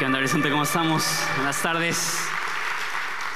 ¿Qué 0.00 0.06
onda, 0.06 0.16
Horizonte? 0.16 0.48
¿Cómo 0.48 0.62
estamos? 0.62 1.04
Buenas 1.36 1.60
tardes. 1.60 2.18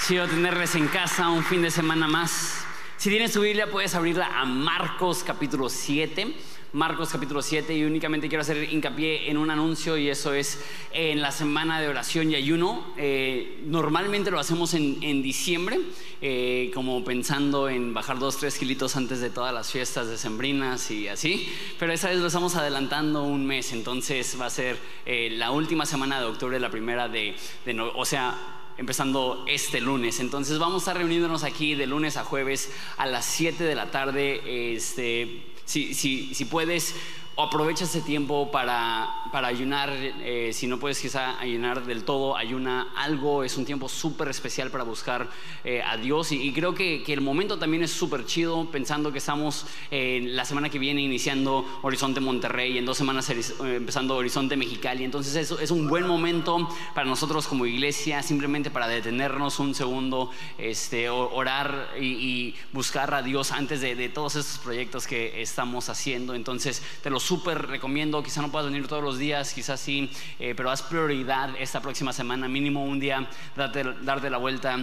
Quiero 0.08 0.26
tenerles 0.26 0.74
en 0.76 0.88
casa 0.88 1.28
un 1.28 1.44
fin 1.44 1.60
de 1.60 1.70
semana 1.70 2.08
más. 2.08 2.64
Si 2.96 3.10
tienes 3.10 3.34
tu 3.34 3.42
Biblia, 3.42 3.70
puedes 3.70 3.94
abrirla 3.94 4.28
a 4.40 4.46
Marcos 4.46 5.22
capítulo 5.26 5.68
7. 5.68 6.34
Marcos 6.74 7.10
capítulo 7.10 7.40
7 7.40 7.72
y 7.72 7.84
únicamente 7.84 8.28
quiero 8.28 8.42
hacer 8.42 8.72
hincapié 8.72 9.30
en 9.30 9.36
un 9.36 9.48
anuncio 9.48 9.96
y 9.96 10.08
eso 10.08 10.34
es 10.34 10.60
en 10.90 11.22
la 11.22 11.30
semana 11.30 11.80
de 11.80 11.86
oración 11.86 12.32
y 12.32 12.34
ayuno. 12.34 12.84
Eh, 12.96 13.60
normalmente 13.64 14.32
lo 14.32 14.40
hacemos 14.40 14.74
en, 14.74 14.98
en 15.00 15.22
diciembre, 15.22 15.78
eh, 16.20 16.72
como 16.74 17.04
pensando 17.04 17.68
en 17.68 17.94
bajar 17.94 18.18
dos, 18.18 18.38
tres 18.38 18.58
kilitos 18.58 18.96
antes 18.96 19.20
de 19.20 19.30
todas 19.30 19.54
las 19.54 19.70
fiestas 19.70 20.08
decembrinas 20.08 20.90
y 20.90 21.06
así, 21.06 21.48
pero 21.78 21.92
esa 21.92 22.08
vez 22.08 22.18
lo 22.18 22.26
estamos 22.26 22.56
adelantando 22.56 23.22
un 23.22 23.46
mes, 23.46 23.72
entonces 23.72 24.36
va 24.40 24.46
a 24.46 24.50
ser 24.50 24.76
eh, 25.06 25.28
la 25.30 25.52
última 25.52 25.86
semana 25.86 26.18
de 26.18 26.26
octubre, 26.26 26.58
la 26.58 26.70
primera 26.70 27.06
de, 27.06 27.36
de 27.64 27.80
o 27.80 28.04
sea, 28.04 28.72
empezando 28.78 29.44
este 29.46 29.80
lunes. 29.80 30.18
Entonces 30.18 30.58
vamos 30.58 30.74
a 30.74 30.90
estar 30.90 30.96
reuniéndonos 30.96 31.44
aquí 31.44 31.76
de 31.76 31.86
lunes 31.86 32.16
a 32.16 32.24
jueves 32.24 32.72
a 32.96 33.06
las 33.06 33.26
7 33.26 33.62
de 33.62 33.74
la 33.76 33.92
tarde. 33.92 34.74
Este, 34.74 35.53
si, 35.64 35.94
si, 35.94 36.34
si 36.34 36.44
puedes, 36.44 36.94
aprovecha 37.36 37.84
ese 37.84 38.00
tiempo 38.00 38.50
para, 38.50 39.08
para 39.32 39.48
ayunar. 39.48 39.90
Eh, 39.92 40.50
si 40.52 40.66
no 40.66 40.78
puedes 40.78 41.00
quizá 41.00 41.38
ayunar 41.40 41.84
del 41.84 42.04
todo, 42.04 42.36
ayuna 42.36 42.88
algo. 42.96 43.44
Es 43.44 43.56
un 43.56 43.64
tiempo 43.64 43.88
súper 43.88 44.28
especial 44.28 44.70
para 44.70 44.84
buscar 44.84 45.28
eh, 45.64 45.82
a 45.82 45.96
Dios. 45.96 46.32
Y, 46.32 46.42
y 46.42 46.52
creo 46.52 46.74
que, 46.74 47.02
que, 47.02 47.12
el 47.12 47.20
momento 47.20 47.58
también 47.58 47.82
es 47.82 47.90
súper 47.90 48.24
chido, 48.26 48.70
pensando 48.70 49.12
que 49.12 49.18
estamos 49.18 49.66
eh, 49.90 50.20
la 50.24 50.44
semana 50.44 50.68
que 50.68 50.78
viene 50.78 51.02
iniciando 51.02 51.64
Horizonte 51.82 52.20
Monterrey, 52.20 52.78
en 52.78 52.86
dos 52.86 52.96
semanas 52.96 53.28
empezando 53.30 54.16
Horizonte 54.16 54.56
Mexicali. 54.56 55.04
Entonces 55.04 55.34
es, 55.34 55.50
es 55.60 55.70
un 55.70 55.88
buen 55.88 56.06
momento 56.06 56.68
para 56.94 57.06
nosotros 57.06 57.48
como 57.48 57.66
iglesia, 57.66 58.22
simplemente 58.22 58.70
para 58.70 58.86
detenernos 58.86 59.58
un 59.58 59.74
segundo, 59.74 60.30
este, 60.58 61.08
orar 61.08 61.90
y, 62.00 62.04
y 62.04 62.54
buscar 62.72 63.12
a 63.14 63.22
Dios 63.22 63.50
antes 63.50 63.80
de, 63.80 63.96
de 63.96 64.08
todos 64.08 64.36
estos 64.36 64.58
proyectos 64.58 65.06
que 65.06 65.42
estamos 65.42 65.88
haciendo. 65.88 66.34
Entonces 66.34 66.82
te 67.02 67.10
los 67.10 67.23
súper 67.24 67.66
recomiendo. 67.66 68.22
Quizá 68.22 68.42
no 68.42 68.50
puedas 68.50 68.70
venir 68.70 68.86
todos 68.86 69.02
los 69.02 69.18
días, 69.18 69.52
quizás 69.52 69.80
sí, 69.80 70.10
eh, 70.38 70.54
pero 70.56 70.70
haz 70.70 70.82
prioridad 70.82 71.50
esta 71.58 71.80
próxima 71.80 72.12
semana, 72.12 72.48
mínimo 72.48 72.84
un 72.84 73.00
día, 73.00 73.28
darte, 73.56 73.84
darte 74.02 74.30
la 74.30 74.38
vuelta 74.38 74.78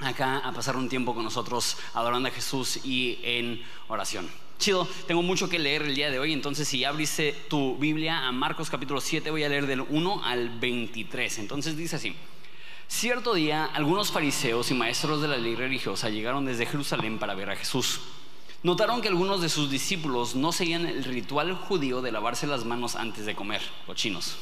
acá 0.00 0.38
a 0.38 0.52
pasar 0.52 0.76
un 0.76 0.88
tiempo 0.88 1.14
con 1.14 1.24
nosotros 1.24 1.78
adorando 1.94 2.28
a 2.28 2.32
Jesús 2.32 2.80
y 2.84 3.18
en 3.22 3.62
oración. 3.88 4.28
Chido, 4.58 4.88
tengo 5.06 5.22
mucho 5.22 5.48
que 5.48 5.58
leer 5.58 5.82
el 5.82 5.94
día 5.94 6.10
de 6.10 6.18
hoy, 6.18 6.32
entonces 6.32 6.66
si 6.66 6.84
abriste 6.84 7.32
tu 7.48 7.76
Biblia 7.76 8.26
a 8.26 8.32
Marcos 8.32 8.70
capítulo 8.70 9.00
7, 9.00 9.30
voy 9.30 9.44
a 9.44 9.48
leer 9.48 9.66
del 9.66 9.82
1 9.82 10.24
al 10.24 10.58
23. 10.58 11.38
Entonces 11.38 11.76
dice 11.76 11.96
así. 11.96 12.16
Cierto 12.88 13.34
día, 13.34 13.64
algunos 13.64 14.12
fariseos 14.12 14.70
y 14.70 14.74
maestros 14.74 15.20
de 15.20 15.28
la 15.28 15.36
ley 15.36 15.56
religiosa 15.56 16.08
llegaron 16.08 16.46
desde 16.46 16.66
Jerusalén 16.66 17.18
para 17.18 17.34
ver 17.34 17.50
a 17.50 17.56
Jesús. 17.56 18.00
Notaron 18.66 19.00
que 19.00 19.06
algunos 19.06 19.40
de 19.40 19.48
sus 19.48 19.70
discípulos 19.70 20.34
no 20.34 20.50
seguían 20.50 20.86
el 20.86 21.04
ritual 21.04 21.54
judío 21.54 22.02
de 22.02 22.10
lavarse 22.10 22.48
las 22.48 22.64
manos 22.64 22.96
antes 22.96 23.24
de 23.24 23.36
comer, 23.36 23.62
cochinos. 23.86 24.38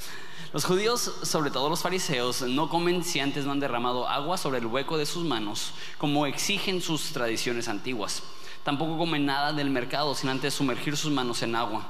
Los 0.52 0.64
judíos, 0.64 1.12
sobre 1.22 1.52
todo 1.52 1.68
los 1.68 1.82
fariseos, 1.82 2.42
no 2.42 2.68
comen 2.68 3.04
si 3.04 3.20
antes 3.20 3.44
no 3.44 3.52
han 3.52 3.60
derramado 3.60 4.08
agua 4.08 4.36
sobre 4.36 4.58
el 4.58 4.66
hueco 4.66 4.98
de 4.98 5.06
sus 5.06 5.24
manos, 5.24 5.74
como 5.96 6.26
exigen 6.26 6.82
sus 6.82 7.12
tradiciones 7.12 7.68
antiguas. 7.68 8.24
Tampoco 8.64 8.98
comen 8.98 9.26
nada 9.26 9.52
del 9.52 9.70
mercado 9.70 10.12
sin 10.16 10.30
antes 10.30 10.54
sumergir 10.54 10.96
sus 10.96 11.12
manos 11.12 11.42
en 11.42 11.54
agua. 11.54 11.86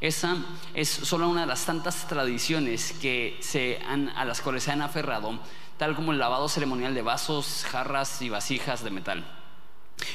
Esa 0.00 0.34
es 0.72 0.88
solo 0.88 1.28
una 1.28 1.42
de 1.42 1.48
las 1.48 1.66
tantas 1.66 2.08
tradiciones 2.08 2.94
que 3.02 3.36
se 3.40 3.82
han, 3.86 4.08
a 4.16 4.24
las 4.24 4.40
cuales 4.40 4.62
se 4.62 4.72
han 4.72 4.80
aferrado, 4.80 5.38
tal 5.76 5.94
como 5.94 6.12
el 6.12 6.18
lavado 6.18 6.48
ceremonial 6.48 6.94
de 6.94 7.02
vasos, 7.02 7.66
jarras 7.68 8.22
y 8.22 8.30
vasijas 8.30 8.82
de 8.82 8.90
metal. 8.90 9.37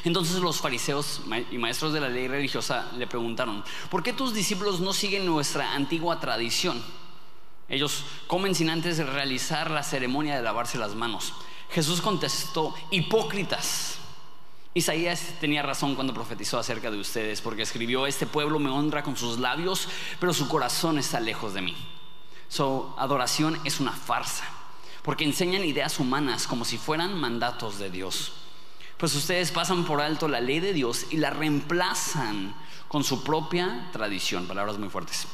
Entonces 0.03 0.37
los 0.37 0.59
fariseos 0.59 1.21
y 1.51 1.57
maestros 1.57 1.93
de 1.93 2.01
la 2.01 2.09
ley 2.09 2.27
religiosa 2.27 2.91
le 2.97 3.07
preguntaron, 3.07 3.63
¿por 3.89 4.03
qué 4.03 4.13
tus 4.13 4.33
discípulos 4.33 4.79
no 4.79 4.93
siguen 4.93 5.25
nuestra 5.25 5.73
antigua 5.73 6.19
tradición? 6.19 6.83
Ellos 7.69 8.03
comen 8.27 8.55
sin 8.55 8.69
antes 8.69 8.97
realizar 8.97 9.71
la 9.71 9.83
ceremonia 9.83 10.35
de 10.35 10.41
lavarse 10.41 10.77
las 10.77 10.95
manos. 10.95 11.33
Jesús 11.71 12.01
contestó, 12.01 12.75
hipócritas. 12.91 13.97
Isaías 14.73 15.35
tenía 15.39 15.61
razón 15.61 15.95
cuando 15.95 16.13
profetizó 16.13 16.59
acerca 16.59 16.91
de 16.91 16.99
ustedes, 16.99 17.41
porque 17.41 17.61
escribió, 17.61 18.05
este 18.05 18.25
pueblo 18.25 18.59
me 18.59 18.69
honra 18.69 19.03
con 19.03 19.15
sus 19.15 19.39
labios, 19.39 19.87
pero 20.19 20.33
su 20.33 20.47
corazón 20.47 20.97
está 20.97 21.19
lejos 21.19 21.53
de 21.53 21.61
mí. 21.61 21.75
Su 22.49 22.93
adoración 22.97 23.59
es 23.63 23.79
una 23.79 23.91
farsa, 23.91 24.45
porque 25.01 25.23
enseñan 25.23 25.63
ideas 25.63 25.99
humanas 25.99 26.47
como 26.47 26.65
si 26.65 26.77
fueran 26.77 27.19
mandatos 27.19 27.79
de 27.79 27.89
Dios 27.89 28.33
pues 29.03 29.15
ustedes 29.15 29.51
pasan 29.51 29.83
por 29.83 29.99
alto 29.99 30.29
la 30.29 30.39
ley 30.39 30.61
de 30.61 30.71
Dios 30.71 31.07
y 31.09 31.17
la 31.17 31.29
reemplazan 31.29 32.55
con 32.87 33.03
su 33.03 33.21
propia 33.21 33.89
tradición, 33.91 34.47
palabras 34.47 34.77
muy 34.77 34.87
fuertes. 34.87 35.27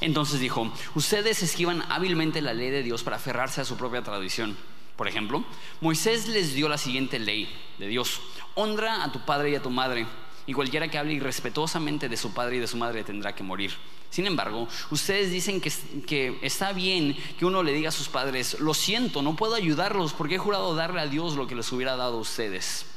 Entonces 0.00 0.40
dijo, 0.40 0.72
ustedes 0.96 1.40
esquivan 1.40 1.84
hábilmente 1.88 2.42
la 2.42 2.52
ley 2.52 2.70
de 2.70 2.82
Dios 2.82 3.04
para 3.04 3.18
aferrarse 3.18 3.60
a 3.60 3.64
su 3.64 3.76
propia 3.76 4.02
tradición. 4.02 4.56
Por 4.96 5.06
ejemplo, 5.06 5.44
Moisés 5.80 6.26
les 6.26 6.52
dio 6.54 6.68
la 6.68 6.78
siguiente 6.78 7.20
ley 7.20 7.48
de 7.78 7.86
Dios, 7.86 8.20
honra 8.56 9.04
a 9.04 9.12
tu 9.12 9.24
padre 9.24 9.50
y 9.50 9.54
a 9.54 9.62
tu 9.62 9.70
madre, 9.70 10.04
y 10.44 10.52
cualquiera 10.52 10.88
que 10.88 10.98
hable 10.98 11.12
irrespetuosamente 11.12 12.08
de 12.08 12.16
su 12.16 12.34
padre 12.34 12.56
y 12.56 12.58
de 12.58 12.66
su 12.66 12.76
madre 12.76 13.04
tendrá 13.04 13.36
que 13.36 13.44
morir. 13.44 13.72
Sin 14.10 14.26
embargo, 14.26 14.66
ustedes 14.90 15.30
dicen 15.30 15.60
que, 15.60 15.72
que, 16.08 16.40
está 16.42 16.72
bien 16.72 17.16
que 17.38 17.46
uno 17.46 17.62
le 17.62 17.72
diga 17.72 17.90
a 17.90 17.92
sus 17.92 18.08
padres, 18.08 18.58
lo 18.58 18.74
siento, 18.74 19.22
no 19.22 19.36
puedo 19.36 19.54
ayudarlos 19.54 20.12
porque 20.12 20.34
he 20.34 20.38
jurado 20.38 20.74
darle 20.74 21.02
a 21.02 21.06
Dios 21.06 21.36
lo 21.36 21.46
que 21.46 21.54
les 21.54 21.70
hubiera 21.70 21.94
dado 21.94 22.16
a 22.16 22.20
ustedes. 22.20 22.95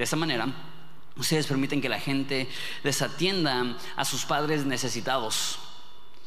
De 0.00 0.04
esta 0.04 0.16
manera, 0.16 0.48
ustedes 1.18 1.46
permiten 1.46 1.82
que 1.82 1.90
la 1.90 2.00
gente 2.00 2.48
desatienda 2.82 3.76
a 3.96 4.06
sus 4.06 4.24
padres 4.24 4.64
necesitados. 4.64 5.58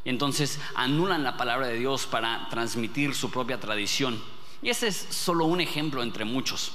Y 0.06 0.10
entonces 0.10 0.60
anulan 0.76 1.24
la 1.24 1.38
palabra 1.38 1.66
de 1.66 1.80
Dios 1.80 2.06
para 2.06 2.48
transmitir 2.52 3.16
su 3.16 3.32
propia 3.32 3.60
tradición. 3.60 4.22
Y 4.62 4.70
ese 4.70 4.90
es 4.90 5.08
solo 5.10 5.46
un 5.46 5.60
ejemplo 5.60 6.04
entre 6.04 6.24
muchos. 6.24 6.74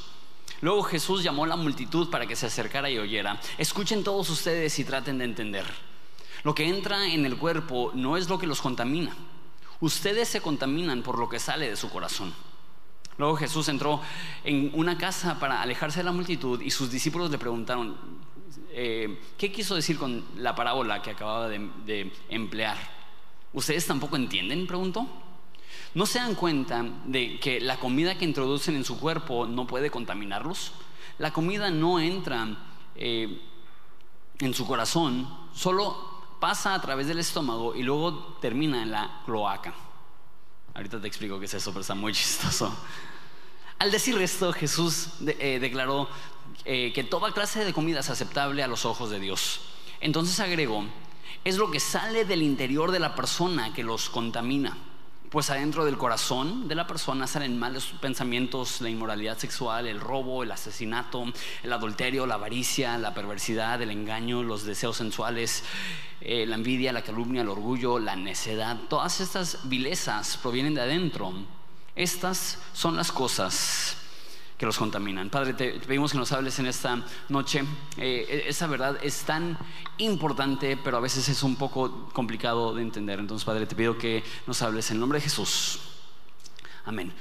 Luego 0.60 0.82
Jesús 0.82 1.22
llamó 1.22 1.44
a 1.44 1.46
la 1.46 1.54
multitud 1.54 2.10
para 2.10 2.26
que 2.26 2.34
se 2.34 2.46
acercara 2.46 2.90
y 2.90 2.98
oyera. 2.98 3.40
Escuchen 3.58 4.02
todos 4.02 4.28
ustedes 4.28 4.76
y 4.80 4.84
traten 4.84 5.18
de 5.18 5.26
entender. 5.26 5.66
Lo 6.42 6.52
que 6.52 6.66
entra 6.66 7.06
en 7.06 7.24
el 7.24 7.36
cuerpo 7.36 7.92
no 7.94 8.16
es 8.16 8.28
lo 8.28 8.40
que 8.40 8.48
los 8.48 8.60
contamina. 8.60 9.14
Ustedes 9.78 10.28
se 10.28 10.40
contaminan 10.40 11.04
por 11.04 11.16
lo 11.16 11.28
que 11.28 11.38
sale 11.38 11.70
de 11.70 11.76
su 11.76 11.90
corazón. 11.90 12.34
Luego 13.18 13.36
Jesús 13.36 13.68
entró 13.68 14.00
en 14.44 14.70
una 14.74 14.96
casa 14.96 15.38
para 15.40 15.60
alejarse 15.60 15.98
de 15.98 16.04
la 16.04 16.12
multitud 16.12 16.60
y 16.62 16.70
sus 16.70 16.90
discípulos 16.90 17.30
le 17.30 17.38
preguntaron, 17.38 17.96
eh, 18.70 19.18
¿qué 19.36 19.50
quiso 19.50 19.74
decir 19.74 19.98
con 19.98 20.24
la 20.36 20.54
parábola 20.54 21.02
que 21.02 21.10
acababa 21.10 21.48
de, 21.48 22.12
emplear? 22.28 22.76
¿Ustedes 23.52 23.86
tampoco 23.86 24.14
entienden? 24.14 24.68
Preguntó. 24.68 25.06
¿No 25.94 26.06
se 26.06 26.20
dan 26.20 26.36
cuenta 26.36 26.84
de 27.06 27.40
que 27.40 27.60
la 27.60 27.80
comida 27.80 28.16
que 28.16 28.24
introducen 28.24 28.76
en 28.76 28.84
su 28.84 29.00
cuerpo 29.00 29.46
no 29.46 29.66
puede 29.66 29.90
contaminarlos? 29.90 30.72
La 31.18 31.32
comida 31.32 31.70
no 31.70 31.98
entra 31.98 32.46
eh, 32.94 33.40
en 34.38 34.54
su 34.54 34.64
corazón, 34.64 35.28
solo 35.52 35.96
pasa 36.38 36.74
a 36.74 36.80
través 36.80 37.08
del 37.08 37.18
estómago 37.18 37.74
y 37.74 37.82
luego 37.82 38.36
termina 38.40 38.82
en 38.82 38.92
la 38.92 39.22
cloaca. 39.24 39.74
Ahorita 40.78 41.00
te 41.00 41.08
explico 41.08 41.40
qué 41.40 41.46
es 41.46 41.54
eso, 41.54 41.72
pero 41.72 41.80
está 41.80 41.96
muy 41.96 42.12
chistoso. 42.12 42.72
Al 43.80 43.90
decir 43.90 44.16
esto, 44.22 44.52
Jesús 44.52 45.08
eh, 45.26 45.58
declaró 45.60 46.08
eh, 46.64 46.92
que 46.94 47.02
toda 47.02 47.32
clase 47.32 47.64
de 47.64 47.72
comida 47.72 47.98
es 47.98 48.10
aceptable 48.10 48.62
a 48.62 48.68
los 48.68 48.84
ojos 48.84 49.10
de 49.10 49.18
Dios. 49.18 49.60
Entonces 50.00 50.38
agregó, 50.38 50.84
es 51.44 51.56
lo 51.56 51.72
que 51.72 51.80
sale 51.80 52.24
del 52.24 52.42
interior 52.42 52.92
de 52.92 53.00
la 53.00 53.16
persona 53.16 53.74
que 53.74 53.82
los 53.82 54.08
contamina. 54.08 54.78
Pues 55.30 55.50
adentro 55.50 55.84
del 55.84 55.98
corazón 55.98 56.68
de 56.68 56.74
la 56.74 56.86
persona 56.86 57.26
salen 57.26 57.58
malos 57.58 57.92
pensamientos, 58.00 58.80
la 58.80 58.88
inmoralidad 58.88 59.36
sexual, 59.36 59.86
el 59.86 60.00
robo, 60.00 60.42
el 60.42 60.50
asesinato, 60.50 61.22
el 61.62 61.70
adulterio, 61.70 62.26
la 62.26 62.36
avaricia, 62.36 62.96
la 62.96 63.12
perversidad, 63.12 63.82
el 63.82 63.90
engaño, 63.90 64.42
los 64.42 64.64
deseos 64.64 64.96
sensuales, 64.96 65.64
eh, 66.22 66.46
la 66.46 66.54
envidia, 66.54 66.94
la 66.94 67.02
calumnia, 67.02 67.42
el 67.42 67.50
orgullo, 67.50 67.98
la 67.98 68.16
necedad. 68.16 68.78
Todas 68.88 69.20
estas 69.20 69.68
vilezas 69.68 70.38
provienen 70.38 70.74
de 70.74 70.80
adentro. 70.80 71.34
Estas 71.94 72.58
son 72.72 72.96
las 72.96 73.12
cosas 73.12 73.97
que 74.58 74.66
los 74.66 74.76
contaminan. 74.76 75.30
Padre, 75.30 75.54
te 75.54 75.70
pedimos 75.78 76.10
que 76.10 76.18
nos 76.18 76.32
hables 76.32 76.58
en 76.58 76.66
esta 76.66 77.00
noche. 77.28 77.62
Eh, 77.96 78.44
esa 78.48 78.66
verdad 78.66 78.98
es 79.02 79.22
tan 79.22 79.56
importante, 79.98 80.76
pero 80.76 80.96
a 80.96 81.00
veces 81.00 81.28
es 81.28 81.44
un 81.44 81.54
poco 81.54 82.10
complicado 82.12 82.74
de 82.74 82.82
entender. 82.82 83.20
Entonces, 83.20 83.44
Padre, 83.44 83.66
te 83.66 83.76
pido 83.76 83.96
que 83.96 84.24
nos 84.48 84.60
hables 84.62 84.90
en 84.90 84.96
el 84.96 85.00
nombre 85.00 85.18
de 85.18 85.22
Jesús. 85.22 85.78
Amén. 86.84 87.12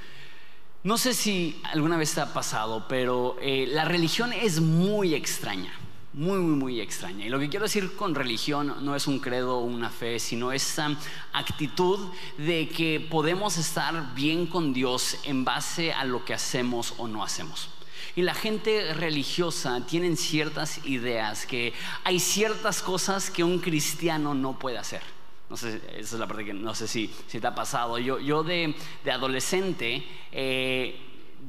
No 0.83 0.97
sé 0.97 1.13
si 1.13 1.61
alguna 1.71 1.97
vez 1.97 2.13
te 2.13 2.21
ha 2.21 2.33
pasado, 2.33 2.87
pero 2.87 3.37
eh, 3.39 3.67
la 3.67 3.85
religión 3.85 4.33
es 4.33 4.59
muy 4.59 5.13
extraña 5.13 5.73
muy, 6.17 6.39
muy, 6.39 6.55
muy 6.55 6.81
extraña. 6.81 7.27
Y 7.27 7.29
lo 7.29 7.37
que 7.37 7.47
quiero 7.47 7.65
decir 7.65 7.95
con 7.95 8.15
religión 8.15 8.73
no 8.81 8.95
es 8.95 9.05
un 9.05 9.19
credo 9.19 9.59
o 9.59 9.61
una 9.61 9.91
fe, 9.91 10.17
sino 10.17 10.51
esa 10.51 10.97
actitud 11.31 11.99
de 12.39 12.67
que 12.69 12.99
podemos 12.99 13.57
estar 13.57 14.15
bien 14.15 14.47
con 14.47 14.73
Dios 14.73 15.19
en 15.25 15.45
base 15.45 15.93
a 15.93 16.05
lo 16.05 16.25
que 16.25 16.33
hacemos 16.33 16.95
o 16.97 17.07
no 17.07 17.23
hacemos. 17.23 17.69
Y 18.15 18.23
la 18.23 18.33
gente 18.33 18.95
religiosa 18.95 19.85
tiene 19.85 20.15
ciertas 20.15 20.83
ideas 20.87 21.45
que 21.45 21.71
hay 22.03 22.19
ciertas 22.19 22.81
cosas 22.81 23.29
que 23.29 23.43
un 23.43 23.59
cristiano 23.59 24.33
no 24.33 24.57
puede 24.57 24.79
hacer. 24.79 25.03
No 25.51 25.55
sé, 25.55 25.79
esa 25.91 26.15
es 26.15 26.19
la 26.19 26.27
parte 26.27 26.45
que 26.45 26.53
no 26.53 26.73
sé 26.73 26.87
si, 26.87 27.13
si 27.27 27.39
te 27.39 27.45
ha 27.45 27.53
pasado. 27.53 27.99
Yo, 27.99 28.17
yo 28.17 28.41
de, 28.41 28.73
de 29.05 29.11
adolescente 29.11 30.03
eh, 30.31 31.06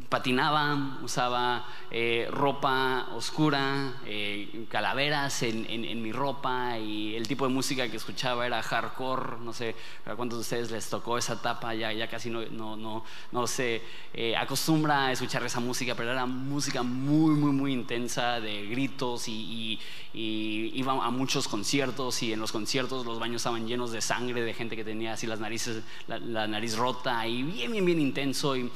patinaba, 0.08 0.98
usaba 1.02 1.66
eh, 1.90 2.28
ropa 2.30 3.08
oscura, 3.14 4.00
eh, 4.06 4.66
calaveras 4.70 5.42
en, 5.42 6.02
mi 6.02 6.12
ropa 6.12 6.78
y 6.78 7.14
el 7.14 7.28
tipo 7.28 7.46
de 7.46 7.52
música 7.52 7.90
que 7.90 7.96
escuchaba 7.96 8.46
era 8.46 8.62
hardcore, 8.62 9.38
no 9.40 9.52
sé 9.52 9.74
a 10.06 10.14
cuántos 10.14 10.38
de 10.38 10.40
ustedes 10.42 10.70
les 10.70 10.88
tocó 10.88 11.18
esa 11.18 11.34
etapa, 11.34 11.74
ya, 11.74 11.92
ya 11.92 12.08
casi 12.08 12.30
no, 12.30 12.42
no, 12.46 12.76
no, 12.76 13.04
no 13.32 13.46
se 13.46 13.82
eh, 14.14 14.36
acostumbra 14.36 15.06
a 15.06 15.12
escuchar 15.12 15.44
esa 15.44 15.60
música, 15.60 15.94
pero 15.94 16.12
era 16.12 16.26
música 16.26 16.82
muy, 16.82 17.34
muy, 17.34 17.52
muy 17.52 17.72
intensa 17.72 18.40
de 18.40 18.66
gritos 18.66 19.28
y, 19.28 19.78
iba 20.14 20.92
a 20.92 21.10
muchos 21.10 21.46
conciertos 21.46 22.22
y 22.22 22.32
en 22.32 22.40
los 22.40 22.50
conciertos 22.50 23.06
los 23.06 23.20
baños 23.20 23.36
estaban 23.36 23.68
llenos 23.68 23.92
de 23.92 24.00
sangre 24.00 24.42
de 24.42 24.52
gente 24.52 24.74
que 24.74 24.82
tenía 24.82 25.12
así 25.12 25.26
las 25.26 25.38
narices, 25.38 25.82
la, 26.08 26.48
nariz 26.48 26.76
rota 26.76 27.24
y 27.26 27.42
bien, 27.42 27.70
bien, 27.70 27.84
bien 27.84 28.00
intenso 28.00 28.56
y 28.56 28.68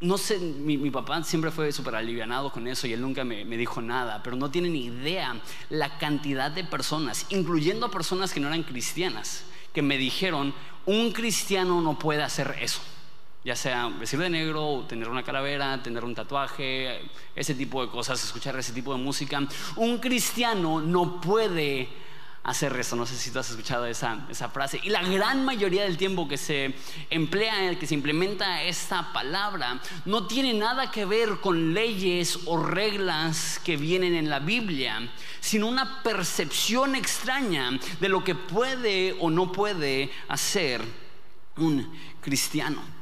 no 0.00 0.18
sé, 0.18 0.38
mi, 0.38 0.90
papá 0.90 1.22
siempre 1.22 1.50
fue 1.50 1.72
súper 1.72 1.94
alivianado 1.94 2.50
con 2.52 2.66
eso 2.66 2.86
y 2.86 2.92
él 2.92 3.00
nunca 3.00 3.24
me, 3.24 3.44
dijo 3.44 3.80
nada, 3.80 4.22
pero 4.22 4.36
no 4.36 4.50
tiene 4.50 4.68
ni 4.68 4.86
idea 4.86 5.36
la 5.70 5.98
cantidad 5.98 6.50
de 6.50 6.64
personas, 6.64 7.26
incluyendo 7.30 7.90
personas 7.90 8.32
que 8.32 8.40
no 8.40 8.48
eran 8.48 8.64
cristianas, 8.64 9.44
que 9.72 9.82
me 9.82 9.96
dijeron, 9.96 10.54
un 10.86 11.12
cristiano 11.12 11.80
no 11.80 11.98
puede 11.98 12.22
hacer 12.22 12.56
eso. 12.60 12.80
Ya 13.44 13.56
sea 13.56 13.88
vestir 13.88 14.20
de 14.20 14.30
negro, 14.30 14.86
tener 14.88 15.08
una 15.08 15.22
calavera, 15.22 15.82
tener 15.82 16.02
un 16.02 16.14
tatuaje, 16.14 17.02
ese 17.36 17.54
tipo 17.54 17.84
de 17.84 17.90
cosas, 17.90 18.22
escuchar 18.24 18.58
ese 18.58 18.72
tipo 18.72 18.94
de 18.94 19.02
música. 19.02 19.46
Un 19.76 19.98
cristiano 19.98 20.80
no 20.80 21.20
puede 21.20 21.88
hacer 22.44 22.78
eso. 22.78 22.94
No 22.94 23.06
sé 23.06 23.16
si 23.16 23.30
tú 23.30 23.38
has 23.38 23.50
escuchado 23.50 23.86
esa, 23.86 24.26
esa 24.30 24.48
frase. 24.50 24.78
Y 24.82 24.90
la 24.90 25.02
gran 25.02 25.44
mayoría 25.44 25.82
del 25.82 25.96
tiempo 25.96 26.28
que 26.28 26.36
se 26.36 26.74
emplea, 27.10 27.76
que 27.78 27.86
se 27.86 27.94
implementa 27.94 28.62
esta 28.62 29.12
palabra, 29.12 29.80
no 30.04 30.26
tiene 30.26 30.52
nada 30.54 30.90
que 30.90 31.06
ver 31.06 31.40
con 31.40 31.74
leyes 31.74 32.38
o 32.44 32.62
reglas 32.62 33.60
que 33.64 33.76
vienen 33.76 34.14
en 34.14 34.28
la 34.28 34.38
Biblia, 34.38 35.10
sino 35.40 35.66
una 35.66 36.02
percepción 36.02 36.94
extraña 36.94 37.70
de 38.00 38.08
lo 38.08 38.22
que 38.22 38.34
puede 38.34 39.16
o 39.18 39.30
no 39.30 39.50
puede 39.50 40.12
hacer 40.28 40.82
un 41.56 41.90
cristiano. 42.20 42.93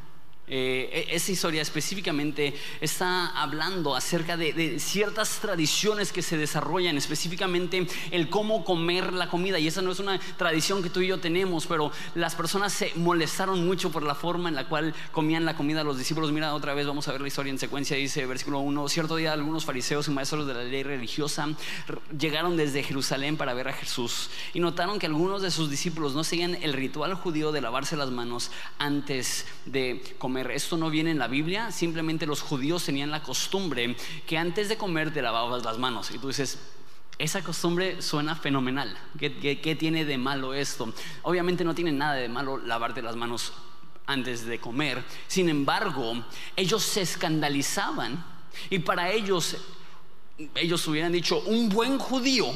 Eh, 0.54 1.06
e-, 1.08 1.16
esa 1.16 1.32
historia 1.32 1.62
específicamente 1.62 2.52
está 2.82 3.28
hablando 3.28 3.96
acerca 3.96 4.37
de, 4.37 4.78
ciertas 4.78 5.38
tradiciones 5.40 6.12
que 6.12 6.20
se 6.20 6.37
desarrollan, 6.37 6.99
específicamente 6.99 7.87
el 8.10 8.28
cómo 8.28 8.62
comer 8.62 9.14
la 9.14 9.31
comida. 9.31 9.58
Y 9.58 9.66
esa 9.66 9.81
no 9.81 9.90
es 9.90 9.99
una 9.99 10.20
tradición 10.37 10.82
que 10.82 10.90
tú 10.90 11.00
y 11.00 11.06
yo 11.06 11.19
tenemos, 11.20 11.66
pero 11.66 11.90
las 12.14 12.34
personas 12.34 12.75
se 12.75 12.93
molestaron 12.96 13.66
mucho 13.66 13.90
por 13.90 14.02
la 14.02 14.14
forma 14.14 14.50
en 14.50 14.54
la 14.54 14.69
cual 14.69 14.94
comían 15.10 15.46
la 15.46 15.56
comida 15.56 15.82
los 15.84 15.96
discípulos. 15.96 16.32
Mira, 16.32 16.54
otra 16.54 16.75
vez 16.75 16.87
vamos 16.87 17.08
a 17.08 17.12
ver 17.12 17.22
la 17.22 17.28
historia 17.28 17.50
en 17.50 17.58
secuencia. 17.58 17.96
Dice 17.96 18.26
versículo 18.26 18.58
1, 18.58 18.88
cierto 18.90 19.16
día 19.16 19.32
algunos 19.32 19.64
fariseos 19.64 20.06
y 20.08 20.10
maestros 20.10 20.46
de 20.46 20.52
la 20.52 20.64
ley 20.64 20.82
religiosa 20.82 21.49
llegaron 22.19 22.58
desde 22.58 22.82
Jerusalén 22.82 23.38
para 23.38 23.54
ver 23.54 23.69
a 23.69 23.72
Jesús 23.72 24.28
y 24.52 24.60
notaron 24.60 24.99
que 24.99 25.06
algunos 25.06 25.40
de 25.40 25.50
sus 25.50 25.70
discípulos 25.70 26.14
no 26.14 26.25
seguían 26.25 26.58
el 26.60 26.75
ritual 26.75 27.14
judío 27.14 27.52
de 27.52 27.62
lavarse 27.62 27.96
las 27.96 28.10
manos 28.10 28.50
antes 28.78 29.46
de 29.64 30.02
comer 30.19 30.42
esto 30.50 30.77
no 30.77 30.91
viene 30.91 31.11
en 31.11 31.19
la 31.19 31.29
Biblia, 31.29 31.71
simplemente 31.71 32.27
los 32.27 32.43
judíos 32.43 32.85
tenían 32.85 33.11
la 33.11 33.23
costumbre 33.23 33.97
que 34.27 34.39
antes 34.39 34.69
de 34.69 34.77
comer 34.77 35.12
te 35.12 35.23
lavabas 35.23 35.65
las 35.65 35.79
manos. 35.79 36.11
Y 36.11 36.19
tú 36.19 36.29
dices, 36.29 36.59
esa 37.19 37.43
costumbre 37.43 38.03
suena 38.03 38.35
fenomenal. 38.35 38.97
¿Qué, 39.19 39.77
tiene 39.79 40.05
de 40.05 40.19
malo 40.19 40.55
esto? 40.55 40.93
Obviamente 41.23 41.65
no 41.65 41.75
tiene 41.75 41.93
nada 41.93 42.15
de 42.15 42.29
malo 42.29 42.59
lavarte 42.59 43.03
las 43.03 43.17
manos 43.17 43.53
antes 44.06 44.44
de 44.44 44.59
comer. 44.59 45.05
Sin 45.29 45.49
embargo, 45.49 46.25
ellos 46.56 46.83
se 46.83 47.03
escandalizaban 47.03 48.25
y 48.71 48.81
para 48.81 49.11
ellos, 49.11 49.56
ellos 50.55 50.87
hubieran 50.88 51.12
dicho, 51.12 51.41
un 51.43 51.69
buen 51.69 51.99
judío 51.99 52.53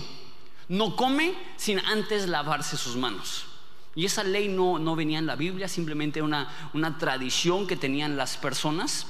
no 0.69 0.97
come 0.97 1.35
sin 1.57 1.79
antes 1.79 2.29
lavarse 2.29 2.77
sus 2.77 2.97
manos. 2.97 3.47
Y 3.97 4.05
esa 4.05 4.23
ley 4.23 4.49
no, 4.49 4.79
no 4.79 4.95
venía 4.95 5.19
en 5.19 5.27
la 5.27 5.37
Biblia, 5.37 5.67
simplemente 5.67 6.21
una, 6.21 6.49
una 6.75 6.99
tradición 6.99 7.67
que 7.67 7.77
tenían 7.77 8.17
las 8.19 8.37
personas. 8.37 9.07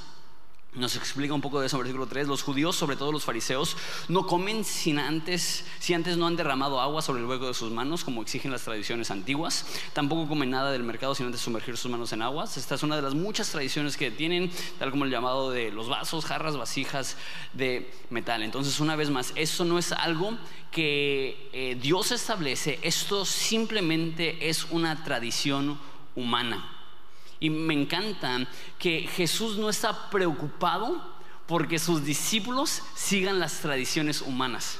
Nos 0.76 0.94
explica 0.94 1.32
un 1.32 1.40
poco 1.40 1.58
de 1.58 1.68
eso 1.68 1.76
en 1.76 1.84
versículo 1.84 2.06
3. 2.06 2.28
Los 2.28 2.42
judíos, 2.42 2.76
sobre 2.76 2.96
todo 2.96 3.10
los 3.10 3.24
fariseos, 3.24 3.78
no 4.08 4.26
comen 4.26 4.62
sin 4.62 4.98
antes, 4.98 5.64
si 5.78 5.94
antes 5.94 6.18
no 6.18 6.26
han 6.26 6.36
derramado 6.36 6.82
agua 6.82 7.00
sobre 7.00 7.22
el 7.22 7.26
hueco 7.26 7.46
de 7.46 7.54
sus 7.54 7.72
manos, 7.72 8.04
como 8.04 8.20
exigen 8.20 8.50
las 8.50 8.62
tradiciones 8.62 9.10
antiguas. 9.10 9.64
Tampoco 9.94 10.28
comen 10.28 10.50
nada 10.50 10.70
del 10.72 10.82
mercado 10.82 11.14
sin 11.14 11.24
antes 11.24 11.40
sumergir 11.40 11.78
sus 11.78 11.90
manos 11.90 12.12
en 12.12 12.20
aguas. 12.20 12.58
Esta 12.58 12.74
es 12.74 12.82
una 12.82 12.94
de 12.94 13.00
las 13.00 13.14
muchas 13.14 13.50
tradiciones 13.50 13.96
que 13.96 14.10
tienen, 14.10 14.50
tal 14.78 14.90
como 14.90 15.06
el 15.06 15.10
llamado 15.10 15.50
de 15.50 15.72
los 15.72 15.88
vasos, 15.88 16.26
jarras, 16.26 16.58
vasijas 16.58 17.16
de 17.54 17.90
metal. 18.10 18.42
Entonces, 18.42 18.78
una 18.78 18.96
vez 18.96 19.08
más, 19.08 19.32
esto 19.34 19.64
no 19.64 19.78
es 19.78 19.92
algo 19.92 20.36
que 20.70 21.48
eh, 21.54 21.78
Dios 21.80 22.12
establece, 22.12 22.78
esto 22.82 23.24
simplemente 23.24 24.50
es 24.50 24.64
una 24.64 25.04
tradición 25.04 25.78
humana. 26.14 26.75
Y 27.40 27.50
me 27.50 27.74
encanta 27.74 28.46
que 28.78 29.02
Jesús 29.02 29.56
no 29.58 29.68
está 29.68 30.10
preocupado 30.10 31.14
porque 31.46 31.78
sus 31.78 32.04
discípulos 32.04 32.82
sigan 32.94 33.38
las 33.38 33.60
tradiciones 33.60 34.22
humanas. 34.22 34.78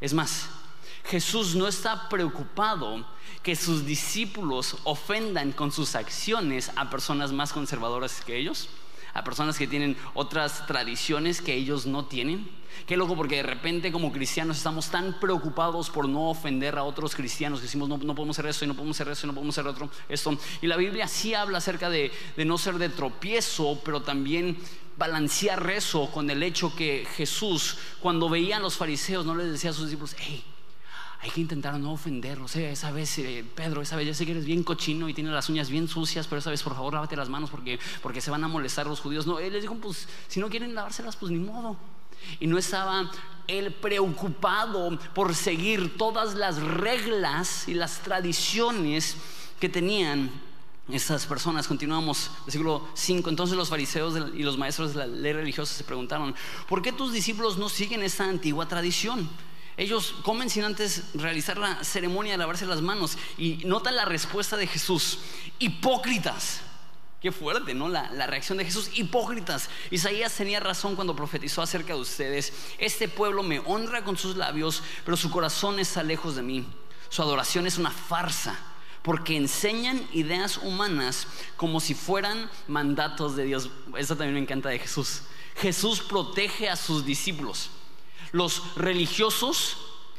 Es 0.00 0.14
más, 0.14 0.48
Jesús 1.04 1.54
no 1.54 1.68
está 1.68 2.08
preocupado 2.08 3.06
que 3.42 3.54
sus 3.54 3.86
discípulos 3.86 4.76
ofendan 4.84 5.52
con 5.52 5.70
sus 5.70 5.94
acciones 5.94 6.70
a 6.76 6.90
personas 6.90 7.32
más 7.32 7.52
conservadoras 7.52 8.22
que 8.22 8.36
ellos 8.36 8.68
a 9.16 9.24
personas 9.24 9.56
que 9.58 9.66
tienen 9.66 9.96
otras 10.14 10.66
tradiciones 10.66 11.40
que 11.40 11.54
ellos 11.54 11.86
no 11.86 12.04
tienen. 12.04 12.48
Qué 12.86 12.96
loco 12.96 13.16
porque 13.16 13.36
de 13.36 13.42
repente 13.42 13.90
como 13.90 14.12
cristianos 14.12 14.58
estamos 14.58 14.90
tan 14.90 15.18
preocupados 15.18 15.88
por 15.88 16.08
no 16.08 16.28
ofender 16.28 16.76
a 16.76 16.84
otros 16.84 17.14
cristianos 17.16 17.60
que 17.60 17.64
decimos 17.64 17.88
no, 17.88 17.96
no 17.96 18.14
podemos 18.14 18.38
hacer 18.38 18.50
eso 18.50 18.64
y 18.64 18.68
no 18.68 18.74
podemos 18.74 19.00
hacer 19.00 19.12
eso 19.12 19.26
y 19.26 19.28
no 19.28 19.34
podemos 19.34 19.56
hacer 19.56 19.66
otro, 19.66 19.90
esto. 20.08 20.36
Y 20.60 20.66
la 20.66 20.76
Biblia 20.76 21.08
sí 21.08 21.34
habla 21.34 21.58
acerca 21.58 21.88
de, 21.88 22.12
de 22.36 22.44
no 22.44 22.58
ser 22.58 22.74
de 22.74 22.90
tropiezo, 22.90 23.80
pero 23.82 24.02
también 24.02 24.58
balancear 24.98 25.68
eso 25.70 26.10
con 26.10 26.28
el 26.30 26.42
hecho 26.42 26.74
que 26.74 27.06
Jesús 27.16 27.78
cuando 28.00 28.28
veía 28.28 28.58
a 28.58 28.60
los 28.60 28.76
fariseos 28.76 29.24
no 29.24 29.34
les 29.34 29.50
decía 29.50 29.70
a 29.70 29.72
sus 29.72 29.86
discípulos, 29.86 30.14
hey, 30.18 30.44
hay 31.20 31.30
que 31.30 31.40
intentar 31.40 31.78
no 31.78 31.92
ofenderlos. 31.92 32.54
esa 32.56 32.90
vez, 32.90 33.18
eh, 33.18 33.44
Pedro, 33.54 33.82
esa 33.82 33.96
vez 33.96 34.06
ya 34.06 34.14
sé 34.14 34.24
que 34.26 34.32
eres 34.32 34.44
bien 34.44 34.62
cochino 34.62 35.08
y 35.08 35.14
tienes 35.14 35.32
las 35.32 35.48
uñas 35.48 35.70
bien 35.70 35.88
sucias, 35.88 36.26
pero 36.26 36.38
esa 36.38 36.50
vez 36.50 36.62
por 36.62 36.74
favor 36.74 36.94
lávate 36.94 37.16
las 37.16 37.28
manos 37.28 37.50
porque, 37.50 37.78
porque 38.02 38.20
se 38.20 38.30
van 38.30 38.44
a 38.44 38.48
molestar 38.48 38.86
los 38.86 39.00
judíos. 39.00 39.26
No, 39.26 39.38
él 39.38 39.52
les 39.52 39.62
dijo, 39.62 39.74
pues 39.76 40.08
si 40.28 40.40
no 40.40 40.48
quieren 40.48 40.74
lavárselas, 40.74 41.16
pues 41.16 41.32
ni 41.32 41.38
modo. 41.38 41.76
Y 42.40 42.46
no 42.46 42.58
estaba 42.58 43.10
él 43.46 43.72
preocupado 43.72 44.98
por 45.14 45.34
seguir 45.34 45.96
todas 45.96 46.34
las 46.34 46.60
reglas 46.60 47.68
y 47.68 47.74
las 47.74 48.00
tradiciones 48.00 49.16
que 49.60 49.68
tenían 49.68 50.30
estas 50.88 51.26
personas. 51.26 51.66
Continuamos, 51.66 52.30
versículo 52.44 52.88
5. 52.94 53.30
Entonces 53.30 53.56
los 53.56 53.68
fariseos 53.68 54.14
y 54.34 54.42
los 54.42 54.58
maestros 54.58 54.94
de 54.94 54.98
la 55.00 55.06
ley 55.06 55.32
religiosa 55.32 55.74
se 55.74 55.84
preguntaron, 55.84 56.34
¿por 56.68 56.82
qué 56.82 56.92
tus 56.92 57.12
discípulos 57.12 57.58
no 57.58 57.68
siguen 57.68 58.02
esta 58.02 58.24
antigua 58.24 58.68
tradición? 58.68 59.28
Ellos 59.76 60.14
comen 60.22 60.48
sin 60.48 60.64
antes 60.64 61.04
realizar 61.14 61.58
la 61.58 61.84
ceremonia 61.84 62.32
de 62.32 62.38
lavarse 62.38 62.64
las 62.64 62.80
manos. 62.80 63.18
Y 63.36 63.56
nota 63.66 63.90
la 63.90 64.06
respuesta 64.06 64.56
de 64.56 64.66
Jesús. 64.66 65.18
Hipócritas. 65.58 66.60
Qué 67.20 67.30
fuerte, 67.30 67.74
¿no? 67.74 67.88
La, 67.88 68.10
la, 68.12 68.26
reacción 68.26 68.56
de 68.56 68.64
Jesús. 68.64 68.90
Hipócritas. 68.94 69.68
Isaías 69.90 70.34
tenía 70.34 70.60
razón 70.60 70.94
cuando 70.94 71.14
profetizó 71.14 71.60
acerca 71.60 71.92
de 71.94 72.00
ustedes. 72.00 72.52
Este 72.78 73.08
pueblo 73.08 73.42
me 73.42 73.58
honra 73.60 74.02
con 74.02 74.16
sus 74.16 74.36
labios, 74.36 74.82
pero 75.04 75.16
su 75.16 75.30
corazón 75.30 75.78
está 75.78 76.02
lejos 76.02 76.36
de 76.36 76.42
mí. 76.42 76.66
Su 77.10 77.22
adoración 77.22 77.66
es 77.66 77.76
una 77.76 77.90
farsa, 77.90 78.58
porque 79.02 79.36
enseñan 79.36 80.06
ideas 80.12 80.58
humanas 80.58 81.26
como 81.56 81.80
si 81.80 81.94
fueran 81.94 82.50
mandatos 82.66 83.36
de 83.36 83.44
Dios. 83.44 83.70
Eso 83.96 84.16
también 84.16 84.34
me 84.34 84.40
encanta 84.40 84.70
de 84.70 84.78
Jesús. 84.78 85.22
Jesús 85.56 86.00
protege 86.00 86.68
a 86.68 86.76
sus 86.76 87.04
discípulos 87.04 87.70
los 88.36 88.62
religiosos 88.76 89.78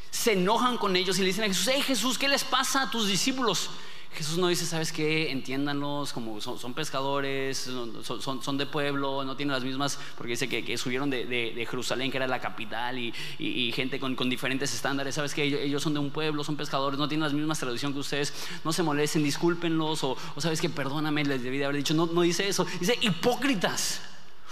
se 0.10 0.34
enojan 0.34 0.78
con 0.78 0.96
ellos 0.96 1.18
y 1.20 1.22
le 1.22 1.28
dicen 1.28 1.44
a 1.44 1.48
Jesús, 1.48 1.70
hey 1.72 1.82
Jesús, 1.82 2.18
¿qué 2.18 2.28
les 2.28 2.44
pasa 2.44 2.84
a 2.84 2.92
tus 2.92 3.08
discípulos? 3.08 3.70
Jesús 4.14 4.40
no 4.40 4.48
dice, 4.48 4.66
¿sabes 4.66 4.92
qué? 4.92 5.30
Entiéndanlos, 5.30 6.12
como 6.12 6.42
son, 6.42 6.74
pescadores, 6.74 7.58
son, 7.60 8.58
de 8.58 8.66
pueblo, 8.66 9.24
no 9.24 9.36
tienen 9.36 9.54
las 9.54 9.64
mismas, 9.64 10.00
porque 10.18 10.32
dice 10.32 10.50
que, 10.50 10.78
subieron 10.78 11.12
de, 11.12 11.68
Jerusalén, 11.70 12.10
que 12.10 12.18
era 12.18 12.26
la 12.26 12.40
capital, 12.40 12.98
y, 12.98 13.72
gente 13.76 14.00
con, 14.00 14.16
diferentes 14.28 14.74
estándares, 14.74 15.14
¿sabes 15.14 15.36
qué? 15.36 15.44
Ellos, 15.44 15.84
son 15.84 15.94
de 15.94 16.00
un 16.00 16.10
pueblo, 16.10 16.44
son 16.44 16.56
pescadores, 16.56 16.98
no 16.98 17.08
tienen 17.08 17.26
las 17.26 17.34
mismas 17.34 17.60
tradiciones 17.60 17.94
que 17.94 18.00
ustedes, 18.00 18.34
no 18.64 18.74
se 18.74 18.82
molesten, 18.82 19.24
discúlpenlos, 19.24 20.04
o, 20.04 20.18
¿sabes 20.38 20.62
qué? 20.62 20.70
Perdóname, 20.70 21.24
les 21.24 21.44
debí 21.44 21.60
de 21.60 21.66
haber 21.66 21.78
dicho, 21.78 21.94
no, 21.94 22.08
no 22.08 22.22
dice 22.22 22.48
eso, 22.48 22.66
dice 22.80 22.98
hipócritas, 23.02 24.02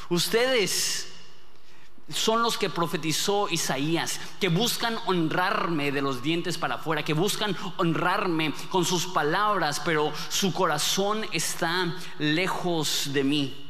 ustedes 0.09 1.14
son 2.09 2.43
los 2.43 2.57
que 2.57 2.69
profetizó 2.69 3.49
Isaías, 3.49 4.19
que 4.39 4.49
buscan 4.49 4.97
honrarme 5.07 5.91
de 5.91 6.01
los 6.01 6.21
dientes 6.21 6.57
para 6.57 6.75
afuera, 6.75 7.03
que 7.03 7.13
buscan 7.13 7.55
honrarme 7.77 8.53
con 8.69 8.85
sus 8.85 9.07
palabras, 9.07 9.81
pero 9.83 10.13
su 10.29 10.53
corazón 10.53 11.25
está 11.31 11.95
lejos 12.19 13.09
de 13.11 13.23
mí. 13.23 13.61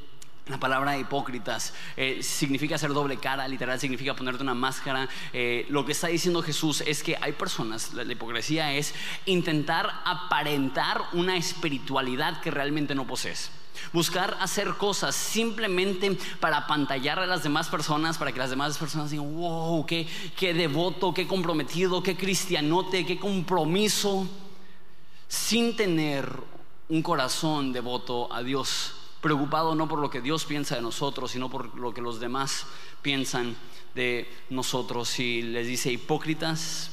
La 0.48 0.60
palabra 0.60 0.96
hipócritas 0.96 1.74
eh, 1.98 2.22
significa 2.22 2.78
ser 2.78 2.94
doble 2.94 3.18
cara, 3.18 3.48
literal 3.48 3.80
significa 3.80 4.16
ponerte 4.16 4.44
una 4.44 4.54
máscara. 4.54 5.10
Eh, 5.34 5.66
lo 5.70 5.86
que 5.86 5.94
está 5.94 6.08
diciendo 6.08 6.44
Jesús 6.44 6.82
es 6.86 7.02
que 7.02 7.18
hay 7.20 7.32
personas, 7.32 7.94
la 7.94 8.04
hipocresía 8.04 8.74
es 8.74 8.94
intentar 9.26 9.90
aparentar 10.06 11.02
una 11.14 11.36
espiritualidad 11.36 12.42
que 12.42 12.52
realmente 12.52 12.94
no 12.94 13.08
posees. 13.08 13.50
Buscar 13.94 14.38
hacer 14.40 14.76
cosas 14.76 15.16
simplemente 15.16 16.18
para 16.40 16.68
pantallar 16.68 17.20
a 17.20 17.26
las 17.26 17.44
demás 17.44 17.70
personas, 17.70 18.18
para 18.18 18.32
que 18.32 18.40
las 18.40 18.50
demás 18.50 18.78
personas 18.78 19.12
digan, 19.12 19.36
wow, 19.36 19.86
qué, 19.86 20.08
qué 20.36 20.54
devoto, 20.54 21.14
qué 21.14 21.28
comprometido, 21.28 22.04
qué 22.04 22.16
cristianote, 22.16 23.06
qué 23.06 23.20
compromiso, 23.20 24.28
sin 25.28 25.76
tener 25.76 26.30
un 26.90 27.02
corazón 27.02 27.74
devoto 27.74 28.32
a 28.32 28.44
Dios, 28.44 28.94
preocupado 29.22 29.74
no 29.76 29.88
por 29.88 30.00
lo 30.00 30.10
que 30.10 30.22
Dios 30.22 30.46
piensa 30.46 30.76
de 30.76 30.82
nosotros, 30.82 31.32
sino 31.32 31.50
por 31.50 31.78
lo 31.78 31.94
que 31.94 32.02
los 32.02 32.20
demás 32.20 32.68
piensan 33.02 33.56
de 33.96 34.32
nosotros. 34.50 35.20
Y 35.20 35.42
les 35.42 35.68
dice, 35.68 35.92
hipócritas, 35.92 36.92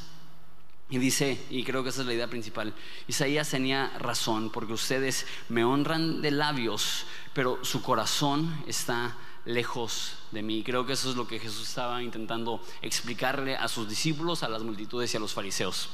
y 0.92 0.98
dice, 0.98 1.42
y 1.48 1.64
creo 1.64 1.82
que 1.82 1.88
esa 1.88 2.02
es 2.02 2.06
la 2.06 2.12
idea 2.12 2.28
principal, 2.28 2.74
Isaías 3.08 3.48
tenía 3.48 3.88
razón, 3.98 4.50
porque 4.50 4.74
ustedes 4.74 5.26
me 5.48 5.64
honran 5.64 6.20
de 6.20 6.30
labios, 6.30 7.06
pero 7.32 7.64
su 7.64 7.80
corazón 7.80 8.62
está 8.66 9.16
lejos 9.46 10.16
de 10.32 10.42
mí. 10.42 10.62
Creo 10.62 10.84
que 10.84 10.92
eso 10.92 11.08
es 11.08 11.16
lo 11.16 11.26
que 11.26 11.38
Jesús 11.38 11.66
estaba 11.66 12.02
intentando 12.02 12.62
explicarle 12.82 13.56
a 13.56 13.68
sus 13.68 13.88
discípulos, 13.88 14.42
a 14.42 14.50
las 14.50 14.64
multitudes 14.64 15.14
y 15.14 15.16
a 15.16 15.20
los 15.20 15.32
fariseos. 15.32 15.88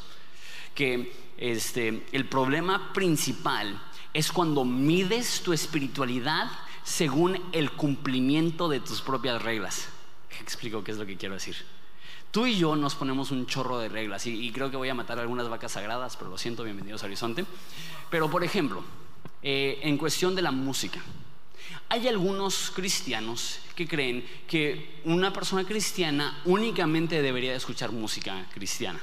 Que 0.75 1.12
este, 1.37 2.05
el 2.11 2.28
problema 2.28 2.93
principal 2.93 3.81
es 4.12 4.33
cuando 4.33 4.64
mides 4.64 5.43
tu 5.43 5.52
espiritualidad 5.52 6.50
según 6.83 7.40
el 7.52 7.71
cumplimiento 7.71 8.69
de 8.69 8.81
tus 8.81 9.00
propias 9.00 9.40
reglas. 9.43 9.90
Explico 10.40 10.83
qué 10.83 10.90
es 10.90 10.99
lo 10.99 11.07
que 11.07 11.17
quiero 11.17 11.35
decir. 11.35 11.77
Tú 12.30 12.47
y 12.47 12.58
yo 12.58 12.76
nos 12.76 12.94
ponemos 12.94 13.30
un 13.30 13.47
chorro 13.47 13.78
de 13.78 13.88
reglas 13.88 14.26
y, 14.26 14.52
creo 14.52 14.70
que 14.70 14.76
voy 14.76 14.90
a 14.90 14.94
matar 14.94 15.18
algunas 15.18 15.49
vacas 15.49 15.73
sagradas, 15.73 16.16
pero 16.16 16.30
lo 16.30 16.37
siento, 16.37 16.62
bienvenidos 16.62 17.02
a 17.02 17.06
Horizonte. 17.06 17.47
Pero 18.11 18.30
por 18.30 18.44
ejemplo, 18.44 18.85
eh, 19.42 19.78
en 19.82 19.97
cuestión 19.97 20.35
de 20.35 20.42
la 20.42 20.50
música, 20.50 21.00
hay 21.88 22.06
algunos 22.06 22.70
cristianos 22.75 23.61
que 23.75 23.88
creen 23.88 24.28
que 24.47 25.00
una 25.04 25.32
persona 25.32 25.64
cristiana 25.64 26.42
únicamente 26.44 27.23
debería 27.23 27.54
escuchar 27.54 27.92
música 27.92 28.47
cristiana. 28.52 29.00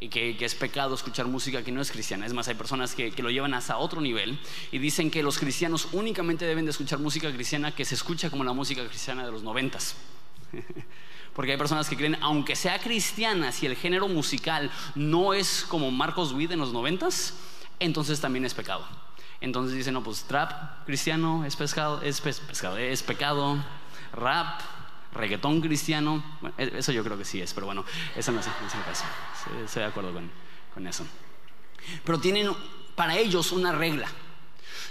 Y 0.00 0.08
que, 0.08 0.34
es 0.42 0.54
pecado 0.54 0.94
escuchar 0.94 1.26
música 1.26 1.62
que 1.62 1.72
no 1.72 1.82
es 1.82 1.90
cristiana. 1.90 2.24
Es 2.24 2.32
más, 2.32 2.48
hay 2.48 2.54
personas 2.54 2.94
que, 2.94 3.10
que, 3.10 3.22
lo 3.22 3.28
llevan 3.28 3.52
hasta 3.52 3.76
otro 3.76 4.00
nivel 4.00 4.38
y 4.72 4.78
dicen 4.78 5.10
que 5.10 5.22
los 5.22 5.38
cristianos 5.38 5.88
únicamente 5.92 6.46
deben 6.46 6.64
de 6.64 6.70
escuchar 6.70 7.00
música 7.00 7.30
cristiana 7.30 7.74
que 7.74 7.84
se 7.84 7.96
escucha 7.96 8.30
como 8.30 8.44
la 8.44 8.54
música 8.54 8.82
cristiana 8.88 9.26
de 9.26 9.30
los 9.30 9.42
noventas. 9.42 9.94
Porque 11.34 11.52
hay 11.52 11.58
personas 11.58 11.88
que 11.88 11.96
creen, 11.96 12.16
aunque 12.20 12.56
sea 12.56 12.78
cristiana, 12.78 13.52
si 13.52 13.66
el 13.66 13.76
género 13.76 14.08
musical 14.08 14.70
no 14.94 15.32
es 15.32 15.64
como 15.68 15.90
Marcos 15.90 16.32
Witt 16.32 16.50
en 16.50 16.58
los 16.58 16.72
noventas, 16.72 17.34
entonces 17.78 18.20
también 18.20 18.44
es 18.44 18.54
pecado. 18.54 18.86
Entonces 19.40 19.76
dicen, 19.76 19.94
no, 19.94 20.02
pues 20.02 20.24
trap 20.24 20.84
cristiano 20.84 21.44
es 21.44 21.56
pescado, 21.56 22.02
es 22.02 22.20
pescado, 22.20 22.76
es 22.76 23.02
pecado, 23.02 23.56
rap, 24.12 24.60
reggaetón 25.14 25.60
cristiano, 25.60 26.22
e-, 26.58 26.72
eso 26.76 26.92
yo 26.92 27.02
creo 27.02 27.16
que 27.16 27.24
sí 27.24 27.40
es, 27.40 27.54
pero 27.54 27.66
bueno, 27.66 27.84
eso 28.16 28.32
no 28.32 28.40
es, 28.40 28.46
el 28.46 28.84
caso. 28.84 29.04
Estoy 29.64 29.82
de 29.82 29.88
acuerdo 29.88 30.12
con, 30.12 30.30
con 30.74 30.86
eso. 30.86 31.06
Pero 32.04 32.20
tienen 32.20 32.50
para 32.94 33.16
ellos 33.16 33.52
una 33.52 33.72
regla. 33.72 34.08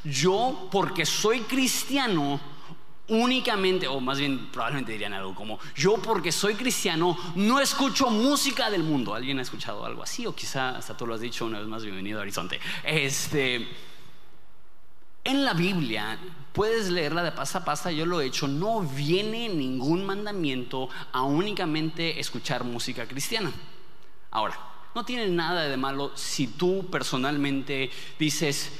Yo, 0.04 0.70
porque 0.72 1.06
soy 1.06 1.42
cristiano, 1.42 2.40
únicamente, 3.10 3.88
o 3.88 4.00
más 4.00 4.20
bien 4.20 4.48
probablemente 4.52 4.92
dirían 4.92 5.14
algo 5.14 5.36
como, 5.36 5.60
yo 5.76 5.98
porque 5.98 6.32
soy 6.32 6.56
cristiano 6.56 7.18
no 7.36 7.60
escucho 7.60 8.10
música 8.10 8.70
del 8.70 8.84
mundo. 8.84 9.14
¿Alguien 9.14 9.40
ha 9.40 9.42
escuchado 9.42 9.86
algo 9.86 10.04
así? 10.04 10.26
O 10.26 10.36
quizá 10.36 10.78
hasta 10.78 10.96
tú 10.96 11.06
lo 11.06 11.16
has 11.16 11.22
dicho 11.22 11.46
una 11.46 11.60
vez 11.60 11.68
más, 11.68 11.84
bienvenido 11.84 12.20
a 12.20 12.22
Horizonte. 12.22 12.60
Este, 12.84 13.68
en 15.24 15.46
la 15.46 15.54
Biblia, 15.54 16.18
puedes 16.54 16.90
leerla 16.90 17.24
de 17.24 17.32
pasta 17.32 17.60
a 17.60 17.66
pasta, 17.66 17.92
yo 17.92 18.06
lo 18.06 18.22
he 18.22 18.26
hecho, 18.26 18.48
no 18.48 18.82
viene 18.82 19.50
ningún 19.50 20.06
mandamiento 20.06 20.90
a 21.12 21.24
únicamente 21.24 22.20
escuchar 22.20 22.64
música 22.64 23.08
cristiana. 23.08 23.52
Ahora, 24.32 24.58
no 24.96 25.06
tiene 25.06 25.28
nada 25.28 25.64
de 25.64 25.78
malo 25.78 26.12
si 26.16 26.48
tú 26.48 26.88
personalmente 26.90 27.92
dices, 28.18 28.72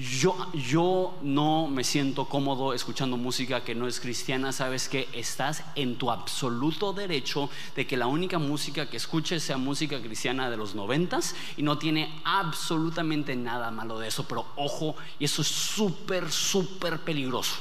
yo, 0.00 0.50
yo 0.54 1.16
no 1.22 1.68
me 1.68 1.84
siento 1.84 2.24
cómodo 2.24 2.72
escuchando 2.72 3.16
música 3.16 3.62
que 3.62 3.76
no 3.76 3.86
es 3.86 4.00
cristiana, 4.00 4.50
sabes 4.50 4.88
que 4.88 5.08
estás 5.12 5.62
en 5.76 5.96
tu 5.96 6.10
absoluto 6.10 6.92
derecho 6.92 7.48
de 7.76 7.86
que 7.86 7.96
la 7.96 8.08
única 8.08 8.38
música 8.38 8.90
que 8.90 8.96
escuches 8.96 9.42
sea 9.42 9.56
música 9.56 10.00
cristiana 10.02 10.50
de 10.50 10.56
los 10.56 10.74
noventas 10.74 11.36
y 11.56 11.62
no 11.62 11.78
tiene 11.78 12.12
absolutamente 12.24 13.36
nada 13.36 13.70
malo 13.70 13.98
de 14.00 14.08
eso, 14.08 14.26
pero 14.26 14.46
ojo, 14.56 14.96
y 15.20 15.26
eso 15.26 15.42
es 15.42 15.48
súper, 15.48 16.30
súper 16.32 17.00
peligroso. 17.00 17.56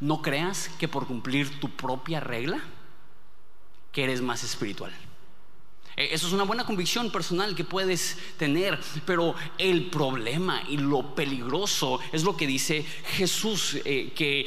No 0.00 0.20
creas 0.20 0.68
que 0.78 0.88
por 0.88 1.06
cumplir 1.06 1.58
tu 1.58 1.70
propia 1.70 2.20
regla, 2.20 2.60
que 3.92 4.04
eres 4.04 4.20
más 4.20 4.44
espiritual. 4.44 4.92
Eh, 5.98 6.10
eso 6.12 6.28
es 6.28 6.32
una 6.32 6.44
buena 6.44 6.64
convicción 6.64 7.10
personal 7.10 7.56
que 7.56 7.64
puedes 7.64 8.16
tener, 8.36 8.78
pero 9.04 9.34
el 9.58 9.90
problema 9.90 10.62
y 10.68 10.76
lo 10.76 11.16
peligroso 11.16 11.98
es 12.12 12.22
lo 12.22 12.36
que 12.36 12.46
dice 12.46 12.86
Jesús, 13.16 13.76
eh, 13.84 14.12
que 14.14 14.46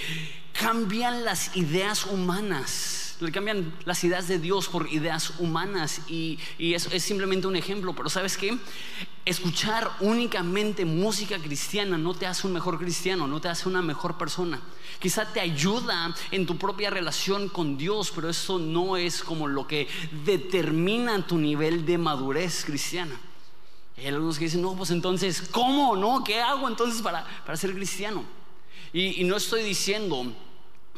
cambian 0.53 1.25
las 1.25 1.53
ideas 1.57 2.05
humanas 2.05 3.00
le 3.25 3.31
cambian 3.31 3.73
las 3.85 4.03
ideas 4.03 4.27
de 4.27 4.39
Dios 4.39 4.67
por 4.67 4.91
ideas 4.91 5.33
humanas 5.39 6.01
y, 6.07 6.39
eso 6.57 6.89
es 6.91 7.03
simplemente 7.03 7.47
un 7.47 7.55
ejemplo, 7.55 7.93
pero 7.93 8.09
¿sabes 8.09 8.37
qué? 8.37 8.57
Escuchar 9.25 9.89
únicamente 9.99 10.85
música 10.85 11.37
cristiana 11.37 11.97
no 11.97 12.13
te 12.13 12.25
hace 12.25 12.47
un 12.47 12.53
mejor 12.53 12.79
cristiano, 12.79 13.27
no 13.27 13.39
te 13.39 13.49
hace 13.49 13.69
una 13.69 13.81
mejor 13.81 14.17
persona. 14.17 14.59
Quizá 14.99 15.31
te 15.31 15.39
ayuda 15.39 16.15
en 16.31 16.45
tu 16.45 16.57
propia 16.57 16.89
relación 16.89 17.49
con 17.49 17.77
Dios, 17.77 18.11
pero 18.13 18.29
eso 18.29 18.57
no 18.57 18.97
es 18.97 19.23
como 19.23 19.47
lo 19.47 19.67
que 19.67 19.87
determina 20.25 21.25
tu 21.27 21.37
nivel 21.37 21.85
de 21.85 21.97
madurez 21.97 22.65
cristiana. 22.65 23.19
Hay 23.97 24.07
algunos 24.07 24.39
que 24.39 24.45
dicen, 24.45 24.61
no, 24.61 24.75
pues 24.75 24.89
entonces, 24.89 25.47
¿cómo? 25.51 25.95
¿No? 25.95 26.23
¿Qué 26.23 26.41
hago 26.41 26.67
entonces 26.67 27.01
para, 27.01 27.25
para 27.45 27.57
ser 27.57 27.73
cristiano? 27.73 28.23
Y, 28.93 29.21
y 29.21 29.23
no 29.25 29.37
estoy 29.37 29.63
diciendo 29.63 30.33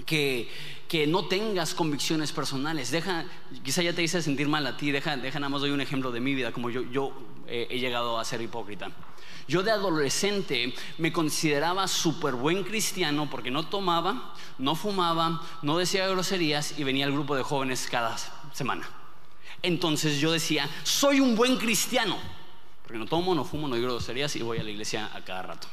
que, 0.06 0.50
que 0.88 1.08
no 1.08 1.26
tengas 1.26 1.74
convicciones 1.74 2.32
personales. 2.32 2.92
Deja, 2.92 3.26
quizá 3.64 3.82
ya 3.82 3.94
te 3.94 4.04
hice 4.04 4.22
sentir 4.22 4.48
mal 4.48 4.66
a 4.68 4.78
ti, 4.78 4.92
deja, 4.92 5.18
deja 5.18 5.40
nada 5.40 5.50
más 5.50 5.62
doy 5.62 5.72
un 5.72 5.82
ejemplo 5.82 6.12
de 6.12 6.20
mi 6.20 6.34
vida, 6.34 6.52
como 6.52 6.70
yo, 6.70 6.84
yo 6.84 7.14
eh, 7.48 7.68
he 7.70 7.80
llegado 7.80 8.20
a 8.20 8.26
ser 8.26 8.42
hipócrita. 8.42 8.92
Yo 9.48 9.62
de 9.62 9.72
adolescente 9.72 10.74
me 10.98 11.12
consideraba 11.12 11.88
súper 11.88 12.34
buen 12.36 12.64
cristiano 12.64 13.30
porque 13.30 13.52
no 13.52 13.68
tomaba, 13.68 14.34
no 14.58 14.76
fumaba, 14.76 15.42
no 15.62 15.78
decía 15.78 16.08
groserías 16.08 16.80
y 16.80 16.84
venía 16.84 17.06
al 17.06 17.12
grupo 17.12 17.36
de 17.36 17.44
jóvenes 17.44 17.88
cada 17.92 18.16
semana. 18.54 18.88
Entonces 19.62 20.20
yo 20.20 20.32
decía, 20.32 20.70
soy 20.84 21.20
un 21.20 21.36
buen 21.36 21.58
cristiano, 21.58 22.18
porque 22.84 22.98
no 22.98 23.06
tomo, 23.06 23.36
no 23.36 23.44
fumo, 23.44 23.68
no 23.68 23.76
digo 23.76 23.88
groserías 23.88 24.36
y 24.36 24.42
voy 24.42 24.60
a 24.60 24.64
la 24.64 24.70
iglesia 24.70 25.10
a 25.14 25.24
cada 25.24 25.42
rato. 25.42 25.68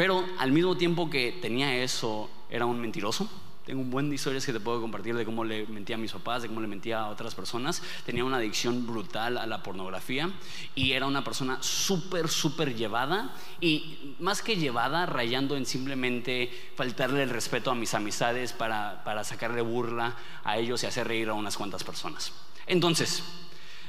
Pero 0.00 0.24
al 0.38 0.50
mismo 0.50 0.78
tiempo 0.78 1.10
que 1.10 1.30
tenía 1.42 1.76
eso, 1.76 2.30
era 2.48 2.64
un 2.64 2.80
mentiroso. 2.80 3.28
Tengo 3.66 3.82
un 3.82 3.90
buen 3.90 4.08
de 4.08 4.14
historias 4.14 4.46
que 4.46 4.52
te 4.54 4.58
puedo 4.58 4.80
compartir 4.80 5.14
de 5.14 5.26
cómo 5.26 5.44
le 5.44 5.66
mentía 5.66 5.96
a 5.96 5.98
mis 5.98 6.12
papás, 6.12 6.40
de 6.40 6.48
cómo 6.48 6.62
le 6.62 6.68
mentía 6.68 7.00
a 7.00 7.08
otras 7.08 7.34
personas. 7.34 7.82
Tenía 8.06 8.24
una 8.24 8.38
adicción 8.38 8.86
brutal 8.86 9.36
a 9.36 9.44
la 9.44 9.62
pornografía 9.62 10.30
y 10.74 10.92
era 10.92 11.04
una 11.04 11.22
persona 11.22 11.58
súper, 11.60 12.28
súper 12.30 12.74
llevada 12.74 13.34
y 13.60 14.16
más 14.20 14.40
que 14.40 14.56
llevada, 14.56 15.04
rayando 15.04 15.54
en 15.54 15.66
simplemente 15.66 16.50
faltarle 16.76 17.22
el 17.22 17.28
respeto 17.28 17.70
a 17.70 17.74
mis 17.74 17.92
amistades 17.92 18.54
para, 18.54 19.04
para 19.04 19.22
sacarle 19.22 19.60
burla 19.60 20.16
a 20.44 20.56
ellos 20.56 20.82
y 20.82 20.86
hacer 20.86 21.08
reír 21.08 21.28
a 21.28 21.34
unas 21.34 21.58
cuantas 21.58 21.84
personas. 21.84 22.32
Entonces, 22.66 23.22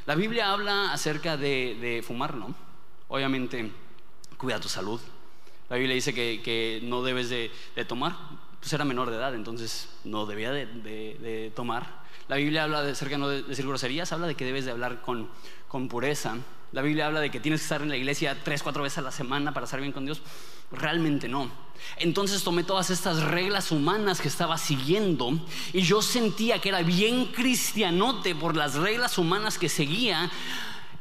la 0.06 0.16
Biblia 0.16 0.52
habla 0.52 0.92
acerca 0.92 1.38
de, 1.38 1.78
de 1.80 2.04
fumar, 2.06 2.36
¿no? 2.36 2.54
Obviamente, 3.08 3.72
cuida 4.38 4.60
tu 4.60 4.68
salud. 4.68 5.00
La 5.72 5.78
Biblia 5.78 5.96
dice 5.96 6.14
que, 6.14 6.82
no 6.84 7.02
debes 7.02 7.30
de, 7.30 7.50
tomar. 7.88 8.18
Pues 8.60 8.74
era 8.74 8.84
menor 8.84 9.10
de 9.10 9.16
edad, 9.16 9.34
entonces 9.34 9.88
no 10.04 10.26
debía 10.26 10.52
de, 10.52 11.54
tomar. 11.56 12.02
La 12.28 12.36
Biblia 12.36 12.66
habla 12.66 12.84
de 12.84 12.92
acerca 12.92 13.18
no 13.18 13.30
de 13.30 13.42
decir 13.44 13.66
groserías, 13.66 14.12
habla 14.12 14.28
de 14.28 14.36
que 14.36 14.44
debes 14.44 14.66
de 14.66 14.72
hablar 14.72 15.02
con, 15.02 15.30
con 15.70 15.88
pureza. 15.88 16.36
La 16.74 16.82
Biblia 16.82 17.08
habla 17.08 17.22
de 17.22 17.32
que 17.32 17.40
tienes 17.40 17.62
que 17.62 17.66
estar 17.66 17.82
en 17.82 17.88
la 17.88 17.96
iglesia 17.96 18.38
tres, 18.44 18.64
cuatro 18.64 18.84
veces 18.84 18.98
a 18.98 19.02
la 19.02 19.14
semana 19.14 19.54
para 19.54 19.64
estar 19.64 19.80
bien 19.80 19.94
con 19.94 20.04
Dios. 20.04 20.22
Realmente 20.74 21.30
no. 21.30 21.50
Entonces 21.96 22.44
tomé 22.44 22.66
todas 22.66 22.90
estas 22.90 23.24
reglas 23.24 23.72
humanas 23.72 24.20
que 24.20 24.28
estaba 24.28 24.58
siguiendo 24.58 25.40
y 25.72 25.84
yo 25.84 26.02
sentía 26.02 26.60
que 26.60 26.68
era 26.68 26.82
bien 26.82 27.28
cristianote 27.28 28.36
por 28.36 28.58
las 28.58 28.76
reglas 28.76 29.18
humanas 29.18 29.58
que 29.58 29.70
seguía 29.70 30.30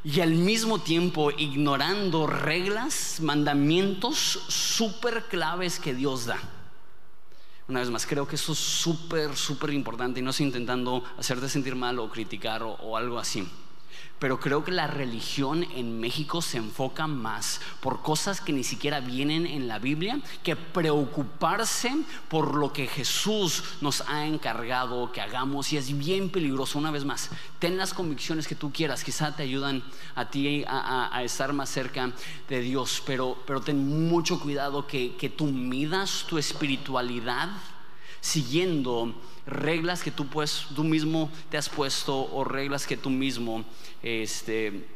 y 0.03 0.19
al 0.21 0.33
mismo 0.33 0.79
tiempo 0.79 1.31
ignorando 1.31 2.27
reglas, 2.27 3.19
mandamientos 3.21 4.17
súper 4.47 5.25
claves 5.25 5.79
que 5.79 5.93
Dios 5.93 6.25
da. 6.25 6.39
Una 7.67 7.79
vez 7.79 7.89
más, 7.89 8.05
creo 8.05 8.27
que 8.27 8.35
eso 8.35 8.53
es 8.53 8.59
súper, 8.59 9.35
súper 9.35 9.71
importante 9.71 10.19
y 10.19 10.23
no 10.23 10.31
estoy 10.31 10.47
intentando 10.47 11.03
hacerte 11.17 11.47
sentir 11.47 11.75
mal 11.75 11.99
o 11.99 12.09
criticar 12.09 12.63
o 12.63 12.97
algo 12.97 13.19
así 13.19 13.47
pero 14.21 14.39
creo 14.39 14.63
que 14.63 14.69
la 14.71 14.85
religión 14.85 15.65
en 15.75 15.99
México 15.99 16.43
se 16.43 16.57
enfoca 16.57 17.07
más 17.07 17.59
por 17.79 18.03
cosas 18.03 18.39
que 18.39 18.53
ni 18.53 18.63
siquiera 18.63 18.99
vienen 18.99 19.47
en 19.47 19.67
la 19.67 19.79
Biblia 19.79 20.21
que 20.43 20.55
preocuparse 20.55 21.91
por 22.29 22.53
lo 22.53 22.71
que 22.71 22.85
Jesús 22.85 23.63
nos 23.81 24.01
ha 24.07 24.27
encargado 24.27 25.11
que 25.11 25.21
hagamos 25.21 25.73
y 25.73 25.77
es 25.77 25.97
bien 25.97 26.29
peligroso. 26.29 26.77
Una 26.77 26.91
vez 26.91 27.03
más, 27.03 27.31
ten 27.57 27.77
las 27.77 27.95
convicciones 27.95 28.47
que 28.47 28.53
tú 28.53 28.71
quieras, 28.71 29.03
quizá 29.03 29.35
te 29.35 29.41
ayudan 29.41 29.81
a 30.13 30.29
ti 30.29 30.65
a, 30.67 31.19
estar 31.23 31.51
más 31.51 31.69
cerca 31.69 32.11
de 32.47 32.61
Dios, 32.61 33.01
pero, 33.03 33.39
pero 33.47 33.59
ten 33.61 34.07
mucho 34.07 34.39
cuidado 34.39 34.85
que, 34.85 35.15
que 35.15 35.29
tú 35.29 35.47
midas 35.47 36.27
tu 36.29 36.37
espiritualidad 36.37 37.49
siguiendo 38.21 39.13
reglas 39.45 40.03
que 40.03 40.11
tú, 40.11 40.27
pues, 40.27 40.67
tú 40.75 40.83
mismo 40.83 41.29
te 41.49 41.57
has 41.57 41.67
puesto 41.67 42.15
o 42.31 42.43
reglas 42.43 42.87
que 42.87 42.95
tú 42.95 43.09
mismo 43.09 43.65
este, 44.01 44.87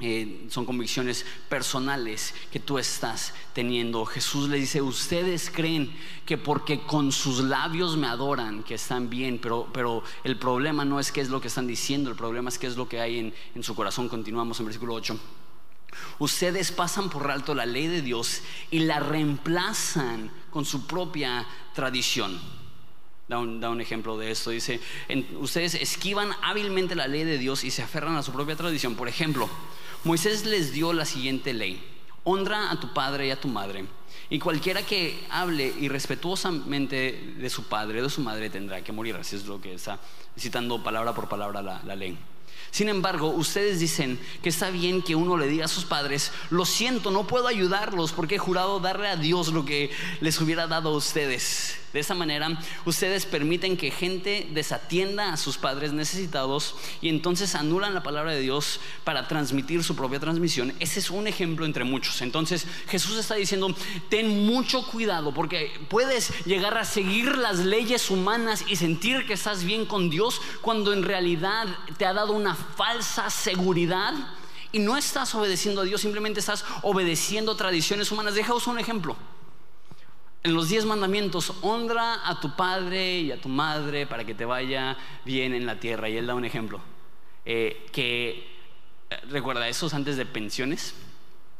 eh, 0.00 0.46
son 0.48 0.64
convicciones 0.64 1.26
personales 1.48 2.34
que 2.50 2.58
tú 2.58 2.78
estás 2.78 3.34
teniendo. 3.52 4.06
Jesús 4.06 4.48
le 4.48 4.56
dice, 4.56 4.80
ustedes 4.80 5.50
creen 5.50 5.94
que 6.24 6.38
porque 6.38 6.80
con 6.80 7.12
sus 7.12 7.44
labios 7.44 7.96
me 7.96 8.06
adoran, 8.06 8.62
que 8.62 8.74
están 8.74 9.10
bien, 9.10 9.38
pero, 9.38 9.68
pero 9.72 10.02
el 10.24 10.38
problema 10.38 10.84
no 10.84 10.98
es 10.98 11.12
qué 11.12 11.20
es 11.20 11.28
lo 11.28 11.40
que 11.40 11.48
están 11.48 11.66
diciendo, 11.66 12.10
el 12.10 12.16
problema 12.16 12.48
es 12.48 12.58
qué 12.58 12.66
es 12.66 12.76
lo 12.76 12.88
que 12.88 13.00
hay 13.00 13.18
en, 13.18 13.34
en 13.54 13.62
su 13.62 13.74
corazón. 13.74 14.08
Continuamos 14.08 14.58
en 14.58 14.66
versículo 14.66 14.94
8. 14.94 15.18
Ustedes 16.20 16.72
pasan 16.72 17.10
por 17.10 17.30
alto 17.30 17.54
la 17.54 17.66
ley 17.66 17.88
de 17.88 18.00
Dios 18.00 18.42
y 18.70 18.80
la 18.80 19.00
reemplazan 19.00 20.30
con 20.50 20.64
su 20.64 20.86
propia 20.86 21.46
tradición 21.74 22.59
da 23.30 23.70
un, 23.70 23.80
ejemplo 23.80 24.18
de 24.18 24.30
esto. 24.30 24.50
Dice, 24.50 24.80
ustedes 25.38 25.74
esquivan 25.74 26.30
hábilmente 26.42 26.94
la 26.94 27.06
ley 27.06 27.24
de 27.24 27.38
Dios 27.38 27.64
y 27.64 27.70
se 27.70 27.82
aferran 27.82 28.16
a 28.16 28.22
su 28.22 28.32
propia 28.32 28.56
tradición. 28.56 28.96
Por 28.96 29.08
ejemplo, 29.08 29.48
Moisés 30.04 30.44
les 30.44 30.72
dio 30.72 30.92
la 30.92 31.04
siguiente 31.04 31.54
ley. 31.54 31.82
Honra 32.24 32.70
a 32.70 32.80
tu 32.80 32.92
padre 32.92 33.28
y 33.28 33.30
a 33.30 33.40
tu 33.40 33.48
madre. 33.48 33.84
Y 34.28 34.38
cualquiera 34.38 34.84
que 34.84 35.24
hable 35.30 35.72
irrespetuosamente 35.80 37.34
de 37.38 37.50
su 37.50 37.64
padre 37.64 38.00
o 38.00 38.04
de 38.04 38.10
su 38.10 38.20
madre 38.20 38.50
tendrá 38.50 38.82
que 38.82 38.92
morir. 38.92 39.16
Así 39.16 39.36
es 39.36 39.46
lo 39.46 39.60
que 39.60 39.74
está 39.74 39.98
citando 40.36 40.82
palabra 40.82 41.14
por 41.14 41.28
palabra 41.28 41.62
la 41.62 41.96
ley. 41.96 42.18
Sin 42.70 42.88
embargo, 42.88 43.28
ustedes 43.28 43.80
dicen 43.80 44.18
que 44.42 44.48
está 44.48 44.70
bien 44.70 45.02
que 45.02 45.16
uno 45.16 45.36
le 45.36 45.48
diga 45.48 45.64
a 45.64 45.68
sus 45.68 45.84
padres, 45.84 46.32
lo 46.50 46.64
siento, 46.64 47.10
no 47.10 47.26
puedo 47.26 47.48
ayudarlos 47.48 48.12
porque 48.12 48.36
he 48.36 48.38
jurado 48.38 48.80
darle 48.80 49.08
a 49.08 49.16
Dios 49.16 49.48
lo 49.48 49.64
que 49.64 49.90
les 50.20 50.40
hubiera 50.40 50.66
dado 50.66 50.90
a 50.90 50.96
ustedes. 50.96 51.80
De 51.92 51.98
esa 51.98 52.14
manera, 52.14 52.56
ustedes 52.84 53.26
permiten 53.26 53.76
que 53.76 53.90
gente 53.90 54.46
desatienda 54.52 55.32
a 55.32 55.36
sus 55.36 55.58
padres 55.58 55.92
necesitados 55.92 56.76
y 57.00 57.08
entonces 57.08 57.56
anulan 57.56 57.94
la 57.94 58.04
palabra 58.04 58.30
de 58.30 58.40
Dios 58.40 58.78
para 59.02 59.26
transmitir 59.26 59.82
su 59.82 59.96
propia 59.96 60.20
transmisión. 60.20 60.72
Ese 60.78 61.00
es 61.00 61.10
un 61.10 61.26
ejemplo 61.26 61.66
entre 61.66 61.82
muchos. 61.82 62.22
Entonces, 62.22 62.64
Jesús 62.88 63.18
está 63.18 63.34
diciendo, 63.34 63.74
ten 64.08 64.46
mucho 64.46 64.86
cuidado 64.86 65.34
porque 65.34 65.72
puedes 65.88 66.32
llegar 66.44 66.78
a 66.78 66.84
seguir 66.84 67.36
las 67.36 67.58
leyes 67.58 68.08
humanas 68.08 68.64
y 68.68 68.76
sentir 68.76 69.26
que 69.26 69.32
estás 69.32 69.64
bien 69.64 69.84
con 69.84 70.10
Dios 70.10 70.40
cuando 70.60 70.92
en 70.92 71.02
realidad 71.02 71.66
te 71.98 72.06
ha 72.06 72.12
dado 72.12 72.34
una 72.34 72.54
falsa 72.60 73.30
seguridad 73.30 74.14
y 74.72 74.78
no 74.78 74.96
estás 74.96 75.34
obedeciendo 75.34 75.80
a 75.80 75.84
Dios, 75.84 76.00
simplemente 76.00 76.40
estás 76.40 76.64
obedeciendo 76.82 77.56
tradiciones 77.56 78.12
humanas. 78.12 78.34
Dejaos 78.34 78.66
un 78.66 78.78
ejemplo 78.78 79.16
en 80.42 80.54
los 80.54 80.68
diez 80.68 80.84
mandamientos, 80.86 81.52
honra 81.60 82.26
a 82.28 82.40
tu 82.40 82.56
padre 82.56 83.20
y 83.20 83.32
a 83.32 83.40
tu 83.40 83.48
madre 83.48 84.06
para 84.06 84.24
que 84.24 84.34
te 84.34 84.44
vaya 84.44 84.96
bien 85.24 85.54
en 85.54 85.66
la 85.66 85.78
tierra. 85.78 86.08
Y 86.08 86.16
él 86.16 86.26
da 86.26 86.34
un 86.34 86.44
ejemplo. 86.44 86.80
Eh, 87.44 87.86
que, 87.92 88.48
eh, 89.10 89.16
recuerda, 89.28 89.68
esos 89.68 89.92
antes 89.92 90.16
de 90.16 90.24
pensiones, 90.24 90.94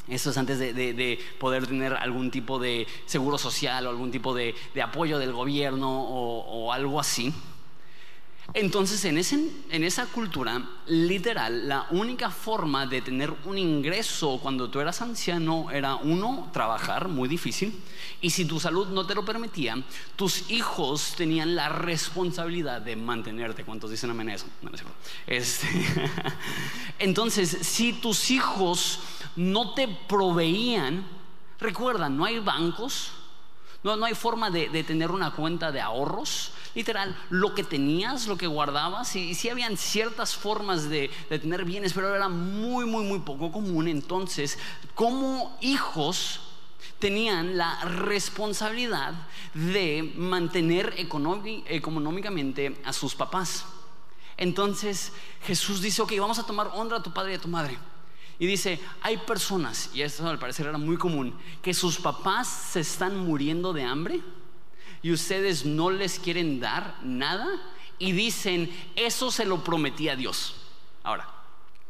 esos 0.08 0.36
antes 0.38 0.58
de, 0.58 1.18
poder 1.38 1.66
tener 1.66 1.94
algún 1.94 2.30
tipo 2.30 2.58
de 2.58 2.86
seguro 3.06 3.38
social 3.38 3.86
o 3.86 3.90
algún 3.90 4.10
tipo 4.10 4.34
de, 4.34 4.54
apoyo 4.82 5.18
del 5.18 5.32
gobierno 5.32 6.02
o 6.02 6.72
algo 6.72 6.98
así. 6.98 7.34
Entonces, 8.52 9.04
en, 9.04 9.84
esa 9.84 10.06
cultura, 10.06 10.60
literal, 10.86 11.68
la 11.68 11.86
única 11.90 12.30
forma 12.30 12.84
de 12.84 13.00
tener 13.00 13.32
un 13.44 13.56
ingreso 13.56 14.40
cuando 14.42 14.68
tú 14.68 14.80
eras 14.80 15.00
anciano 15.02 15.70
era 15.70 15.94
uno, 15.94 16.50
trabajar, 16.52 17.06
muy 17.06 17.28
difícil, 17.28 17.80
y 18.20 18.30
si 18.30 18.44
tu 18.46 18.58
salud 18.58 18.88
no 18.88 19.06
te 19.06 19.14
lo 19.14 19.24
permitía, 19.24 19.80
tus 20.16 20.50
hijos 20.50 21.14
tenían 21.16 21.54
la 21.54 21.68
responsabilidad 21.68 22.80
de 22.80 22.96
mantenerte. 22.96 23.64
¿Cuántos 23.64 23.90
dicen 23.90 24.10
amén 24.10 24.30
eso? 24.30 24.46
Este, 25.28 25.68
entonces, 26.98 27.50
si 27.62 27.92
tus 27.92 28.32
hijos 28.32 28.98
no 29.36 29.74
te 29.74 29.86
proveían, 29.86 31.06
recuerda, 31.60 32.08
no 32.08 32.24
hay 32.24 32.40
bancos, 32.40 33.12
no, 33.82 33.96
no 33.96 34.06
hay 34.06 34.14
forma 34.14 34.50
de 34.50 34.84
tener 34.84 35.10
una 35.10 35.32
cuenta 35.32 35.72
de 35.72 35.80
ahorros 35.80 36.52
literal, 36.74 37.16
lo 37.30 37.54
que 37.54 37.64
tenías, 37.64 38.26
lo 38.26 38.36
que 38.36 38.46
guardabas, 38.46 39.16
y, 39.16 39.34
sí 39.34 39.48
habían 39.48 39.76
ciertas 39.76 40.34
formas 40.36 40.88
de, 40.88 41.10
de 41.28 41.38
tener 41.38 41.64
bienes, 41.64 41.92
pero 41.92 42.14
era 42.14 42.28
muy, 42.28 42.84
muy, 42.84 43.04
muy 43.04 43.20
poco 43.20 43.50
común. 43.50 43.88
Entonces, 43.88 44.58
como 44.94 45.56
hijos, 45.60 46.40
tenían 46.98 47.56
la 47.56 47.80
responsabilidad 47.84 49.14
de 49.54 50.12
mantener 50.16 50.94
económicamente 50.96 52.80
a 52.84 52.92
sus 52.92 53.14
papás. 53.14 53.64
Entonces 54.36 55.12
Jesús 55.42 55.82
dice, 55.82 56.02
ok, 56.02 56.12
vamos 56.18 56.38
a 56.38 56.46
tomar 56.46 56.70
honra 56.74 56.98
a 56.98 57.02
tu 57.02 57.12
padre 57.12 57.32
y 57.32 57.34
a 57.36 57.40
tu 57.40 57.48
madre. 57.48 57.78
Y 58.40 58.46
dice, 58.46 58.80
hay 59.02 59.18
personas, 59.18 59.90
y 59.92 60.00
esto 60.00 60.26
al 60.26 60.38
parecer 60.38 60.66
era 60.66 60.78
muy 60.78 60.96
común, 60.96 61.38
que 61.60 61.74
sus 61.74 61.98
papás 61.98 62.48
se 62.48 62.80
están 62.80 63.18
muriendo 63.18 63.74
de 63.74 63.84
hambre 63.84 64.22
y 65.02 65.12
ustedes 65.12 65.66
no 65.66 65.90
les 65.90 66.18
quieren 66.18 66.58
dar 66.58 66.98
nada 67.02 67.46
y 67.98 68.12
dicen, 68.12 68.74
eso 68.96 69.30
se 69.30 69.44
lo 69.44 69.62
prometí 69.62 70.08
a 70.08 70.16
Dios. 70.16 70.56
Ahora, 71.02 71.28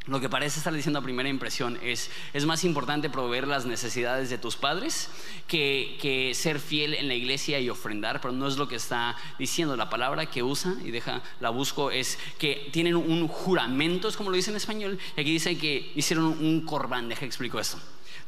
lo 0.07 0.19
que 0.19 0.31
parece 0.31 0.59
estar 0.59 0.73
diciendo 0.73 0.99
a 0.99 1.03
primera 1.03 1.29
impresión 1.29 1.79
es, 1.83 2.11
es 2.33 2.47
más 2.47 2.65
importante 2.65 3.11
proveer 3.11 3.47
las 3.47 3.67
necesidades 3.67 4.31
de 4.31 4.39
tus 4.39 4.57
padres 4.57 5.11
que, 5.47 5.99
que, 6.01 6.33
ser 6.35 6.59
fiel 6.59 6.95
en 6.95 7.07
la 7.07 7.15
iglesia 7.15 7.61
y 7.61 7.69
ofrendar, 7.69 8.21
pero 8.21 8.33
no 8.33 8.49
es 8.49 8.57
lo 8.57 8.67
que 8.67 8.77
está 8.77 9.15
diciendo. 9.39 9.77
La 9.77 9.91
palabra 9.91 10.27
que 10.27 10.43
usa, 10.43 10.75
y 10.83 10.91
deja, 10.91 11.23
la 11.39 11.51
busco, 11.51 11.91
es 11.91 12.19
que 12.39 12.71
tienen 12.73 12.97
un 12.97 13.29
juramento, 13.29 14.09
es 14.09 14.17
como 14.17 14.31
lo 14.31 14.37
dice 14.37 14.51
en 14.51 14.57
español, 14.57 14.99
y 15.17 15.21
aquí 15.21 15.33
dice 15.33 15.59
que 15.59 15.93
hicieron 15.95 16.25
un 16.25 16.65
corbán, 16.65 17.09
deja 17.09 17.27
explico 17.27 17.61
esto. 17.61 17.79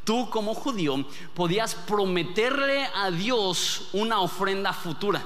Tú 0.04 0.28
como 0.30 0.54
judío 0.54 1.06
podías 1.34 1.74
prometerle 1.74 2.86
a 2.94 3.10
Dios 3.10 3.88
una 3.92 4.20
ofrenda 4.20 4.72
futura. 4.72 5.24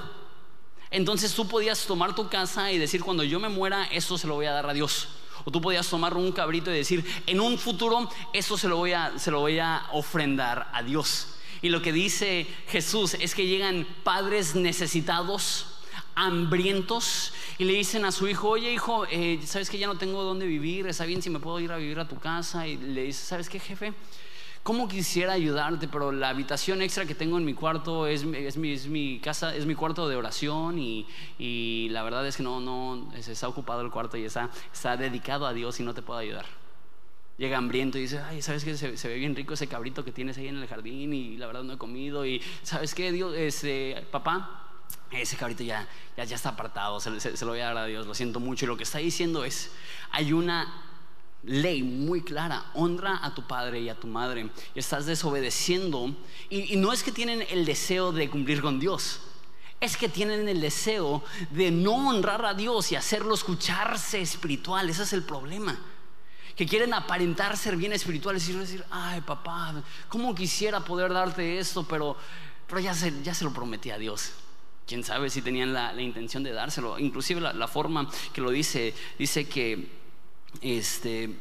Entonces 0.90 1.34
tú 1.34 1.48
podías 1.48 1.86
tomar 1.86 2.14
tu 2.14 2.28
casa 2.28 2.70
y 2.70 2.78
decir, 2.78 3.02
cuando 3.02 3.24
yo 3.24 3.40
me 3.40 3.48
muera, 3.48 3.84
esto 3.86 4.16
se 4.16 4.26
lo 4.26 4.34
voy 4.34 4.46
a 4.46 4.52
dar 4.52 4.68
a 4.68 4.74
Dios. 4.74 5.08
O 5.46 5.52
tú 5.52 5.60
podías 5.60 5.88
tomar 5.88 6.16
un 6.16 6.32
cabrito 6.32 6.72
y 6.72 6.76
decir, 6.76 7.04
en 7.24 7.38
un 7.38 7.56
futuro, 7.56 8.10
esto 8.32 8.58
se 8.58 8.66
lo 8.66 8.78
voy 8.78 8.92
a, 8.92 9.16
se 9.16 9.30
lo 9.30 9.38
voy 9.38 9.60
a 9.60 9.86
ofrendar 9.92 10.68
a 10.72 10.82
Dios. 10.82 11.28
Y 11.62 11.68
lo 11.68 11.80
que 11.80 11.92
dice 11.92 12.48
Jesús 12.66 13.14
es 13.14 13.32
que 13.32 13.46
llegan 13.46 13.86
padres 14.02 14.56
necesitados, 14.56 15.66
hambrientos, 16.16 17.32
y 17.58 17.64
le 17.64 17.74
dicen 17.74 18.04
a 18.04 18.10
su 18.10 18.26
hijo, 18.26 18.48
oye 18.48 18.72
hijo, 18.72 19.06
eh, 19.08 19.38
¿sabes 19.46 19.70
que 19.70 19.78
ya 19.78 19.86
no 19.86 19.96
tengo 19.96 20.24
dónde 20.24 20.46
vivir? 20.46 20.88
¿Está 20.88 21.06
bien 21.06 21.22
si 21.22 21.30
me 21.30 21.38
puedo 21.38 21.60
ir 21.60 21.70
a 21.70 21.76
vivir 21.76 22.00
a 22.00 22.08
tu 22.08 22.18
casa? 22.18 22.66
Y 22.66 22.76
le 22.76 23.04
dice, 23.04 23.24
¿sabes 23.24 23.48
qué 23.48 23.60
jefe? 23.60 23.94
¿Cómo 24.66 24.88
quisiera 24.88 25.34
ayudarte? 25.34 25.86
Pero 25.86 26.10
la 26.10 26.30
habitación 26.30 26.82
extra 26.82 27.06
que 27.06 27.14
tengo 27.14 27.38
en 27.38 27.44
mi 27.44 27.54
cuarto 27.54 28.08
es, 28.08 28.24
es, 28.24 28.56
mi, 28.56 29.20
casa, 29.20 29.54
es 29.54 29.64
mi 29.64 29.76
cuarto 29.76 30.08
de 30.08 30.16
oración 30.16 30.80
y, 30.80 31.88
la 31.90 32.02
verdad 32.02 32.26
es 32.26 32.36
que 32.36 32.42
no, 32.42 32.58
no, 32.58 33.12
está 33.14 33.46
ocupado 33.46 33.82
el 33.82 33.92
cuarto 33.92 34.16
y 34.16 34.24
está, 34.24 34.50
está 34.72 34.96
dedicado 34.96 35.46
a 35.46 35.52
Dios 35.52 35.78
y 35.78 35.84
no 35.84 35.94
te 35.94 36.02
puedo 36.02 36.18
ayudar. 36.18 36.46
Llega 37.38 37.58
hambriento 37.58 37.96
y 37.96 38.00
dice, 38.00 38.18
ay, 38.18 38.42
¿sabes 38.42 38.64
qué? 38.64 38.76
Se, 38.76 39.08
ve 39.08 39.14
bien 39.14 39.36
rico 39.36 39.54
ese 39.54 39.68
cabrito 39.68 40.04
que 40.04 40.10
tienes 40.10 40.36
ahí 40.36 40.48
en 40.48 40.56
el 40.56 40.66
jardín 40.66 41.12
y 41.14 41.36
la 41.36 41.46
verdad 41.46 41.62
no 41.62 41.74
he 41.74 41.78
comido. 41.78 42.26
Y 42.26 42.42
¿sabes 42.64 42.92
qué, 42.92 43.12
Dios? 43.12 43.36
Este, 43.36 44.04
papá, 44.10 44.66
ese 45.12 45.36
cabrito 45.36 45.62
ya, 45.62 45.86
ya, 46.16 46.24
ya 46.24 46.34
está 46.34 46.48
apartado, 46.48 46.98
se, 46.98 47.10
lo 47.44 47.50
voy 47.52 47.60
a 47.60 47.66
dar 47.66 47.78
a 47.78 47.86
Dios, 47.86 48.04
lo 48.04 48.16
siento 48.16 48.40
mucho. 48.40 48.64
Y 48.64 48.68
lo 48.68 48.76
que 48.76 48.82
está 48.82 48.98
diciendo 48.98 49.44
es, 49.44 49.70
hay 50.10 50.32
una 50.32 50.95
ley 51.42 51.82
muy 51.82 52.22
clara, 52.22 52.70
honra 52.74 53.20
a 53.22 53.34
tu 53.34 53.46
padre 53.46 53.80
y 53.80 53.88
a 53.88 53.94
tu 53.94 54.06
madre. 54.06 54.50
Estás 54.74 55.06
desobedeciendo 55.06 56.14
y, 56.50 56.76
no 56.76 56.92
es 56.92 57.02
que 57.02 57.12
tienen 57.12 57.44
el 57.50 57.64
deseo 57.64 58.12
de 58.12 58.28
cumplir 58.28 58.60
con 58.60 58.80
Dios, 58.80 59.20
es 59.80 59.96
que 59.96 60.08
tienen 60.08 60.48
el 60.48 60.60
deseo 60.60 61.22
de 61.50 61.70
no 61.70 62.08
honrar 62.08 62.44
a 62.44 62.54
Dios 62.54 62.92
y 62.92 62.96
hacerlo 62.96 63.34
escucharse 63.34 64.20
espiritual. 64.20 64.88
Ese 64.88 65.02
es 65.02 65.12
el 65.12 65.22
problema 65.22 65.78
que 66.56 66.66
quieren 66.66 66.94
aparentar 66.94 67.56
ser 67.56 67.76
bien 67.76 67.92
espirituales 67.92 68.48
y 68.48 68.54
decir, 68.54 68.82
ay 68.90 69.20
papá, 69.20 69.74
¿cómo 70.08 70.34
quisiera 70.34 70.80
poder 70.80 71.12
darte 71.12 71.58
esto? 71.58 71.86
Pero, 71.86 72.16
pero 72.66 72.80
ya, 72.80 72.94
se, 72.94 73.12
ya 73.22 73.34
se 73.34 73.44
lo 73.44 73.52
prometí 73.52 73.90
a 73.90 73.98
Dios. 73.98 74.32
Quién 74.86 75.02
sabe 75.02 75.28
si 75.30 75.42
tenían 75.42 75.72
la, 75.72 76.00
intención 76.00 76.42
de 76.42 76.52
dárselo. 76.52 76.98
Inclusive 76.98 77.40
la, 77.40 77.68
forma 77.68 78.08
que 78.32 78.40
lo 78.40 78.50
dice, 78.50 78.94
dice 79.18 79.46
que, 79.46 79.95
este, 80.60 81.38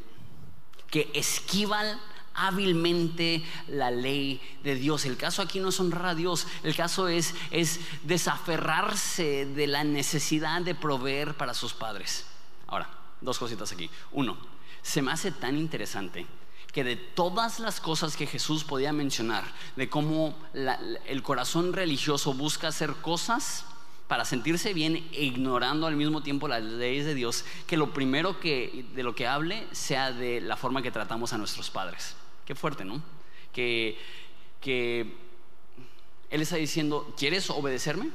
que 0.89 1.09
esquivan 1.13 1.99
hábilmente 2.35 3.43
la 3.67 3.91
ley 3.91 4.41
de 4.63 4.75
Dios. 4.75 5.05
El 5.05 5.17
caso 5.17 5.41
aquí 5.41 5.59
no 5.59 5.69
es 5.69 5.79
honrar 5.79 6.05
a 6.07 6.15
Dios, 6.15 6.47
el 6.63 6.75
caso 6.75 7.07
es, 7.07 7.33
es 7.51 7.79
desaferrarse 8.03 9.45
de 9.45 9.67
la 9.67 9.83
necesidad 9.83 10.61
de 10.61 10.75
proveer 10.75 11.35
para 11.35 11.53
sus 11.53 11.73
padres. 11.73 12.25
Ahora, 12.67 12.89
dos 13.21 13.39
cositas 13.39 13.71
aquí. 13.71 13.89
Uno, 14.11 14.37
se 14.81 15.01
me 15.01 15.11
hace 15.11 15.31
tan 15.31 15.57
interesante 15.57 16.27
que 16.71 16.83
de 16.83 16.97
todas 16.97 17.59
las 17.59 17.79
cosas 17.79 18.17
que 18.17 18.27
Jesús 18.27 18.65
podía 18.65 18.91
mencionar, 18.91 19.45
de 19.77 19.89
cómo 19.89 20.37
el 21.05 21.23
corazón 21.23 21.71
religioso 21.71 22.33
busca 22.33 22.67
hacer 22.67 22.93
cosas 22.95 23.65
para 24.07 24.25
sentirse 24.25 24.73
bien, 24.73 25.07
ignorando 25.11 25.87
al 25.87 25.95
mismo 25.95 26.21
tiempo 26.21 26.47
las 26.47 26.63
leyes 26.63 27.05
de 27.05 27.15
Dios, 27.15 27.45
que 27.67 27.77
lo 27.77 27.93
primero 27.93 28.39
que 28.39 28.85
de 28.93 29.03
lo 29.03 29.15
que 29.15 29.27
hable 29.27 29.65
sea 29.71 30.11
de 30.11 30.41
la 30.41 30.57
forma 30.57 30.81
que 30.81 30.91
tratamos 30.91 31.33
a 31.33 31.37
nuestros 31.37 31.69
padres. 31.69 32.15
Qué 32.45 32.53
fuerte, 32.53 32.85
¿no? 32.85 33.01
Que, 33.51 33.97
que 34.61 35.15
Él 36.29 36.41
está 36.41 36.57
diciendo, 36.57 37.13
¿quieres 37.17 37.49
obedecerme? 37.49 38.11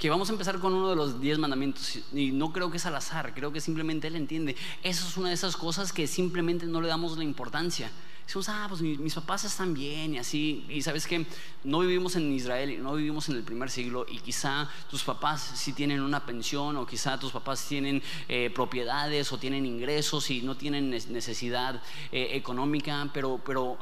que 0.00 0.08
vamos 0.08 0.30
a 0.30 0.32
empezar 0.32 0.58
con 0.60 0.72
uno 0.72 0.88
de 0.88 0.96
los 0.96 1.20
diez 1.20 1.38
mandamientos 1.38 1.98
y 2.14 2.32
no 2.32 2.54
creo 2.54 2.70
que 2.70 2.78
es 2.78 2.86
al 2.86 2.96
azar, 2.96 3.34
creo 3.34 3.52
que 3.52 3.60
simplemente 3.60 4.06
él 4.06 4.16
entiende. 4.16 4.56
Eso 4.82 5.06
es 5.06 5.16
una 5.18 5.28
de 5.28 5.34
esas 5.34 5.58
cosas 5.58 5.92
que 5.92 6.06
simplemente 6.06 6.64
no 6.64 6.80
le 6.80 6.88
damos 6.88 7.18
la 7.18 7.24
importancia. 7.24 7.90
Decimos, 8.30 8.48
ah, 8.48 8.66
pues 8.68 8.80
mis, 8.80 9.12
papás 9.12 9.42
están 9.42 9.74
bien 9.74 10.14
y 10.14 10.18
así. 10.18 10.64
Y 10.68 10.82
sabes 10.82 11.04
que 11.04 11.26
no 11.64 11.80
vivimos 11.80 12.14
en 12.14 12.32
Israel, 12.32 12.80
no 12.80 12.94
vivimos 12.94 13.28
en 13.28 13.34
el 13.34 13.42
primer 13.42 13.68
siglo 13.68 14.06
y 14.08 14.20
quizá 14.20 14.70
tus 14.88 15.02
papás 15.02 15.50
sí 15.56 15.72
tienen 15.72 16.00
una 16.00 16.24
pensión 16.24 16.76
o 16.76 16.86
quizá 16.86 17.18
tus 17.18 17.32
papás 17.32 17.66
tienen 17.66 18.00
eh, 18.28 18.48
propiedades 18.54 19.32
o 19.32 19.38
tienen 19.38 19.66
ingresos 19.66 20.30
y 20.30 20.42
no 20.42 20.56
tienen 20.56 20.90
necesidad 20.90 21.82
eh, 22.12 22.28
económica, 22.34 23.10
pero, 23.12 23.40
pero 23.44 23.78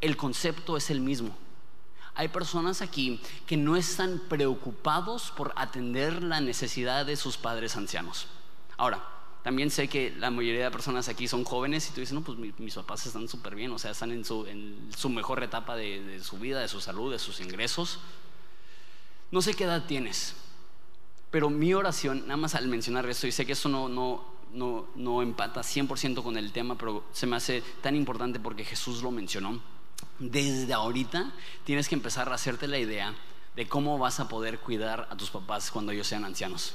el 0.00 0.16
concepto 0.16 0.76
es 0.76 0.90
el 0.90 1.00
mismo. 1.00 1.36
Hay 2.16 2.26
personas 2.26 2.82
aquí 2.82 3.20
que 3.46 3.56
no 3.56 3.76
están 3.76 4.20
preocupados 4.28 5.32
por 5.36 5.52
atender 5.54 6.24
la 6.24 6.40
necesidad 6.40 7.06
de 7.06 7.14
sus 7.14 7.36
padres 7.36 7.76
ancianos. 7.76 8.26
Ahora, 8.76 9.11
también 9.42 9.70
sé 9.70 9.88
que 9.88 10.14
la 10.18 10.30
mayoría 10.30 10.64
de 10.64 10.70
personas 10.70 11.08
aquí 11.08 11.26
son 11.28 11.44
jóvenes 11.44 11.88
y 11.88 11.92
tú 11.92 12.00
dices, 12.00 12.14
no, 12.14 12.22
pues 12.22 12.38
mis, 12.38 12.74
papás 12.74 13.06
están 13.06 13.28
súper 13.28 13.54
bien, 13.54 13.72
o 13.72 13.78
sea, 13.78 13.90
están 13.90 14.12
en 14.12 14.24
su, 14.24 15.08
mejor 15.08 15.42
etapa 15.42 15.76
de, 15.76 16.20
su 16.22 16.38
vida, 16.38 16.60
de 16.60 16.68
su 16.68 16.80
salud, 16.80 17.12
de 17.12 17.18
sus 17.18 17.40
ingresos. 17.40 17.98
No 19.30 19.42
sé 19.42 19.54
qué 19.54 19.64
edad 19.64 19.84
tienes, 19.86 20.34
pero 21.30 21.50
mi 21.50 21.74
oración, 21.74 22.22
nada 22.22 22.36
más 22.36 22.54
al 22.54 22.68
mencionar 22.68 23.08
esto, 23.08 23.26
y 23.26 23.32
sé 23.32 23.46
que 23.46 23.52
eso 23.52 23.68
no, 23.68 23.88
no, 23.88 24.24
no, 24.52 24.88
no 24.94 25.22
empata 25.22 25.62
100% 25.62 26.22
con 26.22 26.36
el 26.36 26.52
tema, 26.52 26.76
pero 26.76 27.04
se 27.12 27.26
me 27.26 27.36
hace 27.36 27.62
tan 27.80 27.96
importante 27.96 28.38
porque 28.38 28.64
Jesús 28.64 29.02
lo 29.02 29.10
mencionó 29.10 29.60
desde 30.18 30.72
ahorita 30.72 31.32
tienes 31.64 31.88
que 31.88 31.94
empezar 31.94 32.28
a 32.28 32.34
hacerte 32.34 32.68
la 32.68 32.78
idea 32.78 33.14
de 33.56 33.68
cómo 33.68 33.98
vas 33.98 34.20
a 34.20 34.28
poder 34.28 34.58
cuidar 34.60 35.08
a 35.10 35.16
tus 35.16 35.30
papás 35.30 35.70
cuando 35.70 35.92
ellos 35.92 36.06
sean 36.06 36.24
ancianos. 36.24 36.74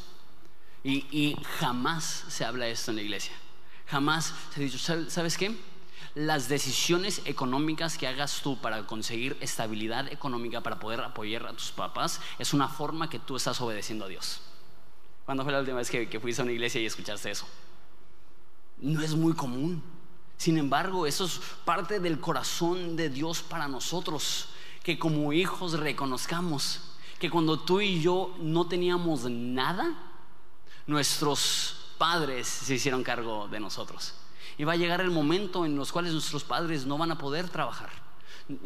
Y, 0.88 1.36
jamás 1.60 2.23
se 2.30 2.45
habla 2.45 2.67
esto 2.67 2.91
en 2.91 2.97
la 2.97 3.04
iglesia. 3.04 3.34
Jamás 3.88 4.34
se 4.54 4.62
ha 4.62 4.63
dicho, 4.63 5.10
¿sabes 5.10 5.38
qué? 5.38 5.54
Las 6.15 6.47
decisiones 6.47 7.21
económicas 7.26 7.97
que 7.97 8.08
hagas 8.08 8.41
tú 8.41 8.58
para 8.62 8.88
conseguir 8.88 9.38
estabilidad 9.41 10.12
económica, 10.12 10.62
para 10.62 10.80
poder 10.80 11.02
apoyar 11.02 11.45
a 11.45 11.54
tus 11.54 11.71
papás, 11.71 12.21
es 12.39 12.54
una 12.54 12.69
forma 12.69 13.10
que 13.10 13.19
tú 13.19 13.36
estás 13.36 13.60
obedeciendo 13.60 14.06
a 14.06 14.08
Dios. 14.08 14.39
¿Cuándo 15.26 15.43
fue 15.43 15.52
la 15.52 15.60
última 15.60 15.78
vez 15.78 15.89
que, 15.89 16.08
que 16.08 16.21
fuiste 16.21 16.41
a 16.41 16.45
una 16.45 16.54
iglesia 16.54 16.80
y 16.80 16.86
escuchaste 16.86 17.32
eso? 17.32 17.45
No 18.78 19.02
es 19.02 19.13
muy 19.13 19.34
común. 19.34 19.84
Sin 20.38 20.58
embargo, 20.58 21.06
eso 21.06 21.26
es 21.26 21.41
parte 21.65 22.00
del 22.00 22.21
corazón 22.21 22.95
de 22.95 23.10
Dios 23.10 23.41
para 23.41 23.67
nosotros, 23.67 24.50
que 24.84 24.97
como 24.97 25.34
hijos 25.34 25.73
reconozcamos 25.78 26.82
que 27.19 27.30
cuando 27.30 27.60
tú 27.60 27.82
y 27.82 28.00
yo 28.00 28.36
no 28.39 28.67
teníamos 28.67 29.23
nada, 29.30 30.07
nuestros 30.88 31.76
padres 31.97 32.47
se 32.47 32.76
hicieron 32.76 33.04
cargo 33.04 33.47
de 33.47 33.60
nosotros. 33.60 34.13
Y 34.58 34.63
va 34.63 34.73
a 34.73 34.78
llegar 34.78 35.02
el 35.02 35.12
momento 35.12 35.65
en 35.65 35.76
los 35.76 35.91
cuales 35.91 36.13
nuestros 36.13 36.43
padres 36.43 36.86
no 36.86 36.97
van 36.97 37.12
a 37.12 37.17
poder 37.17 37.50
trabajar. 37.50 37.89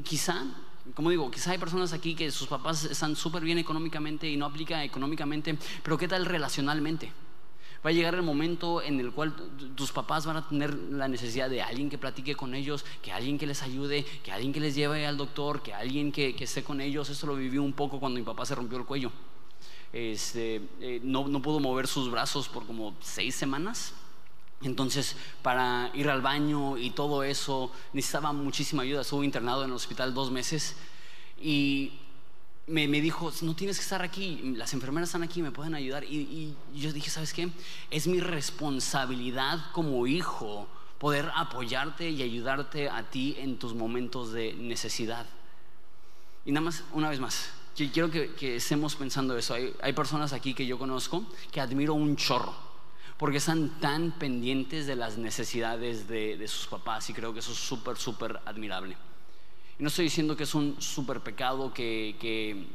Quizá, 0.03 0.45
como 0.93 1.09
digo, 1.09 1.29
quizá 1.29 1.51
hay 1.51 1.57
personas 1.57 1.91
aquí 1.91 2.15
que 2.15 2.31
sus 2.31 2.47
papás 2.47 2.85
están 2.85 3.15
súper 3.15 3.43
bien 3.43 3.57
económicamente 3.57 4.29
y 4.29 4.37
no 4.37 4.45
aplica 4.45 4.83
económicamente, 4.83 5.57
pero 5.83 5.97
¿qué 5.97 6.07
tal 6.07 6.25
relacionalmente? 6.25 7.11
Va 7.83 7.89
a 7.89 7.93
llegar 7.93 8.13
el 8.13 8.21
momento 8.21 8.79
en 8.81 8.99
el 8.99 9.11
cual 9.11 9.33
tus 9.75 9.91
papás 9.91 10.27
van 10.27 10.37
a 10.37 10.47
tener 10.47 10.71
la 10.73 11.07
necesidad 11.07 11.49
de 11.49 11.63
alguien 11.63 11.89
que 11.89 11.97
platique 11.97 12.35
con 12.35 12.53
ellos, 12.53 12.85
que 13.01 13.11
alguien 13.11 13.39
que 13.39 13.47
les 13.47 13.63
ayude, 13.63 14.05
que 14.23 14.31
alguien 14.31 14.53
que 14.53 14.59
les 14.59 14.75
lleve 14.75 15.07
al 15.07 15.17
doctor, 15.17 15.63
que 15.63 15.73
alguien 15.73 16.11
que, 16.11 16.35
esté 16.39 16.63
con 16.63 16.79
ellos. 16.79 17.09
Esto 17.09 17.25
lo 17.25 17.35
viví 17.35 17.57
un 17.57 17.73
poco 17.73 17.99
cuando 17.99 18.19
mi 18.19 18.25
papá 18.25 18.45
se 18.45 18.53
rompió 18.53 18.77
el 18.77 18.85
cuello. 18.85 19.11
Este, 19.93 20.61
eh, 20.79 21.01
no, 21.03 21.27
no 21.27 21.41
pudo 21.41 21.59
mover 21.59 21.87
sus 21.87 22.09
brazos 22.09 22.47
por 22.47 22.65
como 22.65 22.95
seis 23.01 23.35
semanas. 23.35 23.93
Entonces, 24.61 25.15
para 25.41 25.89
ir 25.93 26.09
al 26.09 26.21
baño 26.21 26.77
y 26.77 26.91
todo 26.91 27.23
eso, 27.23 27.71
necesitaba 27.93 28.31
muchísima 28.31 28.83
ayuda. 28.83 29.01
Estuvo 29.01 29.23
internado 29.23 29.63
en 29.63 29.69
el 29.69 29.75
hospital 29.75 30.13
dos 30.13 30.31
meses 30.31 30.75
y 31.41 31.93
me, 32.67 32.87
dijo, 33.01 33.31
no 33.41 33.55
tienes 33.55 33.77
que 33.77 33.83
estar 33.83 34.01
aquí, 34.01 34.53
las 34.55 34.73
enfermeras 34.73 35.09
están 35.09 35.23
aquí, 35.23 35.41
me 35.41 35.51
pueden 35.51 35.75
ayudar. 35.75 36.03
Y, 36.03 36.55
yo 36.73 36.93
dije, 36.93 37.09
¿sabes 37.09 37.33
qué? 37.33 37.49
Es 37.89 38.07
mi 38.07 38.19
responsabilidad 38.19 39.71
como 39.73 40.07
hijo 40.07 40.67
poder 40.99 41.31
apoyarte 41.35 42.09
y 42.09 42.21
ayudarte 42.21 42.89
a 42.89 43.09
ti 43.09 43.35
en 43.39 43.57
tus 43.57 43.73
momentos 43.73 44.31
de 44.31 44.53
necesidad. 44.53 45.25
Y 46.45 46.51
nada 46.51 46.65
más, 46.65 46.83
una 46.93 47.09
vez 47.09 47.19
más, 47.19 47.49
quiero 47.75 48.11
que, 48.11 48.55
estemos 48.55 48.95
pensando 48.95 49.37
eso. 49.37 49.55
Hay, 49.81 49.93
personas 49.93 50.33
aquí 50.33 50.53
que 50.53 50.65
yo 50.65 50.77
conozco 50.77 51.25
que 51.51 51.61
admiro 51.61 51.93
un 51.93 52.15
chorro, 52.15 52.53
porque 53.17 53.37
están 53.37 53.79
tan 53.79 54.11
pendientes 54.11 54.87
de 54.87 54.95
las 54.95 55.17
necesidades 55.17 56.07
de, 56.07 56.37
de 56.37 56.47
sus 56.47 56.67
papás 56.67 57.09
y 57.09 57.13
creo 57.13 57.33
que 57.33 57.39
eso 57.39 57.51
es 57.51 57.57
súper, 57.57 57.97
súper 57.97 58.39
admirable 58.45 58.95
no 59.81 59.87
estoy 59.87 60.05
diciendo 60.05 60.37
que 60.37 60.43
es 60.43 60.53
un 60.53 60.79
super 60.79 61.21
pecado 61.21 61.73
que, 61.73 62.67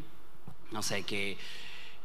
no 0.72 0.82
sé, 0.82 1.04
que, 1.04 1.38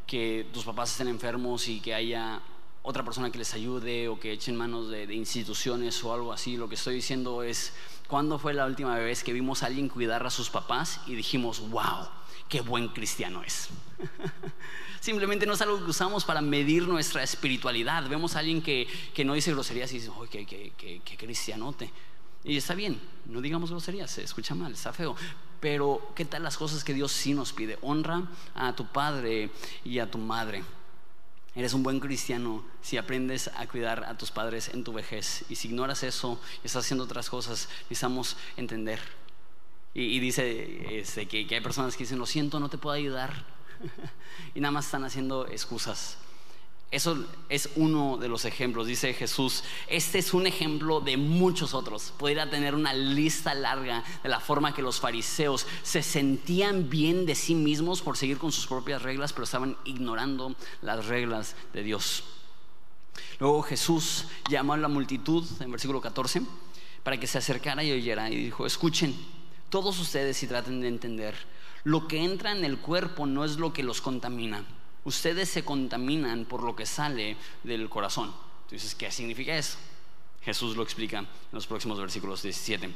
que 0.05 0.45
tus 0.53 0.63
papás 0.63 0.91
estén 0.91 1.07
enfermos 1.07 1.67
y 1.67 1.79
que 1.81 1.95
haya 1.95 2.39
otra 2.83 3.03
persona 3.03 3.31
que 3.31 3.39
les 3.39 3.51
ayude 3.55 4.07
o 4.07 4.19
que 4.19 4.31
echen 4.31 4.55
manos 4.55 4.89
de, 4.89 5.11
instituciones 5.15 6.03
o 6.03 6.13
algo 6.13 6.31
así. 6.31 6.55
Lo 6.55 6.69
que 6.69 6.75
estoy 6.75 6.93
diciendo 6.93 7.41
es, 7.41 7.73
¿cuándo 8.11 8.37
fue 8.37 8.53
la 8.53 8.65
última 8.65 8.97
vez 8.97 9.23
que 9.23 9.31
vimos 9.31 9.63
a 9.63 9.67
alguien 9.67 9.87
cuidar 9.87 10.27
a 10.27 10.29
sus 10.29 10.49
papás 10.49 10.99
y 11.07 11.15
dijimos, 11.15 11.61
wow, 11.69 12.09
qué 12.49 12.59
buen 12.59 12.89
cristiano 12.89 13.41
es? 13.41 13.69
Simplemente 14.99 15.45
no 15.45 15.53
es 15.53 15.61
algo 15.61 15.77
que 15.77 15.89
usamos 15.89 16.25
para 16.25 16.41
medir 16.41 16.89
nuestra 16.89 17.23
espiritualidad. 17.23 18.09
Vemos 18.09 18.35
a 18.35 18.39
alguien 18.39 18.61
que, 18.61 18.85
no 19.23 19.33
dice 19.33 19.53
groserías 19.53 19.93
y 19.93 19.99
dice, 19.99 20.11
¡ay, 20.21 20.27
qué, 20.29 20.45
qué, 20.45 20.73
qué, 20.77 21.01
qué 21.05 21.15
cristianote! 21.15 21.89
Y 22.43 22.57
está 22.57 22.75
bien, 22.75 22.99
no 23.27 23.39
digamos 23.39 23.69
groserías, 23.69 24.11
se 24.11 24.23
escucha 24.23 24.55
mal, 24.55 24.73
está 24.73 24.91
feo. 24.91 25.15
Pero, 25.61 26.11
¿qué 26.13 26.25
tal 26.25 26.43
las 26.43 26.57
cosas 26.57 26.83
que 26.83 26.93
Dios 26.93 27.13
sí 27.13 27.33
nos 27.33 27.53
pide? 27.53 27.79
Honra 27.81 28.23
a 28.55 28.75
tu 28.75 28.87
padre 28.87 29.51
y 29.85 29.99
a 29.99 30.11
tu 30.11 30.17
madre. 30.17 30.63
Eres 31.53 31.73
un 31.73 31.83
buen 31.83 31.99
cristiano 31.99 32.63
si 32.81 32.97
aprendes 32.97 33.49
a 33.57 33.67
cuidar 33.67 34.05
a 34.05 34.17
tus 34.17 34.31
padres 34.31 34.69
en 34.69 34.83
tu 34.83 34.93
vejez. 34.93 35.43
Y 35.49 35.55
si 35.55 35.67
ignoras 35.67 36.03
eso 36.03 36.39
y 36.63 36.67
estás 36.67 36.85
haciendo 36.85 37.03
otras 37.03 37.29
cosas, 37.29 37.67
necesitamos 37.89 38.37
entender. 38.55 38.99
Y, 39.93 40.19
dice 40.19 40.99
este, 40.99 41.27
que, 41.27 41.45
que 41.45 41.55
hay 41.55 41.61
personas 41.61 41.97
que 41.97 42.03
dicen, 42.05 42.19
lo 42.19 42.25
siento, 42.25 42.61
no 42.61 42.69
te 42.69 42.77
puedo 42.77 42.95
ayudar. 42.95 43.45
y 44.55 44.61
nada 44.61 44.71
más 44.71 44.85
están 44.85 45.03
haciendo 45.03 45.45
excusas. 45.47 46.17
Eso 46.91 47.25
es 47.47 47.69
uno 47.77 48.17
de 48.17 48.27
los 48.27 48.43
ejemplos, 48.43 48.85
dice 48.85 49.13
Jesús. 49.13 49.63
Este 49.87 50.19
es 50.19 50.33
un 50.33 50.45
ejemplo 50.45 50.99
de 50.99 51.15
muchos 51.15 51.73
otros. 51.73 52.13
Podría 52.17 52.49
tener 52.49 52.75
una 52.75 52.93
lista 52.93 53.53
larga 53.53 54.03
de 54.21 54.27
la 54.27 54.41
forma 54.41 54.73
que 54.73 54.81
los 54.81 54.99
fariseos 54.99 55.65
se 55.83 56.03
sentían 56.03 56.89
bien 56.89 57.25
de 57.25 57.35
sí 57.35 57.55
mismos 57.55 58.01
por 58.01 58.17
seguir 58.17 58.37
con 58.37 58.51
sus 58.51 58.67
propias 58.67 59.01
reglas, 59.03 59.31
pero 59.31 59.45
estaban 59.45 59.77
ignorando 59.85 60.53
las 60.81 61.05
reglas 61.05 61.55
de 61.71 61.81
Dios. 61.81 62.25
Luego 63.39 63.61
Jesús 63.61 64.25
llamó 64.49 64.73
a 64.73 64.77
la 64.77 64.89
multitud, 64.89 65.45
en 65.61 65.71
versículo 65.71 66.01
14, 66.01 66.41
para 67.03 67.17
que 67.17 67.25
se 67.25 67.37
acercara 67.37 67.85
y 67.85 67.93
oyera 67.93 68.29
y 68.29 68.35
dijo, 68.35 68.65
escuchen 68.65 69.15
todos 69.69 69.97
ustedes 69.97 70.43
y 70.43 70.47
traten 70.47 70.81
de 70.81 70.89
entender, 70.89 71.35
lo 71.85 72.09
que 72.09 72.21
entra 72.21 72.51
en 72.51 72.65
el 72.65 72.79
cuerpo 72.79 73.25
no 73.25 73.45
es 73.45 73.55
lo 73.55 73.71
que 73.71 73.81
los 73.81 74.01
contamina 74.01 74.65
ustedes 75.03 75.49
se 75.49 75.63
contaminan 75.63 76.45
por 76.45 76.63
lo 76.63 76.75
que 76.75 76.85
sale 76.85 77.37
del 77.63 77.89
corazón. 77.89 78.33
Entonces, 78.65 78.95
¿qué 78.95 79.11
significa 79.11 79.55
eso? 79.55 79.77
Jesús 80.41 80.75
lo 80.75 80.83
explica 80.83 81.19
en 81.19 81.27
los 81.51 81.67
próximos 81.67 81.99
versículos 81.99 82.41
17. 82.41 82.89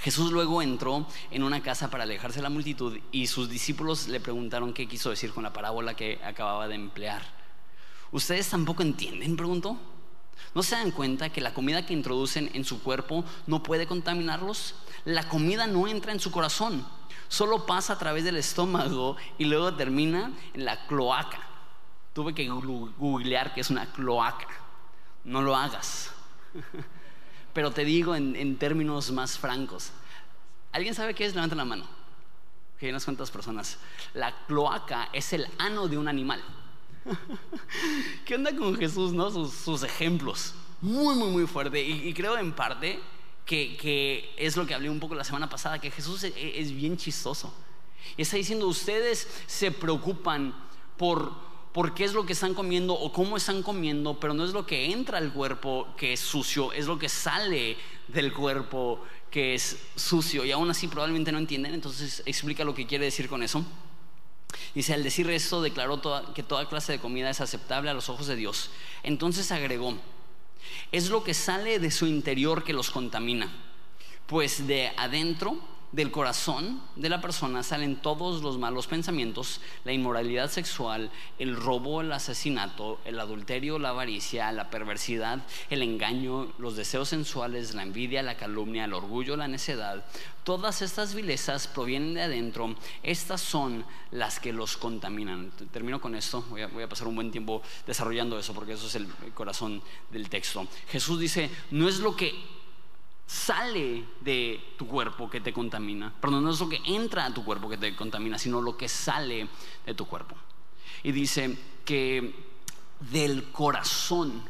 Jesús 0.00 0.30
luego 0.30 0.62
entró 0.62 1.06
en 1.30 1.42
una 1.42 1.62
casa 1.62 1.90
para 1.90 2.04
alejarse 2.04 2.38
de 2.38 2.42
la 2.42 2.50
multitud 2.50 2.98
y 3.12 3.26
sus 3.26 3.48
discípulos 3.48 4.08
le 4.08 4.20
preguntaron 4.20 4.74
qué 4.74 4.86
quiso 4.86 5.10
decir 5.10 5.32
con 5.32 5.44
la 5.44 5.52
parábola 5.52 5.94
que 5.94 6.20
acababa 6.24 6.68
de 6.68 6.74
emplear. 6.74 7.22
¿Ustedes 8.12 8.48
tampoco 8.48 8.82
entienden? 8.82 9.36
preguntó. 9.36 9.78
¿No 10.54 10.62
se 10.62 10.74
dan 10.74 10.90
cuenta 10.90 11.30
que 11.30 11.40
la 11.40 11.54
comida 11.54 11.86
que 11.86 11.92
introducen 11.92 12.50
en 12.54 12.64
su 12.64 12.82
cuerpo 12.82 13.24
no 13.46 13.62
puede 13.62 13.86
contaminarlos? 13.86 14.74
La 15.04 15.28
comida 15.28 15.66
no 15.66 15.86
entra 15.86 16.12
en 16.12 16.20
su 16.20 16.30
corazón 16.30 16.84
solo 17.30 17.64
pasa 17.64 17.94
a 17.94 17.98
través 17.98 18.24
del 18.24 18.36
estómago 18.36 19.16
y 19.38 19.44
luego 19.44 19.72
termina 19.74 20.32
en 20.52 20.64
la 20.64 20.86
cloaca. 20.86 21.40
Tuve 22.12 22.34
que 22.34 22.48
googlear 22.48 23.54
que 23.54 23.60
es 23.60 23.70
una 23.70 23.86
cloaca. 23.86 24.48
No 25.24 25.40
lo 25.40 25.56
hagas. 25.56 26.10
Pero 27.54 27.70
te 27.70 27.84
digo 27.84 28.16
en, 28.16 28.58
términos 28.58 29.12
más 29.12 29.38
francos. 29.38 29.92
¿Alguien 30.72 30.94
sabe 30.94 31.14
qué 31.14 31.24
es? 31.24 31.34
Levanta 31.34 31.54
la 31.54 31.64
mano. 31.64 31.84
Que 32.78 32.86
hay 32.86 32.90
unas 32.90 33.04
cuantas 33.04 33.30
personas. 33.30 33.78
La 34.12 34.34
cloaca 34.46 35.08
es 35.12 35.32
el 35.32 35.46
ano 35.58 35.86
de 35.86 35.98
un 35.98 36.08
animal. 36.08 36.42
¿Qué 38.24 38.34
onda 38.34 38.54
con 38.56 38.76
Jesús, 38.76 39.12
no? 39.12 39.30
Sus, 39.30 39.82
ejemplos. 39.84 40.54
Muy, 40.80 41.14
muy, 41.14 41.30
muy 41.30 41.46
fuerte. 41.46 41.80
y 41.80 42.12
creo 42.12 42.36
en 42.36 42.52
parte 42.52 43.00
que, 43.46 44.32
es 44.36 44.56
lo 44.56 44.66
que 44.66 44.74
hablé 44.74 44.88
un 44.88 45.00
poco 45.00 45.14
la 45.14 45.24
semana 45.24 45.48
pasada, 45.48 45.80
que 45.80 45.90
Jesús 45.90 46.24
es, 46.24 46.32
es 46.36 46.72
bien 46.72 46.96
chistoso. 46.96 47.52
Y 48.16 48.22
está 48.22 48.36
diciendo, 48.36 48.66
ustedes 48.66 49.28
se 49.46 49.70
preocupan 49.70 50.54
por, 50.96 51.32
por 51.72 51.94
qué 51.94 52.04
es 52.04 52.12
lo 52.12 52.26
que 52.26 52.32
están 52.32 52.54
comiendo 52.54 52.94
o 52.94 53.12
cómo 53.12 53.36
están 53.36 53.62
comiendo, 53.62 54.18
pero 54.18 54.34
no 54.34 54.44
es 54.44 54.52
lo 54.52 54.66
que 54.66 54.92
entra 54.92 55.18
al 55.18 55.32
cuerpo 55.32 55.88
que 55.96 56.12
es 56.12 56.20
sucio, 56.20 56.72
es 56.72 56.86
lo 56.86 56.98
que 56.98 57.08
sale 57.08 57.76
del 58.08 58.32
cuerpo 58.32 59.04
que 59.30 59.54
es 59.54 59.78
sucio. 59.96 60.44
Y 60.44 60.52
aún 60.52 60.70
así 60.70 60.88
probablemente 60.88 61.32
no 61.32 61.38
entienden, 61.38 61.74
entonces 61.74 62.22
explica 62.26 62.64
lo 62.64 62.74
que 62.74 62.86
quiere 62.86 63.04
decir 63.06 63.28
con 63.28 63.42
eso. 63.42 63.64
Dice, 64.74 64.94
al 64.94 65.02
decir 65.02 65.28
esto, 65.30 65.62
declaró 65.62 66.00
que 66.34 66.42
toda 66.42 66.68
clase 66.68 66.92
de 66.92 66.98
comida 66.98 67.30
es 67.30 67.40
aceptable 67.40 67.90
a 67.90 67.94
los 67.94 68.08
ojos 68.08 68.26
de 68.26 68.36
Dios. 68.36 68.70
Entonces 69.02 69.50
agregó, 69.52 69.96
es 70.92 71.10
lo 71.10 71.22
que 71.24 71.34
sale 71.34 71.78
de 71.78 71.90
su 71.90 72.06
interior 72.06 72.64
que 72.64 72.72
los 72.72 72.90
contamina. 72.90 73.50
Pues 74.26 74.66
de 74.66 74.92
adentro 74.96 75.58
del 75.92 76.12
corazón 76.12 76.80
de 76.94 77.08
la 77.08 77.20
persona 77.20 77.62
salen 77.62 77.96
todos 77.96 78.42
los 78.42 78.58
malos 78.58 78.86
pensamientos, 78.86 79.60
la 79.84 79.92
inmoralidad 79.92 80.50
sexual, 80.50 81.10
el 81.38 81.56
robo, 81.56 82.00
el 82.00 82.12
asesinato, 82.12 83.00
el 83.04 83.18
adulterio, 83.18 83.78
la 83.78 83.90
avaricia, 83.90 84.52
la 84.52 84.70
perversidad, 84.70 85.44
el 85.68 85.82
engaño, 85.82 86.52
los 86.58 86.76
deseos 86.76 87.08
sensuales, 87.08 87.74
la 87.74 87.82
envidia, 87.82 88.22
la 88.22 88.36
calumnia, 88.36 88.84
el 88.84 88.94
orgullo, 88.94 89.36
la 89.36 89.48
necedad. 89.48 90.04
Todas 90.44 90.80
estas 90.80 91.14
vilezas 91.14 91.66
provienen 91.66 92.14
de 92.14 92.22
adentro. 92.22 92.74
Estas 93.02 93.40
son 93.40 93.84
las 94.10 94.40
que 94.40 94.52
los 94.52 94.76
contaminan. 94.76 95.50
Termino 95.72 96.00
con 96.00 96.14
esto. 96.14 96.44
Voy 96.50 96.62
a, 96.62 96.68
voy 96.68 96.82
a 96.82 96.88
pasar 96.88 97.08
un 97.08 97.14
buen 97.16 97.30
tiempo 97.30 97.62
desarrollando 97.86 98.38
eso 98.38 98.54
porque 98.54 98.72
eso 98.72 98.86
es 98.86 98.94
el 98.94 99.08
corazón 99.34 99.82
del 100.10 100.28
texto. 100.30 100.66
Jesús 100.88 101.18
dice, 101.18 101.50
no 101.70 101.88
es 101.88 101.98
lo 101.98 102.16
que 102.16 102.59
sale 103.30 104.04
de 104.20 104.74
tu 104.76 104.88
cuerpo 104.88 105.30
que 105.30 105.40
te 105.40 105.52
contamina. 105.52 106.12
Perdón, 106.20 106.42
no 106.42 106.50
es 106.50 106.58
lo 106.58 106.68
que 106.68 106.80
entra 106.84 107.26
a 107.26 107.32
tu 107.32 107.44
cuerpo 107.44 107.68
que 107.68 107.76
te 107.76 107.94
contamina, 107.94 108.38
sino 108.38 108.60
lo 108.60 108.76
que 108.76 108.88
sale 108.88 109.48
de 109.86 109.94
tu 109.94 110.04
cuerpo. 110.06 110.34
Y 111.04 111.12
dice 111.12 111.56
que 111.84 112.34
del 113.12 113.44
corazón. 113.52 114.42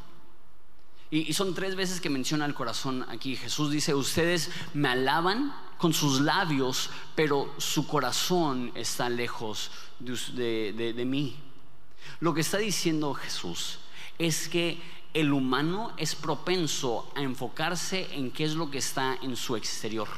Y, 1.11 1.35
son 1.35 1.55
tres 1.55 1.77
veces 1.77 2.01
que 2.01 2.09
menciona 2.09 2.47
el 2.47 2.55
corazón 2.55 3.05
aquí. 3.11 3.37
Jesús 3.37 3.71
dice, 3.71 3.95
ustedes 3.95 4.51
me 4.73 4.89
alaban 4.89 5.55
con 5.77 5.93
sus 5.93 6.23
labios, 6.23 6.89
pero 7.15 7.53
su 7.59 7.87
corazón 7.87 8.73
está 8.75 9.11
lejos 9.11 9.71
de 9.99 11.05
mí. 11.07 11.37
Lo 12.21 12.33
que 12.33 12.41
está 12.41 12.57
diciendo 12.57 13.13
Jesús 13.13 13.79
es 14.19 14.49
que 14.49 14.81
el 15.15 15.33
humano 15.33 15.93
es 15.97 16.15
propenso 16.15 17.11
a 17.15 17.23
enfocarse 17.23 18.15
en 18.15 18.31
qué 18.31 18.45
es 18.45 18.55
lo 18.55 18.71
que 18.71 18.79
está 18.79 19.19
en 19.23 19.37
su 19.37 19.57
exterior, 19.57 20.09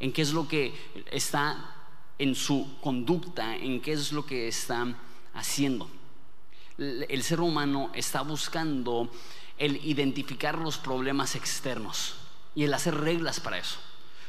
en 0.00 0.12
qué 0.12 0.22
es 0.22 0.32
lo 0.32 0.48
que 0.48 0.74
está 1.10 1.74
en 2.18 2.34
su 2.34 2.76
conducta, 2.80 3.56
en 3.56 3.80
qué 3.80 3.92
es 3.92 4.12
lo 4.12 4.26
que 4.26 4.48
está 4.48 4.86
haciendo. 5.34 5.88
El 6.78 7.22
ser 7.22 7.40
humano 7.40 7.90
está 7.94 8.22
buscando 8.22 9.10
el 9.58 9.76
identificar 9.86 10.58
los 10.58 10.76
problemas 10.76 11.34
externos 11.34 12.14
y 12.54 12.64
el 12.64 12.74
hacer 12.74 12.94
reglas 12.94 13.40
para 13.40 13.58
eso. 13.58 13.78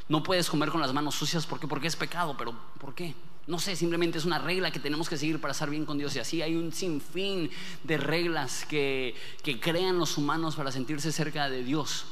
No 0.08 0.24
puedes 0.24 0.50
comer 0.50 0.70
con 0.70 0.80
las 0.80 0.94
manos 0.94 1.16
sucias 1.16 1.46
porque 1.46 1.68
porque 1.68 1.88
es 1.88 1.96
pecado, 1.96 2.36
pero 2.38 2.54
¿por 2.80 2.94
qué? 2.94 3.14
No 3.48 3.60
sé, 3.60 3.78
simplemente 3.78 4.18
es 4.18 4.26
una 4.26 4.40
regla 4.40 4.72
que 4.72 4.80
tenemos 4.80 5.08
que 5.08 5.18
seguir 5.18 5.40
para 5.40 5.54
estar 5.54 5.70
bien 5.70 5.86
con 5.86 5.98
Dios. 5.98 6.14
Y 6.16 6.20
así 6.20 6.42
hay 6.42 6.56
un 6.56 6.74
sinfín 6.74 7.50
de 7.84 7.98
reglas 7.98 8.66
que, 8.66 9.16
que 9.42 9.58
crean 9.60 9.98
los 9.98 10.18
humanos 10.18 10.58
para 10.58 10.70
sentirse 10.70 11.14
cerca 11.14 11.50
de 11.50 11.64
Dios. 11.64 12.06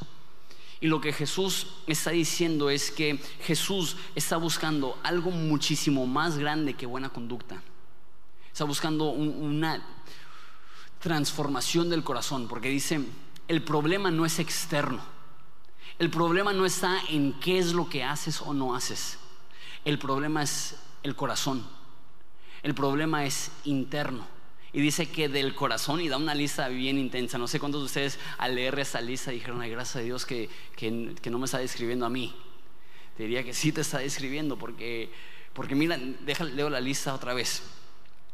Y 0.80 0.88
lo 0.88 1.02
que 1.02 1.12
Jesús 1.12 1.67
está 1.88 2.12
diciendo 2.12 2.69
es 2.69 2.89
que 2.89 3.19
Jesús 3.41 3.98
está 4.15 4.38
buscando 4.38 4.98
algo 5.04 5.30
muchísimo 5.30 6.08
más 6.08 6.38
grande 6.38 6.74
que 6.74 6.86
buena 6.86 7.10
conducta. 7.10 7.62
Está 8.50 8.63
buscando 8.63 9.10
una 9.10 9.86
transformación 11.00 11.89
del 11.89 12.04
corazón, 12.06 12.48
porque 12.48 12.69
dice, 12.69 13.02
el 13.50 13.62
problema 13.62 14.10
no 14.10 14.26
es 14.26 14.39
externo. 14.39 15.04
El 16.00 16.10
problema 16.10 16.54
no 16.54 16.65
está 16.65 17.00
en 17.10 17.34
qué 17.39 17.60
es 17.60 17.74
lo 17.74 17.89
que 17.89 18.04
haces 18.04 18.41
o 18.41 18.54
no 18.54 18.74
haces. 18.74 19.17
El 19.84 20.00
problema 20.00 20.43
es 20.43 20.78
el 21.06 21.15
corazón. 21.15 21.63
El 22.63 22.74
problema 22.74 23.26
es 23.26 23.52
interno. 23.63 24.28
Y 24.74 24.82
dice 24.82 25.08
que 25.08 25.30
del 25.30 25.56
corazón, 25.56 26.02
y 26.02 26.10
da 26.10 26.18
una 26.18 26.36
lista 26.36 26.68
bien 26.68 26.98
intensa. 26.98 27.38
No 27.38 27.48
sé 27.48 27.60
cuántos 27.60 27.82
de 27.82 27.86
ustedes 27.86 28.20
al 28.39 28.56
leer 28.56 28.78
esa 28.80 29.00
lista 29.00 29.32
dijeron, 29.32 29.62
ay, 29.62 29.70
gracias 29.70 29.98
a 29.98 30.00
Dios 30.00 30.26
que, 30.26 30.50
que, 30.76 31.30
no 31.30 31.39
me 31.39 31.46
está 31.46 31.60
describiendo 31.60 32.06
a 32.06 32.10
mí. 32.10 32.36
Te 33.15 33.24
diría 33.24 33.44
que 33.44 33.54
sí 33.54 33.72
te 33.72 33.82
está 33.82 34.00
describiendo, 34.00 34.58
porque, 34.58 35.12
porque 35.54 35.76
mira, 35.76 35.98
déjale, 35.98 36.54
leo 36.54 36.70
la 36.70 36.82
lista 36.82 37.13
otra 37.13 37.34
vez. 37.34 37.62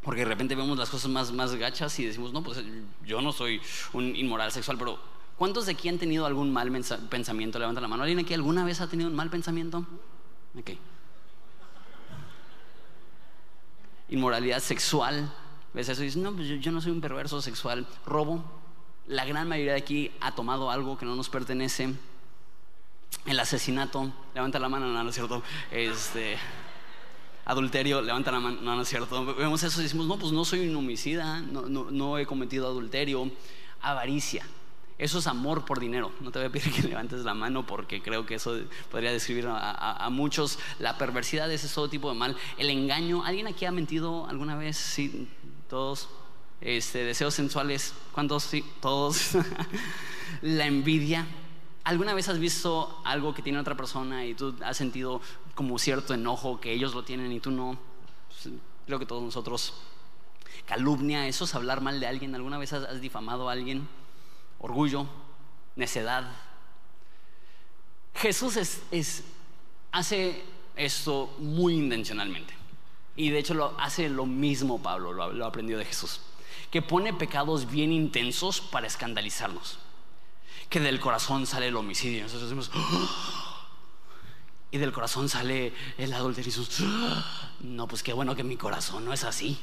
Porque 0.02 0.22
de 0.22 0.26
repente 0.26 0.56
vemos 0.56 0.76
las 0.78 0.90
cosas 0.90 1.10
más, 1.10 1.30
más 1.30 1.54
gachas 1.54 1.96
y 2.00 2.06
decimos, 2.06 2.32
no, 2.32 2.42
pues 2.42 2.58
yo 3.04 3.20
no 3.20 3.32
soy 3.32 3.60
un 3.92 4.16
inmoral 4.16 4.50
sexual, 4.50 4.78
pero 4.78 4.98
¿cuántos 5.36 5.66
de 5.66 5.72
aquí 5.72 5.88
han 5.88 5.98
tenido 5.98 6.26
algún 6.26 6.52
mal 6.52 6.72
pensamiento? 7.08 7.58
Levanta 7.58 7.82
la 7.82 7.86
mano. 7.86 8.02
¿Alguien 8.02 8.18
aquí 8.18 8.34
alguna 8.34 8.64
vez 8.64 8.80
ha 8.80 8.88
tenido 8.88 9.10
un 9.10 9.14
mal 9.14 9.30
pensamiento? 9.30 9.86
Ok. 10.58 10.70
Inmoralidad 14.12 14.60
sexual. 14.60 15.32
¿Ves 15.74 15.88
eso? 15.88 16.02
Y 16.02 16.06
dices, 16.06 16.22
no, 16.22 16.32
pues 16.32 16.46
yo, 16.60 16.70
no 16.70 16.80
soy 16.80 16.92
un 16.92 17.00
perverso 17.00 17.40
sexual. 17.42 17.86
Robo. 18.06 18.44
La 19.06 19.24
gran 19.24 19.48
mayoría 19.48 19.72
de 19.72 19.78
aquí 19.78 20.12
ha 20.20 20.34
tomado 20.34 20.70
algo 20.70 20.96
que 20.96 21.06
no 21.06 21.16
nos 21.16 21.28
pertenece. 21.28 21.94
El 23.26 23.40
asesinato, 23.40 24.12
levanta 24.34 24.58
la 24.58 24.68
mano, 24.68 24.86
no, 24.86 25.02
no 25.02 25.08
es 25.08 25.14
cierto. 25.14 25.42
Este, 25.70 26.36
adulterio, 27.44 28.00
levanta 28.00 28.30
la 28.30 28.40
mano, 28.40 28.60
no, 28.60 28.76
no 28.76 28.82
es 28.82 28.88
cierto. 28.88 29.34
Vemos 29.34 29.62
eso 29.62 29.80
y 29.80 29.84
decimos, 29.84 30.06
no, 30.06 30.18
pues 30.18 30.32
no 30.32 30.44
soy 30.44 30.68
un 30.68 30.76
homicida, 30.76 31.40
no, 31.40 31.62
no, 31.62 31.90
no 31.90 32.18
he 32.18 32.26
cometido 32.26 32.66
adulterio. 32.68 33.30
Avaricia. 33.80 34.46
Eso 35.02 35.18
es 35.18 35.26
amor 35.26 35.64
por 35.64 35.80
dinero. 35.80 36.12
No 36.20 36.30
te 36.30 36.38
voy 36.38 36.46
a 36.46 36.52
pedir 36.52 36.72
que 36.72 36.82
levantes 36.88 37.24
la 37.24 37.34
mano 37.34 37.66
porque 37.66 38.00
creo 38.00 38.24
que 38.24 38.36
eso 38.36 38.56
podría 38.88 39.10
describir 39.10 39.48
a, 39.48 40.08
muchos. 40.12 40.60
La 40.78 40.96
perversidad 40.96 41.50
es 41.50 41.74
todo 41.74 41.88
tipo 41.88 42.08
de 42.08 42.14
mal. 42.16 42.36
El 42.56 42.70
engaño. 42.70 43.24
¿Alguien 43.24 43.48
aquí 43.48 43.64
ha 43.64 43.72
mentido 43.72 44.28
alguna 44.28 44.54
vez? 44.54 44.76
Sí, 44.76 45.28
todos. 45.68 46.08
Este, 46.60 47.02
deseos 47.02 47.34
sensuales. 47.34 47.94
¿Cuántos? 48.12 48.44
Sí, 48.44 48.64
todos. 48.80 49.32
la 50.42 50.66
envidia. 50.66 51.26
¿Alguna 51.82 52.14
vez 52.14 52.28
has 52.28 52.38
visto 52.38 53.02
algo 53.04 53.34
que 53.34 53.42
tiene 53.42 53.58
otra 53.58 53.76
persona 53.76 54.24
y 54.24 54.34
tú 54.34 54.54
has 54.64 54.76
sentido 54.76 55.20
como 55.56 55.80
cierto 55.80 56.14
enojo 56.14 56.60
que 56.60 56.72
ellos 56.72 56.94
lo 56.94 57.02
tienen 57.02 57.32
y 57.32 57.40
tú 57.40 57.50
no? 57.50 57.76
Creo 58.86 59.00
que 59.00 59.06
todos 59.06 59.24
nosotros. 59.24 59.74
calumnia, 60.64 61.26
eso 61.26 61.44
es 61.44 61.56
hablar 61.56 61.80
mal 61.80 61.98
de 61.98 62.06
alguien. 62.06 62.36
¿Alguna 62.36 62.56
vez 62.56 62.72
has, 62.72 63.00
difamado 63.00 63.48
a 63.48 63.52
alguien? 63.52 63.88
Orgullo, 64.62 65.06
necedad. 65.76 66.24
Jesús 68.14 68.56
es, 68.56 69.24
hace 69.90 70.42
esto 70.76 71.34
muy 71.38 71.74
intencionalmente. 71.74 72.54
Y 73.14 73.28
de 73.30 73.38
hecho 73.38 73.52
lo 73.52 73.78
hace 73.78 74.08
lo 74.08 74.24
mismo 74.24 74.82
Pablo, 74.82 75.12
lo, 75.12 75.32
lo 75.32 75.44
aprendió 75.44 75.76
de 75.76 75.84
Jesús. 75.84 76.20
Que 76.70 76.80
pone 76.80 77.12
pecados 77.12 77.70
bien 77.70 77.92
intensos 77.92 78.62
para 78.62 78.86
escandalizarnos. 78.86 79.78
Que 80.70 80.80
del 80.80 81.00
corazón 81.00 81.46
sale 81.46 81.68
el 81.68 81.76
homicidio. 81.76 82.22
Nosotros 82.22 82.48
decimos, 82.48 82.70
y 84.72 84.78
del 84.78 84.90
corazón 84.90 85.28
sale 85.28 85.74
el 85.98 86.12
adulterio. 86.14 86.50
No, 87.60 87.86
pues 87.86 88.02
qué 88.02 88.14
bueno 88.14 88.34
que 88.34 88.42
mi 88.42 88.56
corazón 88.56 89.04
no 89.04 89.12
es 89.12 89.22
así. 89.22 89.60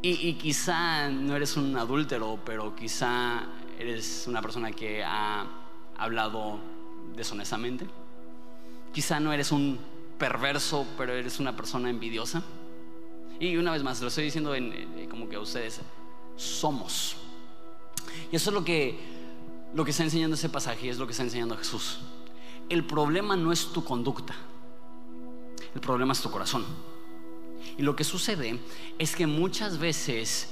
Y, 0.00 0.34
quizá 0.34 1.08
no 1.08 1.34
eres 1.34 1.56
un 1.56 1.76
adúltero, 1.76 2.38
pero 2.44 2.74
quizá 2.76 3.42
eres 3.78 4.26
una 4.28 4.40
persona 4.40 4.70
que 4.70 5.02
ha 5.02 5.44
hablado 5.96 6.60
deshonestamente. 7.16 7.86
Quizá 8.92 9.18
no 9.18 9.32
eres 9.32 9.50
un 9.50 9.78
perverso, 10.18 10.86
pero 10.96 11.12
eres 11.14 11.40
una 11.40 11.56
persona 11.56 11.90
envidiosa. 11.90 12.42
Y 13.40 13.56
una 13.56 13.72
vez 13.72 13.82
más, 13.82 14.00
lo 14.00 14.08
estoy 14.08 14.24
diciendo 14.24 14.54
en, 14.54 15.08
como 15.10 15.28
que 15.28 15.36
ustedes 15.36 15.80
somos. 16.36 17.16
Y 18.30 18.36
eso 18.36 18.50
es 18.50 18.54
lo 18.54 18.64
que, 18.64 18.98
lo 19.74 19.84
que 19.84 19.90
está 19.90 20.04
enseñando 20.04 20.36
ese 20.36 20.48
pasaje 20.48 20.86
y 20.86 20.90
es 20.90 20.98
lo 20.98 21.06
que 21.06 21.12
está 21.12 21.24
enseñando 21.24 21.56
Jesús 21.56 21.98
el 22.68 22.84
problema 22.84 23.36
no 23.36 23.52
es 23.52 23.72
tu 23.72 23.82
conducta, 23.84 24.34
el 25.74 25.80
problema 25.80 26.12
es 26.12 26.20
tu 26.20 26.30
corazón. 26.30 26.64
Y 27.76 27.82
lo 27.82 27.96
que 27.96 28.04
sucede 28.04 28.58
es 28.98 29.14
que 29.14 29.26
muchas 29.26 29.78
veces 29.78 30.48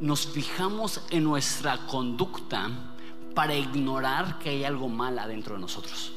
nos 0.00 0.26
fijamos 0.26 1.00
en 1.10 1.24
nuestra 1.24 1.86
conducta 1.86 2.70
para 3.34 3.54
ignorar 3.54 4.38
que 4.38 4.50
hay 4.50 4.64
algo 4.64 4.88
mal 4.88 5.18
adentro 5.18 5.54
de 5.54 5.60
nosotros. 5.60 6.12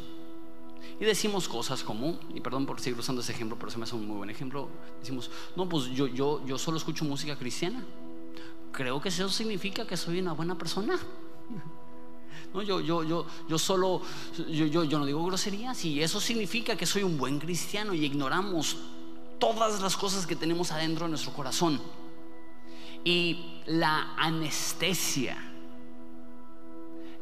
Y 1.00 1.06
decimos 1.06 1.48
cosas 1.48 1.84
como, 1.84 2.20
y 2.34 2.42
perdón 2.42 2.66
por 2.66 2.82
seguir 2.82 3.00
usando 3.00 3.22
ese 3.22 3.32
ejemplo, 3.32 3.58
pero 3.58 3.72
se 3.72 3.78
me 3.78 3.86
hace 3.86 3.96
un 3.96 4.06
muy 4.06 4.18
buen 4.18 4.30
ejemplo, 4.30 4.68
decimos, 5.00 5.32
no, 5.56 5.68
pues 5.70 5.86
yo, 5.86 6.08
yo, 6.08 6.46
yo 6.46 6.58
solo 6.58 6.78
escucho 6.78 7.06
música 7.06 7.38
cristiana. 7.38 7.86
Creo 8.72 9.02
que 9.02 9.10
eso 9.10 9.30
significa 9.30 9.88
que 9.88 9.96
soy 9.96 10.20
una 10.20 10.34
buena 10.34 10.58
persona. 10.58 10.98
No, 12.52 12.64
yo, 12.64 12.82
yo, 12.82 13.04
yo, 13.04 13.28
yo 13.48 13.60
solo, 13.60 14.02
yo, 14.50 14.66
yo, 14.66 14.84
yo 14.84 14.98
no 14.98 15.06
digo 15.06 15.24
groserías 15.24 15.86
y 15.86 16.02
eso 16.02 16.20
significa 16.20 16.76
que 16.76 16.88
soy 16.88 17.04
un 17.04 17.16
buen 17.16 17.38
cristiano 17.38 17.94
y 17.94 18.04
ignoramos 18.04 18.76
todas 19.40 19.82
las 19.82 19.96
cosas 19.96 20.28
que 20.28 20.36
tenemos 20.36 20.72
adentro 20.72 21.06
de 21.06 21.10
nuestro 21.10 21.34
corazón. 21.34 21.82
Y 23.04 23.62
la 23.66 24.14
anestesia, 24.18 25.38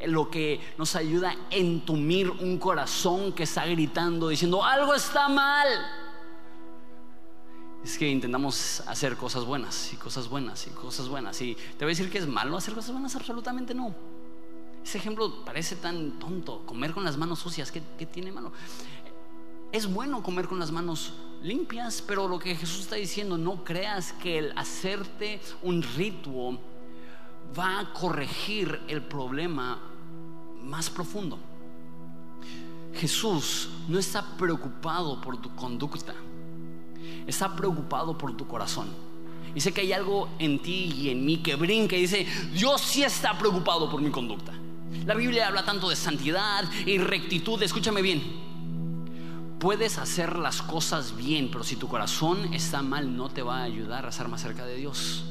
lo 0.06 0.30
que 0.30 0.60
nos 0.76 0.96
ayuda 0.96 1.30
a 1.30 1.36
entumir 1.50 2.30
un 2.30 2.58
corazón 2.58 3.32
que 3.32 3.44
está 3.44 3.64
gritando, 3.66 4.28
diciendo, 4.28 4.64
algo 4.64 4.94
está 4.94 5.28
mal. 5.28 5.68
Es 7.84 7.96
que 7.96 8.08
intentamos 8.08 8.82
hacer 8.86 9.16
cosas 9.16 9.44
buenas 9.44 9.92
y 9.92 9.96
cosas 9.96 10.28
buenas 10.28 10.66
y 10.66 10.70
cosas 10.70 11.08
buenas. 11.08 11.40
Y 11.40 11.54
te 11.54 11.84
voy 11.84 11.86
a 11.86 11.94
decir 11.96 12.10
que 12.10 12.18
es 12.18 12.26
malo 12.26 12.56
hacer 12.56 12.74
cosas 12.74 12.92
buenas, 12.92 13.14
absolutamente 13.14 13.72
no. 13.72 13.94
Ese 14.84 14.98
ejemplo 14.98 15.44
parece 15.44 15.76
tan 15.76 16.18
tonto, 16.18 16.64
comer 16.66 16.92
con 16.92 17.04
las 17.04 17.16
manos 17.16 17.38
sucias, 17.38 17.70
¿qué, 17.70 17.80
tiene 18.06 18.32
malo? 18.32 18.52
Es 19.70 19.92
bueno 19.92 20.22
comer 20.22 20.48
con 20.48 20.58
las 20.58 20.70
manos 20.72 21.12
limpias, 21.42 22.02
pero 22.06 22.28
lo 22.28 22.38
que 22.38 22.54
Jesús 22.54 22.80
está 22.80 22.96
diciendo, 22.96 23.38
no 23.38 23.64
creas 23.64 24.12
que 24.14 24.38
el 24.38 24.52
hacerte 24.56 25.40
un 25.62 25.82
ritual 25.82 26.58
va 27.58 27.80
a 27.80 27.92
corregir 27.92 28.80
el 28.88 29.02
problema 29.02 29.78
más 30.62 30.90
profundo. 30.90 31.38
Jesús 32.94 33.68
no 33.88 33.98
está 33.98 34.24
preocupado 34.36 35.20
por 35.20 35.40
tu 35.40 35.54
conducta, 35.54 36.14
está 37.26 37.54
preocupado 37.54 38.18
por 38.18 38.36
tu 38.36 38.46
corazón. 38.46 38.88
Dice 39.54 39.72
que 39.72 39.80
hay 39.80 39.92
algo 39.92 40.28
en 40.38 40.60
ti 40.60 40.92
y 40.94 41.10
en 41.10 41.24
mí 41.24 41.38
que 41.38 41.54
brinca 41.56 41.96
y 41.96 42.02
dice, 42.02 42.26
Dios 42.52 42.80
sí 42.80 43.02
está 43.02 43.36
preocupado 43.38 43.90
por 43.90 44.00
mi 44.00 44.10
conducta. 44.10 44.52
La 45.06 45.14
Biblia 45.14 45.48
habla 45.48 45.64
tanto 45.64 45.88
de 45.88 45.96
santidad 45.96 46.64
y 46.86 46.98
rectitud. 46.98 47.62
Escúchame 47.62 48.02
bien. 48.02 48.47
Puedes 49.58 49.98
hacer 49.98 50.38
las 50.38 50.62
cosas 50.62 51.16
bien, 51.16 51.50
pero 51.50 51.64
si 51.64 51.74
tu 51.74 51.88
corazón 51.88 52.54
está 52.54 52.80
mal, 52.80 53.16
no 53.16 53.28
te 53.28 53.42
va 53.42 53.58
a 53.58 53.64
ayudar 53.64 54.06
a 54.06 54.10
estar 54.10 54.28
más 54.28 54.40
cerca 54.40 54.64
de 54.64 54.76
Dios. 54.76 55.24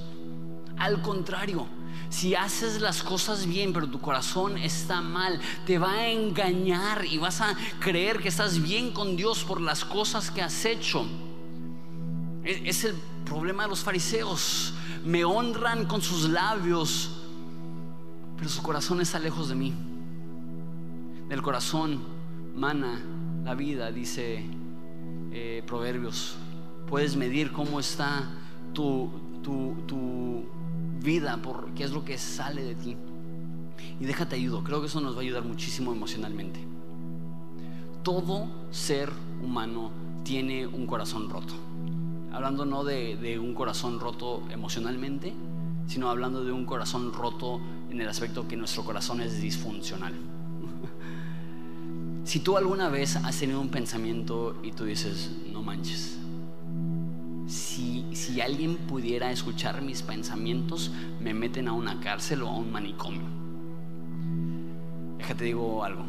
Al 0.78 1.02
contrario, 1.02 1.66
si 2.10 2.36
haces 2.36 2.82
las 2.82 3.04
cosas 3.04 3.46
bien, 3.46 3.72
pero 3.72 3.88
tu 3.88 4.02
corazón 4.02 4.58
está 4.58 5.02
mal, 5.02 5.40
te 5.66 5.80
va 5.80 5.94
a 5.94 6.10
engañar 6.10 7.06
y 7.06 7.18
vas 7.18 7.40
a 7.40 7.56
creer 7.80 8.20
que 8.20 8.28
estás 8.28 8.62
bien 8.62 8.92
con 8.92 9.16
Dios 9.16 9.46
por 9.46 9.62
las 9.62 9.86
cosas 9.86 10.30
que 10.30 10.42
has 10.42 10.66
hecho. 10.66 11.06
Es 12.44 12.84
el 12.84 12.96
problema 13.26 13.63
de 13.63 13.70
los 13.70 13.80
fariseos. 13.80 14.74
Me 15.06 15.24
honran 15.24 15.86
con 15.86 16.02
sus 16.02 16.28
labios, 16.30 17.12
pero 18.38 18.50
su 18.50 18.62
corazón 18.62 19.00
está 19.00 19.20
lejos 19.20 19.48
de 19.48 19.56
mí. 19.56 19.74
Del 21.30 21.42
corazón 21.42 22.02
mana 22.56 23.02
la 23.47 23.55
vida, 23.55 23.93
dice 23.93 24.43
eh, 25.31 25.63
Proverbios. 25.65 26.36
Puedes 26.86 27.15
medir 27.15 27.53
cómo 27.53 27.79
está 27.79 28.29
tu, 28.73 29.10
tu, 29.41 29.73
tu 29.88 30.43
vida, 31.01 31.38
por 31.41 31.73
qué 31.73 31.86
es 31.86 31.91
lo 31.91 32.03
que 32.03 32.17
sale 32.17 32.62
de 32.62 32.75
ti. 32.75 32.97
Y 34.01 34.05
déjate 34.05 34.36
ayudo, 34.36 34.65
creo 34.65 34.81
que 34.81 34.88
eso 34.88 34.99
nos 34.99 35.13
va 35.15 35.19
a 35.19 35.21
ayudar 35.21 35.45
muchísimo 35.45 35.93
emocionalmente. 35.93 36.60
Todo 38.03 38.49
ser 38.69 39.13
humano 39.41 39.91
tiene 40.25 40.67
un 40.67 40.86
corazón 40.86 41.29
roto. 41.29 41.53
Hablando 42.33 42.65
no 42.65 42.83
de, 42.83 43.15
de 43.15 43.39
un 43.39 43.53
corazón 43.53 44.01
roto 44.01 44.43
emocionalmente, 44.51 45.33
sino 45.86 46.10
hablando 46.10 46.43
de 46.43 46.51
un 46.51 46.65
corazón 46.65 47.13
roto 47.13 47.62
en 47.89 48.01
el 48.01 48.10
aspecto 48.10 48.45
que 48.45 48.57
nuestro 48.57 48.83
corazón 48.83 49.21
es 49.21 49.41
disfuncional. 49.41 50.37
Si 52.28 52.42
tú 52.42 52.58
alguna 52.58 52.90
vez 52.90 53.16
has 53.16 53.40
tenido 53.40 53.62
un 53.62 53.70
pensamiento 53.70 54.58
y 54.62 54.74
tú 54.74 54.84
dices, 54.84 55.32
no 55.50 55.63
manches, 55.63 56.18
si, 57.48 58.06
si 58.12 58.42
alguien 58.42 58.76
pudiera 58.76 59.32
escuchar 59.32 59.82
mis 59.82 60.02
pensamientos, 60.02 60.92
me 61.22 61.34
meten 61.34 61.70
a 61.70 61.72
una 61.72 62.02
cárcel 62.02 62.44
o 62.44 62.50
a 62.50 62.58
un 62.58 62.70
manicomio. 62.70 63.22
Déjate 65.20 65.46
digo 65.46 65.86
algo, 65.86 66.04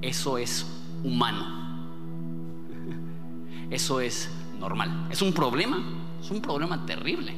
eso 0.00 0.38
es 0.38 0.66
humano. 1.04 1.44
Eso 3.70 4.00
es 4.00 4.30
normal. 4.58 5.08
Es 5.10 5.20
un 5.20 5.34
problema, 5.34 5.84
es 6.18 6.30
un 6.30 6.40
problema 6.40 6.86
terrible. 6.86 7.36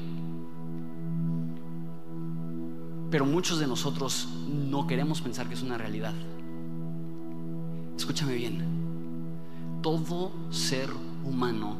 Pero 3.10 3.24
muchos 3.24 3.58
de 3.58 3.66
nosotros 3.66 4.28
no 4.46 4.86
queremos 4.86 5.20
pensar 5.20 5.48
que 5.48 5.54
es 5.54 5.62
una 5.62 5.78
realidad. 5.78 6.12
Escúchame 7.98 8.34
bien. 8.34 8.64
Todo 9.82 10.32
ser 10.50 10.88
humano 11.24 11.76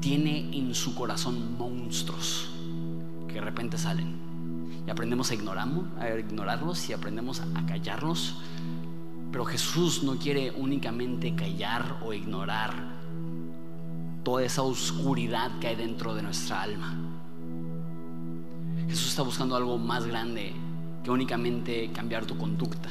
tiene 0.00 0.54
en 0.56 0.74
su 0.74 0.94
corazón 0.94 1.56
monstruos 1.56 2.50
que 3.26 3.34
de 3.34 3.40
repente 3.40 3.78
salen. 3.78 4.14
Y 4.86 4.90
aprendemos 4.90 5.30
a, 5.30 5.34
a 5.34 6.18
ignorarlos 6.18 6.90
y 6.90 6.92
aprendemos 6.92 7.40
a 7.40 7.66
callarlos. 7.66 8.36
Pero 9.32 9.46
Jesús 9.46 10.02
no 10.02 10.16
quiere 10.16 10.50
únicamente 10.50 11.34
callar 11.34 12.00
o 12.04 12.12
ignorar 12.12 12.74
toda 14.24 14.44
esa 14.44 14.60
oscuridad 14.60 15.58
que 15.58 15.68
hay 15.68 15.76
dentro 15.76 16.14
de 16.14 16.22
nuestra 16.22 16.60
alma. 16.60 16.98
Jesús 18.88 19.08
está 19.08 19.22
buscando 19.22 19.56
algo 19.56 19.78
más 19.78 20.06
grande 20.06 20.52
que 21.02 21.10
únicamente 21.10 21.90
cambiar 21.92 22.26
tu 22.26 22.36
conducta. 22.36 22.90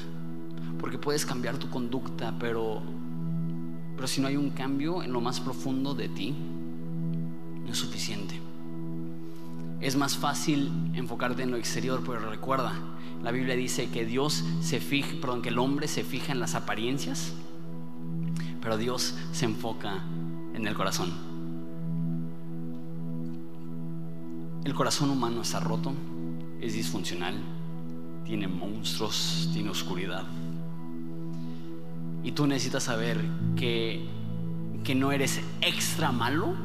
Porque 0.82 0.98
puedes 0.98 1.26
cambiar 1.26 1.58
tu 1.58 1.70
conducta, 1.70 2.34
pero, 2.40 2.82
pero 3.96 4.08
si 4.08 4.20
no 4.20 4.28
hay 4.28 4.36
un 4.36 4.50
cambio 4.50 5.04
en 5.04 5.14
lo 5.14 5.22
más 5.22 5.40
profundo 5.40 5.94
de 5.94 6.10
ti, 6.10 6.36
no 7.64 7.72
es 7.72 7.78
suficiente. 7.78 8.40
Es 9.80 9.96
más 9.96 10.18
fácil 10.18 10.72
enfocarte 10.94 11.44
en 11.44 11.52
lo 11.52 11.58
exterior, 11.58 12.04
pero 12.06 12.20
recuerda, 12.30 12.74
la 13.24 13.32
Biblia 13.32 13.56
dice 13.56 13.90
que 13.90 14.06
Dios 14.06 14.44
se 14.62 14.80
fija, 14.80 15.16
perdón, 15.22 15.42
que 15.42 15.50
el 15.50 15.60
hombre 15.60 15.88
se 15.88 16.04
fija 16.04 16.32
en 16.32 16.40
las 16.40 16.56
apariencias, 16.56 17.34
pero 18.62 18.78
Dios 18.78 19.16
se 19.32 19.46
enfoca 19.46 20.04
en 20.54 20.68
el 20.68 20.74
corazón. 20.74 21.12
El 24.64 24.74
corazón 24.76 25.10
humano 25.10 25.42
está 25.42 25.60
roto, 25.60 25.94
es 26.60 26.74
disfuncional, 26.74 27.36
tiene 28.26 28.48
monstruos, 28.48 29.50
tiene 29.54 29.70
oscuridad. 29.70 30.26
Y 32.24 32.34
tú 32.34 32.48
necesitas 32.48 32.84
saber 32.84 33.20
que, 33.56 34.06
que 34.84 34.96
no 34.96 35.12
eres 35.12 35.42
extra 35.62 36.12
malo, 36.12 36.56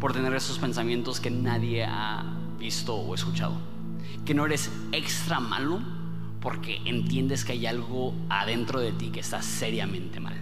por 0.00 0.12
tener 0.12 0.34
esos 0.34 0.58
pensamientos 0.58 1.20
que 1.20 1.30
nadie 1.30 1.84
ha 1.84 2.24
visto 2.58 2.94
o 2.94 3.14
escuchado. 3.14 3.54
Que 4.24 4.34
no 4.34 4.44
eres 4.44 4.70
extra 4.92 5.40
malo 5.40 5.80
porque 6.40 6.80
entiendes 6.84 7.44
que 7.44 7.52
hay 7.52 7.66
algo 7.66 8.14
adentro 8.28 8.80
de 8.80 8.92
ti 8.92 9.10
que 9.10 9.20
está 9.20 9.42
seriamente 9.42 10.20
mal. 10.20 10.36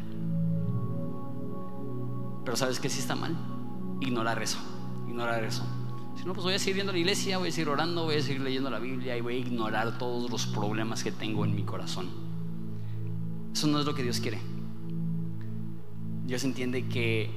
Pero 2.45 2.57
sabes 2.57 2.81
que 2.81 2.89
sí 2.89 3.01
está 3.01 3.15
mal. 3.15 3.35
Ignorar 4.01 4.43
eso. 4.43 4.59
Ignorar 5.09 5.45
eso. 5.45 5.65
Si 6.17 6.25
no, 6.25 6.35
pues 6.35 6.45
voy 6.45 6.55
a 6.55 6.59
seguir 6.59 6.75
viendo 6.75 6.93
la 6.93 6.99
iglesia, 6.99 7.39
voy 7.39 7.49
a 7.49 7.53
seguir 7.53 7.69
orando, 7.69 8.05
voy 8.05 8.17
a 8.17 8.23
seguir 8.23 8.41
leyendo 8.41 8.71
la 8.71 8.79
Biblia 8.79 9.17
y 9.17 9.21
voy 9.21 9.37
a 9.37 9.39
ignorar 9.39 9.99
todos 9.99 10.31
los 10.31 10.47
problemas 10.47 11.03
que 11.03 11.11
tengo 11.11 11.45
en 11.45 11.55
mi 11.55 11.63
corazón. 11.63 12.24
Eso 13.55 13.69
no 13.69 13.79
es 13.79 13.87
lo 13.87 13.95
que 13.95 14.03
Dios 14.03 14.19
quiere. 14.19 14.41
Dios 16.27 16.43
entiende 16.43 16.89
que 16.89 17.31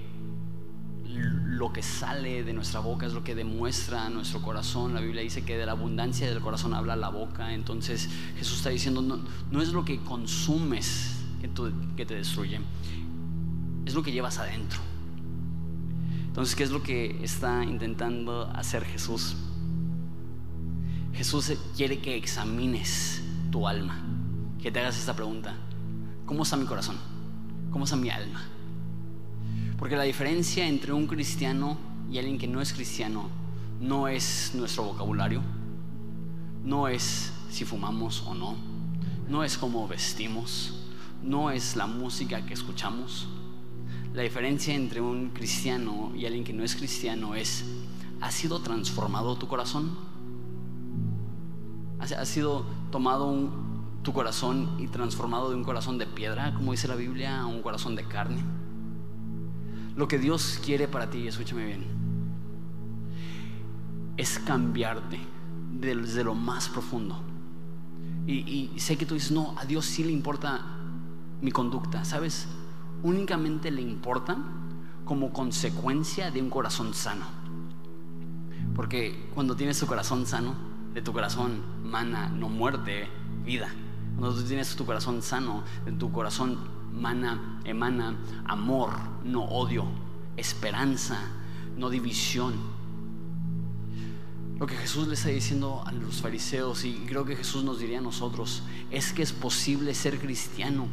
lo 1.06 1.72
que 1.72 1.84
sale 1.84 2.44
de 2.44 2.54
nuestra 2.54 2.80
boca 2.80 3.06
es 3.06 3.14
lo 3.14 3.24
que 3.24 3.36
demuestra 3.36 4.10
nuestro 4.10 4.42
corazón. 4.42 4.96
La 4.96 5.00
Biblia 5.00 5.22
dice 5.22 5.44
que 5.44 5.58
de 5.58 5.68
la 5.68 5.74
abundancia 5.74 6.28
del 6.28 6.42
corazón 6.42 6.74
habla 6.74 6.96
la 6.96 7.10
boca. 7.10 7.54
Entonces 7.54 8.10
Jesús 8.36 8.58
está 8.58 8.72
diciendo, 8.72 9.02
no, 9.02 9.62
es 9.62 9.74
lo 9.74 9.86
que 9.86 10.00
consumes 10.00 11.20
que, 11.40 11.52
que 11.96 12.06
te 12.08 12.16
destruye, 12.16 12.62
es 13.86 13.94
lo 13.94 14.02
que 14.02 14.12
llevas 14.12 14.40
adentro. 14.40 14.80
Entonces, 16.26 16.56
¿qué 16.56 16.64
es 16.64 16.72
lo 16.72 16.82
que 16.82 17.24
está 17.24 17.64
intentando 17.64 18.52
hacer 18.56 18.84
Jesús? 18.86 19.36
Jesús 21.14 21.52
quiere 21.76 22.00
que 22.00 22.16
examines 22.16 23.24
tu 23.52 23.68
alma, 23.68 24.04
que 24.62 24.72
te 24.72 24.80
hagas 24.80 24.98
esta 24.98 25.16
pregunta. 25.16 25.56
¿Cómo 26.28 26.44
está 26.44 26.58
mi 26.58 26.66
corazón? 26.66 26.98
¿Cómo 27.72 27.86
está 27.86 27.96
mi 27.96 28.10
alma? 28.10 28.44
Porque 29.80 29.96
la 29.96 30.04
diferencia 30.04 30.68
entre 30.68 30.92
un 30.92 31.08
cristiano 31.08 31.78
y 32.12 32.18
alguien 32.18 32.38
que 32.38 32.50
no 32.50 32.60
es 32.60 32.74
cristiano 32.74 33.30
no 33.80 34.10
es 34.10 34.52
nuestro 34.54 34.84
vocabulario, 34.84 35.42
no 36.66 36.90
es 36.90 37.32
si 37.50 37.64
fumamos 37.64 38.24
o 38.28 38.36
no, 38.36 38.56
no 39.30 39.46
es 39.46 39.58
cómo 39.58 39.88
vestimos, 39.88 40.74
no 41.24 41.50
es 41.50 41.78
la 41.78 41.88
música 41.88 42.46
que 42.46 42.54
escuchamos. 42.54 43.30
La 44.14 44.24
diferencia 44.24 44.76
entre 44.76 45.00
un 45.00 45.30
cristiano 45.30 46.12
y 46.14 46.26
alguien 46.26 46.44
que 46.44 46.52
no 46.52 46.66
es 46.66 46.76
cristiano 46.76 47.36
es, 47.36 47.64
¿ha 48.20 48.32
sido 48.32 48.60
transformado 48.60 49.38
tu 49.38 49.48
corazón? 49.48 49.98
¿Ha 52.00 52.26
sido 52.26 52.66
tomado 52.92 53.67
tu 54.08 54.14
corazón 54.14 54.78
y 54.80 54.88
transformado 54.88 55.50
de 55.50 55.58
un 55.58 55.66
corazón 55.66 55.98
de 55.98 56.06
piedra, 56.06 56.54
como 56.54 56.72
dice 56.72 56.88
la 56.88 56.96
Biblia, 56.96 57.42
a 57.42 57.46
un 57.46 57.62
corazón 57.62 57.94
de 57.98 58.06
carne? 58.06 58.42
Lo 59.98 60.08
que 60.08 60.18
Dios 60.18 60.62
quiere 60.64 60.88
para 60.88 61.10
ti, 61.10 61.28
escúchame 61.28 61.66
bien, 61.66 61.84
es 64.16 64.40
cambiarte 64.40 65.20
desde 65.74 66.24
lo 66.24 66.36
más 66.36 66.70
profundo. 66.70 67.22
Y, 68.26 68.72
sé 68.78 68.98
que 68.98 69.06
tú 69.06 69.16
dices, 69.16 69.32
no, 69.32 69.54
a 69.58 69.66
Dios 69.66 69.84
sí 69.84 70.06
le 70.06 70.14
importa 70.14 70.62
mi 71.42 71.52
conducta, 71.52 72.06
¿sabes? 72.06 72.48
Únicamente 73.04 73.72
le 73.72 73.82
importa 73.82 74.38
como 75.04 75.34
consecuencia 75.34 76.32
de 76.32 76.42
un 76.42 76.50
corazón 76.50 76.94
sano. 76.94 77.26
Porque 78.74 79.30
cuando 79.36 79.58
tienes 79.58 79.78
tu 79.78 79.86
corazón 79.86 80.26
sano, 80.26 80.56
de 80.94 81.02
tu 81.02 81.12
corazón 81.12 81.62
mana 81.84 82.30
no 82.30 82.48
muerte, 82.48 83.10
vida. 83.44 83.70
Cuando 84.18 84.36
tú 84.36 84.48
tienes 84.48 84.76
tu 84.76 84.86
corazón 84.86 85.22
sano, 85.22 85.64
tu 86.00 86.12
corazón 86.12 86.58
emana, 86.92 87.62
emana 87.66 88.18
amor, 88.46 88.92
no 89.24 89.44
odio, 89.44 89.86
esperanza, 90.36 91.20
no 91.78 91.90
división. 91.92 92.56
Lo 94.60 94.66
que 94.66 94.76
Jesús 94.76 95.08
le 95.08 95.14
está 95.14 95.30
diciendo 95.30 95.84
a 95.86 95.92
los 95.92 96.22
fariseos, 96.22 96.84
y 96.84 96.94
creo 97.08 97.26
que 97.26 97.36
Jesús 97.36 97.64
nos 97.64 97.78
diría 97.78 98.00
a 98.00 98.02
nosotros, 98.02 98.64
es 98.90 99.14
que 99.14 99.22
es 99.22 99.34
posible 99.34 99.94
ser 99.94 100.20
cristiano. 100.20 100.88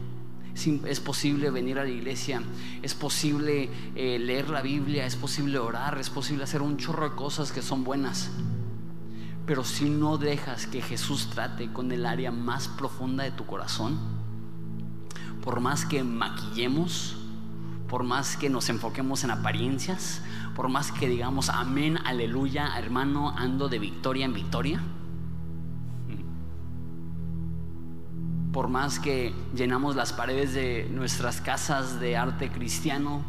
Es 0.87 1.01
posible 1.01 1.51
venir 1.51 1.81
a 1.81 1.83
la 1.83 1.91
iglesia, 1.91 2.41
es 2.81 2.95
posible 2.95 3.69
eh, 3.97 4.21
leer 4.21 4.51
la 4.51 4.63
Biblia, 4.63 5.05
es 5.05 5.17
posible 5.17 5.59
orar, 5.59 5.99
es 5.99 6.11
posible 6.11 6.45
hacer 6.45 6.63
un 6.63 6.77
chorro 6.77 7.11
de 7.11 7.17
cosas 7.17 7.51
que 7.51 7.61
son 7.61 7.83
buenas. 7.83 8.31
Pero 9.47 9.65
si 9.65 9.91
no 9.91 10.17
dejas 10.17 10.67
que 10.67 10.81
Jesús 10.81 11.29
trate 11.31 11.73
con 11.73 11.93
el 11.93 12.07
área 12.07 12.31
más 12.31 12.69
profunda 12.69 13.25
de 13.25 13.31
tu 13.31 13.45
corazón, 13.45 13.99
por 15.43 15.61
más 15.61 15.85
que 15.85 16.03
maquillemos, 16.03 17.17
por 17.89 18.03
más 18.05 18.39
que 18.39 18.49
nos 18.49 18.71
enfoquemos 18.71 19.25
en 19.25 19.31
apariencias, 19.31 20.23
por 20.57 20.69
más 20.69 20.91
que 20.91 21.09
digamos 21.09 21.51
amén, 21.51 21.99
aleluya, 22.05 22.79
hermano, 22.79 23.35
ando 23.37 23.69
de 23.69 23.79
victoria 23.79 24.25
en 24.25 24.33
victoria, 24.33 24.81
por 28.55 28.69
más 28.69 28.99
que 28.99 29.35
llenamos 29.55 29.97
las 29.97 30.13
paredes 30.13 30.55
de 30.55 30.89
nuestras 30.91 31.41
casas 31.41 32.01
de 32.01 32.17
arte 32.17 32.51
cristiano, 32.51 33.23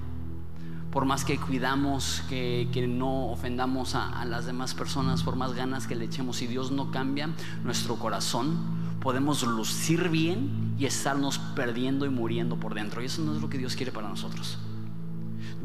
por 0.95 1.03
más 1.03 1.25
que 1.25 1.37
cuidamos 1.37 2.23
que, 2.29 2.87
no 2.87 3.27
ofendamos 3.27 3.95
a, 3.95 4.23
las 4.23 4.45
demás 4.45 4.73
personas, 4.73 5.23
por 5.23 5.35
más 5.35 5.51
ganas 5.51 5.87
que 5.87 5.95
le 5.95 6.05
echemos, 6.05 6.37
si 6.37 6.47
Dios 6.47 6.71
no 6.71 6.89
cambia 6.89 7.31
nuestro 7.65 7.97
corazón, 7.97 8.55
podemos 9.01 9.43
lucir 9.43 10.07
bien 10.07 10.73
y 10.79 10.85
estarnos 10.85 11.37
perdiendo 11.37 12.05
y 12.05 12.09
muriendo 12.09 12.55
por 12.55 12.75
dentro. 12.75 13.01
Y 13.01 13.07
eso 13.07 13.21
no 13.23 13.35
es 13.35 13.41
lo 13.41 13.49
que 13.49 13.57
Dios 13.57 13.75
quiere 13.75 13.91
para 13.91 14.07
nosotros. 14.07 14.57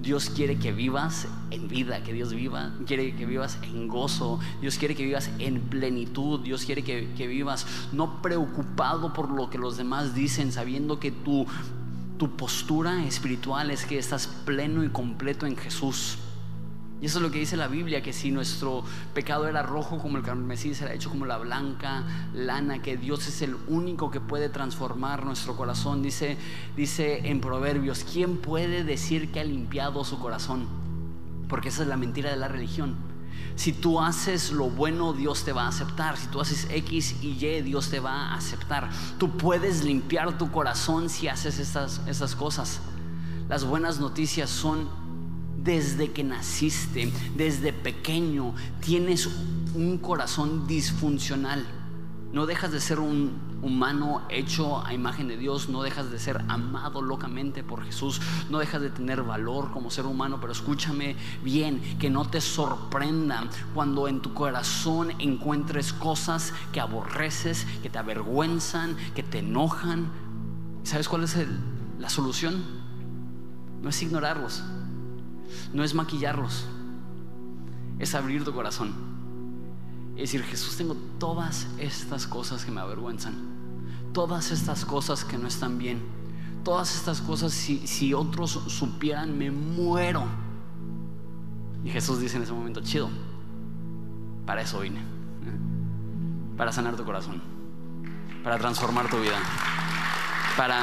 Dios 0.03 0.31
quiere 0.31 0.59
que 0.59 0.72
vivas 0.72 1.28
en 1.53 1.68
vida, 1.68 2.03
que 2.03 2.12
Dios 2.12 2.35
viva, 2.35 2.72
quiere 2.85 3.14
que 3.14 3.24
vivas 3.24 3.57
en 3.62 3.87
gozo, 3.87 4.41
Dios 4.61 4.78
quiere 4.78 4.97
que 4.97 5.05
vivas 5.05 5.31
en 5.39 5.61
plenitud, 5.61 6.41
Dios 6.41 6.64
quiere 6.64 6.83
que, 6.83 7.09
que 7.16 7.28
vivas 7.28 7.66
no 7.93 8.20
preocupado 8.20 9.12
por 9.12 9.31
lo 9.31 9.49
que 9.49 9.59
los 9.59 9.76
demás 9.76 10.12
dicen, 10.12 10.51
sabiendo 10.51 10.99
que 10.99 11.12
tu, 11.12 11.47
tu 12.21 12.37
postura 12.37 13.03
espiritual 13.07 13.71
es 13.71 13.87
que 13.87 13.99
estás 13.99 14.27
pleno 14.27 14.85
y 14.85 14.91
completo 14.91 15.47
en 15.47 15.57
Jesús. 15.57 16.18
Y 17.01 17.07
eso 17.07 17.16
es 17.16 17.23
lo 17.23 17.31
que 17.31 17.39
dice 17.39 17.57
la 17.57 17.66
Biblia, 17.66 18.03
que 18.03 18.12
si 18.12 18.31
nuestro 18.31 18.85
pecado 19.14 19.49
era 19.49 19.62
rojo 19.62 19.97
como 19.97 20.18
el 20.18 20.23
carmesí, 20.23 20.75
será 20.75 20.93
hecho 20.93 21.09
como 21.09 21.25
la 21.25 21.39
blanca 21.39 22.05
lana, 22.35 22.83
que 22.83 22.99
Dios 22.99 23.27
es 23.27 23.41
el 23.41 23.57
único 23.68 24.11
que 24.11 24.21
puede 24.21 24.51
transformar 24.51 25.25
nuestro 25.25 25.57
corazón. 25.57 26.03
Dice, 26.03 26.37
dice 26.77 27.27
en 27.31 27.41
Proverbios, 27.41 28.05
¿quién 28.05 28.37
puede 28.37 28.85
decir 28.85 29.33
que 29.33 29.41
ha 29.41 29.45
limpiado 29.45 30.05
su 30.05 30.18
corazón? 30.18 30.68
Porque 31.49 31.71
esa 31.71 31.85
es 31.85 31.89
la 31.89 31.97
mentira 31.97 32.29
de 32.29 32.37
la 32.37 32.49
religión. 32.49 33.10
Si 33.61 33.75
tú 33.75 34.01
haces 34.01 34.53
lo 34.53 34.71
bueno, 34.71 35.13
Dios 35.13 35.45
te 35.45 35.53
va 35.53 35.65
a 35.65 35.69
aceptar. 35.69 36.17
Si 36.17 36.29
tú 36.29 36.41
haces 36.41 36.67
X 36.71 37.17
y 37.21 37.45
Y, 37.45 37.61
Dios 37.61 37.91
te 37.91 38.01
va 38.01 38.29
a 38.29 38.35
aceptar. 38.35 38.89
Tú 39.19 39.37
puedes 39.37 39.85
limpiar 39.85 40.39
tu 40.39 40.51
corazón 40.51 41.11
si 41.11 41.29
haces 41.29 41.59
estas, 41.59 42.01
esas 42.07 42.35
cosas. 42.35 42.81
Las 43.51 43.67
buenas 43.67 44.01
noticias 44.01 44.49
son 44.49 44.89
desde 45.63 46.11
que 46.11 46.25
naciste, 46.25 47.13
desde 47.37 47.75
pequeño, 47.75 48.55
tienes 48.81 49.29
un 49.75 49.99
corazón 49.99 50.67
disfuncional. 50.67 51.67
No 52.33 52.47
dejas 52.47 52.73
de 52.73 52.81
ser 52.81 52.99
un 52.99 53.49
humano 53.63 54.23
hecho 54.29 54.85
a 54.85 54.95
imagen 54.95 55.29
de 55.29 55.37
Dios, 55.37 55.69
no 55.69 55.83
dejas 55.83 56.11
de 56.11 56.19
ser 56.19 56.45
amado 56.49 57.03
locamente 57.03 57.63
por 57.63 57.85
Jesús, 57.85 58.21
no 58.49 58.59
dejas 58.59 58.81
de 58.81 58.91
tener 58.91 59.23
valor 59.23 59.71
como 59.73 59.91
ser 59.91 60.07
humano, 60.07 60.39
pero 60.41 60.53
escúchame 60.53 61.17
bien, 61.43 61.81
que 61.99 62.11
no 62.11 62.29
te 62.29 62.41
sorprenda 62.41 63.45
cuando 63.75 64.09
en 64.09 64.21
tu 64.21 64.35
corazón 64.35 65.13
encuentres 65.19 65.93
cosas 65.93 66.53
que 66.73 66.81
aborreces, 66.81 67.67
que 67.83 67.91
te 67.91 67.99
avergüenzan, 67.99 68.97
que 69.15 69.23
te 69.23 69.41
enojan. 69.41 70.11
¿Sabes 70.83 71.09
cuál 71.09 71.25
es 71.25 71.37
la 71.99 72.09
solución? 72.09 72.63
No 73.83 73.89
es 73.89 74.03
ignorarlos 74.03 74.63
no 75.73 75.85
es 75.85 75.95
maquillarlos, 75.95 76.67
es 77.99 78.15
abrir 78.15 78.45
tu 78.45 78.53
corazón. 78.53 79.10
Es 80.21 80.33
decir, 80.33 80.45
Jesús, 80.45 80.77
tengo 80.77 80.95
todas 81.18 81.66
estas 81.79 82.27
cosas 82.27 82.66
que 82.66 82.71
me 82.71 82.83
avergüenzan, 82.83 83.35
todas 84.12 84.51
estas 84.51 84.85
cosas 84.85 85.25
que 85.25 85.39
no 85.39 85.49
están 85.49 85.79
bien, 85.79 86.03
todas 86.62 86.95
estas 86.95 87.23
cosas, 87.23 87.55
si, 87.55 87.87
si 87.87 88.12
otros 88.12 88.51
supieran, 88.66 89.39
me 89.39 89.51
muero. 89.51 90.27
Y 91.83 91.89
Jesús 91.89 92.21
dice 92.21 92.37
en 92.37 92.43
ese 92.43 92.53
momento, 92.53 92.83
chido, 92.83 93.09
para 94.45 94.61
eso 94.61 94.81
vine, 94.81 95.01
para 96.55 96.71
sanar 96.71 96.97
tu 96.97 97.05
corazón, 97.07 97.41
para 98.45 98.59
transformar 98.59 99.09
tu 99.09 99.18
vida, 99.23 99.39
para, 100.55 100.83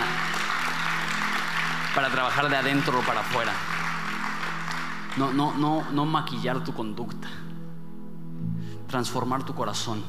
para 1.93 2.09
trabajar 2.09 2.49
de 2.49 2.55
adentro 2.55 3.01
para 3.01 3.19
afuera. 3.19 3.53
No, 5.15 5.31
no, 5.31 5.53
no, 5.55 5.85
no 5.91 6.05
maquillar 6.07 6.63
tu 6.63 6.73
conducta. 6.73 7.27
Transformar 8.87 9.43
tu 9.45 9.53
corazón. 9.53 10.03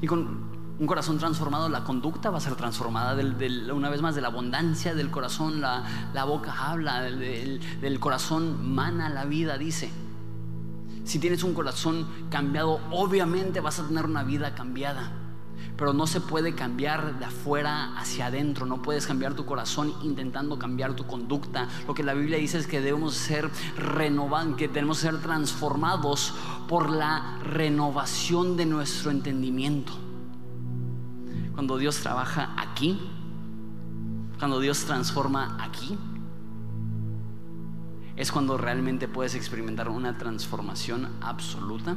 Y 0.00 0.06
con 0.06 0.50
un 0.78 0.86
corazón 0.86 1.18
transformado, 1.18 1.68
la 1.68 1.84
conducta 1.84 2.30
va 2.30 2.38
a 2.38 2.40
ser 2.40 2.54
transformada. 2.54 3.14
una 3.74 3.90
vez 3.90 4.00
más, 4.00 4.14
de 4.14 4.22
la 4.22 4.28
abundancia 4.28 4.94
del 4.94 5.10
corazón, 5.10 5.60
la, 5.60 6.24
boca 6.24 6.70
habla, 6.70 7.02
del, 7.02 7.60
del, 7.80 8.00
corazón 8.00 8.74
mana 8.74 9.10
la 9.10 9.26
vida, 9.26 9.58
dice. 9.58 9.90
Si 11.04 11.18
tienes 11.18 11.42
un 11.42 11.52
corazón 11.52 12.06
cambiado, 12.30 12.80
obviamente 12.90 13.60
vas 13.60 13.78
a 13.78 13.86
tener 13.86 14.06
una 14.06 14.22
vida 14.22 14.54
cambiada. 14.54 15.12
Pero 15.76 15.92
no 15.92 16.06
se 16.06 16.20
puede 16.20 16.54
cambiar 16.54 17.18
de 17.18 17.24
afuera 17.24 17.98
hacia 17.98 18.26
adentro. 18.26 18.66
No 18.66 18.82
puedes 18.82 19.06
cambiar 19.06 19.34
tu 19.34 19.46
corazón 19.46 19.94
intentando 20.02 20.58
cambiar 20.58 20.94
tu 20.94 21.06
conducta. 21.06 21.68
Lo 21.86 21.94
que 21.94 22.02
la 22.02 22.14
Biblia 22.14 22.38
dice 22.38 22.58
es 22.58 22.66
que 22.66 22.80
debemos 22.80 23.14
ser 23.14 23.50
renovados, 23.76 24.56
que 24.56 24.68
tenemos 24.68 24.98
que 24.98 25.08
ser 25.08 25.20
transformados 25.20 26.34
por 26.68 26.90
la 26.90 27.38
renovación 27.42 28.56
de 28.56 28.66
nuestro 28.66 29.10
entendimiento. 29.10 29.92
Cuando 31.54 31.78
Dios 31.78 32.00
trabaja 32.00 32.54
aquí, 32.56 32.98
cuando 34.38 34.60
Dios 34.60 34.84
transforma 34.84 35.56
aquí, 35.60 35.98
es 38.16 38.30
cuando 38.30 38.58
realmente 38.58 39.08
puedes 39.08 39.34
experimentar 39.34 39.88
una 39.88 40.18
transformación 40.18 41.08
absoluta 41.22 41.96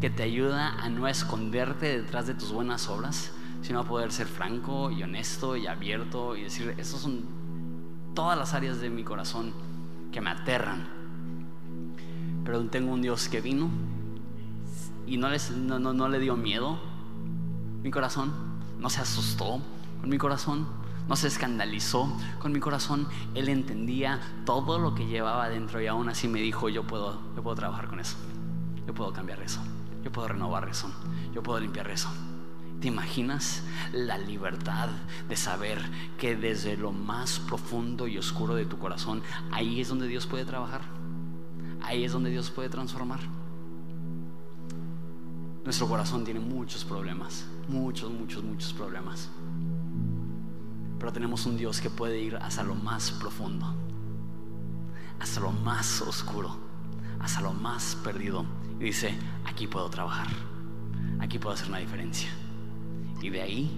que 0.00 0.10
te 0.10 0.22
ayuda 0.22 0.82
a 0.82 0.88
no 0.88 1.06
esconderte 1.06 2.00
detrás 2.00 2.26
de 2.26 2.34
tus 2.34 2.52
buenas 2.52 2.88
obras, 2.88 3.32
sino 3.62 3.80
a 3.80 3.84
poder 3.84 4.12
ser 4.12 4.26
franco 4.26 4.90
y 4.90 5.02
honesto 5.02 5.56
y 5.56 5.66
abierto 5.66 6.36
y 6.36 6.42
decir, 6.42 6.74
estas 6.76 7.00
son 7.00 7.24
todas 8.14 8.38
las 8.38 8.54
áreas 8.54 8.80
de 8.80 8.90
mi 8.90 9.04
corazón 9.04 9.52
que 10.10 10.20
me 10.20 10.30
aterran. 10.30 10.88
Pero 12.44 12.64
tengo 12.66 12.92
un 12.92 13.02
Dios 13.02 13.28
que 13.28 13.40
vino 13.40 13.70
y 15.06 15.16
no, 15.16 15.28
les, 15.30 15.50
no, 15.50 16.08
le 16.08 16.18
dio 16.18 16.36
miedo 16.36 16.78
mi 17.82 17.90
corazón, 17.90 18.32
no 18.78 18.88
se 18.90 19.00
asustó 19.00 19.60
con 20.00 20.08
mi 20.08 20.18
corazón, 20.18 20.66
no 21.08 21.16
se 21.16 21.28
escandalizó 21.28 22.16
con 22.38 22.52
mi 22.52 22.60
corazón, 22.60 23.08
Él 23.34 23.48
entendía 23.48 24.20
todo 24.44 24.78
lo 24.78 24.94
que 24.94 25.06
llevaba 25.06 25.48
dentro 25.48 25.80
y 25.80 25.86
aún 25.86 26.08
así 26.08 26.28
me 26.28 26.40
dijo, 26.40 26.68
yo 26.68 26.84
puedo, 26.84 27.20
yo 27.34 27.42
puedo 27.42 27.56
trabajar 27.56 27.88
con 27.88 28.00
eso, 28.00 28.16
yo 28.86 28.94
puedo 28.94 29.12
cambiar 29.12 29.40
eso. 29.40 29.60
Yo 30.02 30.10
puedo 30.10 30.28
renovar 30.28 30.68
eso. 30.68 30.90
Yo 31.32 31.42
puedo 31.42 31.60
limpiar 31.60 31.88
eso. 31.90 32.08
¿Te 32.80 32.88
imaginas 32.88 33.62
la 33.92 34.18
libertad 34.18 34.88
de 35.28 35.36
saber 35.36 35.78
que 36.18 36.34
desde 36.34 36.76
lo 36.76 36.90
más 36.90 37.38
profundo 37.38 38.08
y 38.08 38.18
oscuro 38.18 38.56
de 38.56 38.66
tu 38.66 38.78
corazón, 38.78 39.22
ahí 39.52 39.80
es 39.80 39.88
donde 39.88 40.08
Dios 40.08 40.26
puede 40.26 40.44
trabajar? 40.44 40.82
Ahí 41.80 42.04
es 42.04 42.12
donde 42.12 42.30
Dios 42.30 42.50
puede 42.50 42.68
transformar. 42.68 43.20
Nuestro 45.64 45.86
corazón 45.86 46.24
tiene 46.24 46.40
muchos 46.40 46.84
problemas, 46.84 47.46
muchos, 47.68 48.10
muchos, 48.10 48.42
muchos 48.42 48.72
problemas. 48.72 49.30
Pero 50.98 51.12
tenemos 51.12 51.46
un 51.46 51.56
Dios 51.56 51.80
que 51.80 51.88
puede 51.88 52.18
ir 52.18 52.34
hasta 52.34 52.64
lo 52.64 52.74
más 52.74 53.12
profundo, 53.12 53.76
hasta 55.20 55.38
lo 55.38 55.52
más 55.52 56.02
oscuro, 56.02 56.56
hasta 57.20 57.40
lo 57.40 57.52
más 57.52 57.96
perdido 58.02 58.44
dice, 58.84 59.14
aquí 59.44 59.66
puedo 59.66 59.88
trabajar, 59.90 60.28
aquí 61.20 61.38
puedo 61.38 61.54
hacer 61.54 61.68
una 61.68 61.78
diferencia. 61.78 62.30
Y 63.20 63.30
de 63.30 63.42
ahí, 63.42 63.70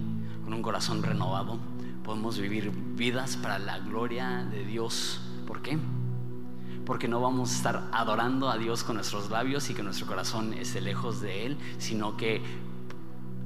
con 0.43 0.53
un 0.53 0.61
corazón 0.61 1.03
renovado, 1.03 1.59
podemos 2.03 2.39
vivir 2.39 2.71
vidas 2.95 3.37
para 3.37 3.59
la 3.59 3.79
gloria 3.79 4.45
de 4.45 4.65
Dios. 4.65 5.21
¿Por 5.45 5.61
qué? 5.61 5.77
Porque 6.85 7.07
no 7.07 7.19
vamos 7.19 7.51
a 7.51 7.55
estar 7.55 7.89
adorando 7.91 8.49
a 8.49 8.57
Dios 8.57 8.83
con 8.83 8.95
nuestros 8.95 9.29
labios 9.29 9.69
y 9.69 9.73
que 9.73 9.83
nuestro 9.83 10.07
corazón 10.07 10.53
esté 10.53 10.81
lejos 10.81 11.21
de 11.21 11.45
Él, 11.45 11.57
sino 11.77 12.17
que 12.17 12.41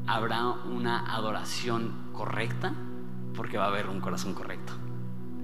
habrá 0.08 0.48
una 0.48 1.14
adoración 1.14 1.94
correcta 2.14 2.74
porque 3.36 3.58
va 3.58 3.66
a 3.66 3.68
haber 3.68 3.88
un 3.88 4.02
corazón 4.02 4.34
correcto. 4.34 4.74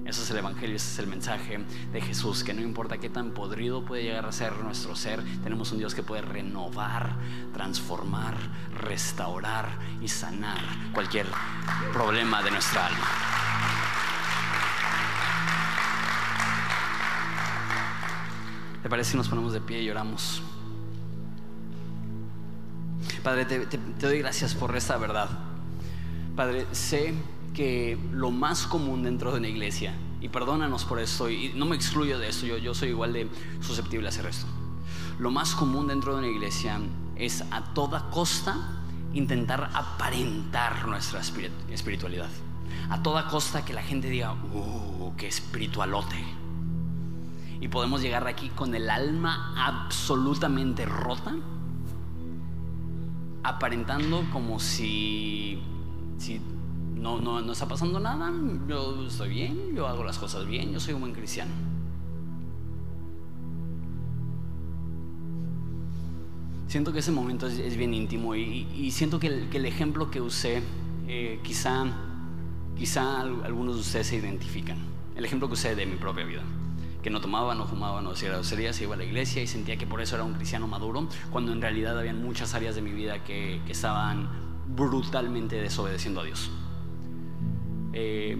Eso 0.06 0.22
es 0.22 0.30
el 0.30 0.38
Evangelio, 0.38 0.76
ese 0.76 0.92
es 0.92 0.98
el 1.00 1.08
mensaje 1.08 1.58
de 1.92 2.00
Jesús, 2.00 2.44
que 2.44 2.54
no 2.54 2.62
importa 2.62 2.98
qué 2.98 3.08
tan 3.08 3.32
podrido 3.32 3.84
puede 3.84 4.04
llegar 4.04 4.24
a 4.24 4.30
ser 4.30 4.56
nuestro 4.58 4.94
ser, 4.94 5.20
tenemos 5.42 5.72
un 5.72 5.78
Dios 5.78 5.96
que 5.96 6.04
puede 6.04 6.22
renovar, 6.22 7.16
transformar, 7.52 8.36
restaurar 8.72 9.68
y 10.00 10.06
sanar 10.06 10.60
cualquier 10.92 11.26
problema 11.92 12.40
de 12.44 12.52
nuestra 12.52 12.86
alma. 12.86 13.06
¿Te 18.84 18.88
parece 18.88 19.10
si 19.10 19.16
nos 19.16 19.28
ponemos 19.28 19.52
de 19.52 19.60
pie 19.60 19.82
y 19.82 19.86
lloramos? 19.86 20.40
Padre, 23.24 23.44
te, 23.44 23.66
te 23.66 24.06
doy 24.06 24.20
gracias 24.20 24.54
por 24.54 24.76
esta 24.76 24.96
verdad. 24.98 25.28
Padre, 26.36 26.64
sé 26.70 27.12
que 27.56 27.98
lo 28.12 28.30
más 28.30 28.66
común 28.66 29.02
dentro 29.02 29.32
de 29.32 29.38
una 29.38 29.48
iglesia, 29.48 29.94
y 30.20 30.28
perdónanos 30.28 30.84
por 30.84 31.00
esto, 31.00 31.30
y 31.30 31.54
no 31.54 31.64
me 31.64 31.74
excluyo 31.74 32.18
de 32.18 32.28
esto, 32.28 32.44
yo, 32.44 32.58
yo 32.58 32.74
soy 32.74 32.90
igual 32.90 33.14
de 33.14 33.30
susceptible 33.60 34.06
a 34.06 34.10
hacer 34.10 34.26
esto. 34.26 34.46
Lo 35.18 35.30
más 35.30 35.54
común 35.54 35.86
dentro 35.86 36.12
de 36.12 36.18
una 36.18 36.28
iglesia 36.28 36.78
es 37.16 37.42
a 37.50 37.64
toda 37.72 38.10
costa 38.10 38.82
intentar 39.14 39.70
aparentar 39.72 40.86
nuestra 40.86 41.20
espiritualidad. 41.20 42.28
A 42.90 43.02
toda 43.02 43.26
costa 43.26 43.64
que 43.64 43.72
la 43.72 43.82
gente 43.82 44.10
diga, 44.10 44.34
¡uh, 44.34 45.14
qué 45.16 45.26
espiritualote! 45.26 46.22
Y 47.62 47.68
podemos 47.68 48.02
llegar 48.02 48.28
aquí 48.28 48.50
con 48.50 48.74
el 48.74 48.90
alma 48.90 49.54
absolutamente 49.56 50.84
rota, 50.84 51.34
aparentando 53.42 54.26
como 54.30 54.60
si, 54.60 55.58
si 56.18 56.38
no, 57.06 57.20
no, 57.20 57.40
no 57.40 57.52
está 57.52 57.68
pasando 57.68 58.00
nada, 58.00 58.32
yo 58.68 59.06
estoy 59.06 59.28
bien, 59.28 59.76
yo 59.76 59.86
hago 59.86 60.02
las 60.02 60.18
cosas 60.18 60.44
bien, 60.44 60.72
yo 60.72 60.80
soy 60.80 60.94
un 60.94 61.02
buen 61.02 61.12
cristiano. 61.12 61.52
Siento 66.66 66.92
que 66.92 66.98
ese 66.98 67.12
momento 67.12 67.46
es, 67.46 67.76
bien 67.76 67.94
íntimo 67.94 68.34
y, 68.34 68.90
siento 68.90 69.20
que 69.20 69.28
el, 69.28 69.66
ejemplo 69.66 70.10
que 70.10 70.20
usé, 70.20 70.64
eh, 71.06 71.38
quizá, 71.44 71.84
quizá 72.76 73.20
algunos 73.20 73.76
de 73.76 73.80
ustedes 73.82 74.08
se 74.08 74.16
identifican. 74.16 74.78
El 75.14 75.24
ejemplo 75.24 75.46
que 75.46 75.54
usé 75.54 75.76
de 75.76 75.86
mi 75.86 75.96
propia 75.96 76.24
vida 76.24 76.42
que 77.02 77.10
no 77.10 77.20
tomaba, 77.20 77.54
no 77.54 77.68
fumaba, 77.68 78.02
no 78.02 78.10
hacía 78.10 78.30
groserías, 78.30 78.74
se 78.74 78.82
iba 78.82 78.96
a 78.96 78.98
la 78.98 79.04
iglesia 79.04 79.40
y 79.40 79.46
sentía 79.46 79.76
que 79.76 79.86
por 79.86 80.00
eso 80.00 80.16
era 80.16 80.24
un 80.24 80.34
cristiano 80.34 80.66
maduro, 80.66 81.08
cuando 81.30 81.52
en 81.52 81.62
realidad 81.62 81.96
había 81.96 82.12
muchas 82.12 82.52
áreas 82.54 82.74
de 82.74 82.82
mi 82.82 82.90
vida 82.90 83.22
que, 83.22 83.60
que 83.64 83.70
estaban 83.70 84.28
brutalmente 84.66 85.54
desobedeciendo 85.54 86.22
a 86.22 86.24
Dios. 86.24 86.50
Eh, 87.98 88.36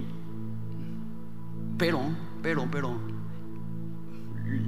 pero, 1.78 2.02
pero, 2.42 2.68
pero, 2.70 3.00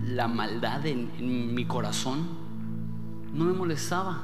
la 0.07 0.29
maldad 0.29 0.87
en, 0.87 1.55
mi 1.55 1.67
corazón 1.67 2.27
no 3.35 3.45
me 3.45 3.53
molestaba 3.53 4.23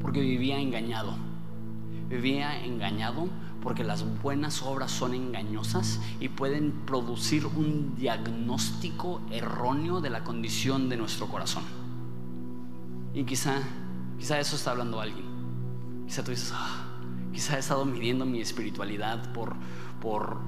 porque 0.00 0.20
vivía 0.20 0.60
engañado. 0.60 1.16
Vivía 2.08 2.64
engañado 2.64 3.28
porque 3.60 3.82
las 3.82 4.04
buenas 4.22 4.62
obras 4.62 4.92
son 4.92 5.12
engañosas 5.12 6.00
y 6.20 6.28
pueden 6.28 6.70
producir 6.86 7.44
un 7.44 7.96
diagnóstico 7.96 9.22
erróneo 9.32 10.00
de 10.00 10.10
la 10.10 10.22
condición 10.22 10.88
de 10.88 10.98
nuestro 10.98 11.26
corazón. 11.26 11.64
Y 13.12 13.24
quizá, 13.24 13.60
quizá 14.20 14.38
eso 14.38 14.54
está 14.54 14.70
hablando 14.70 15.00
alguien. 15.00 15.26
Quizá 16.06 16.22
tú 16.22 16.30
dices, 16.30 16.52
ah, 16.54 16.87
Quizá 17.32 17.56
he 17.56 17.60
estado 17.60 17.84
midiendo 17.84 18.24
mi 18.26 18.40
espiritualidad 18.40 19.32
por, 19.32 19.54
por 20.00 20.38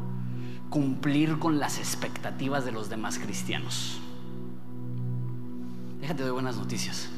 cumplir 0.71 1.39
con 1.39 1.59
las 1.59 1.79
expectativas 1.79 2.65
de 2.65 2.73
los 2.73 2.89
demás 2.89 3.19
cristianos. 3.19 3.99
Déjate 6.01 6.25
de 6.25 6.31
buenas 6.31 6.57
noticias. 6.57 7.09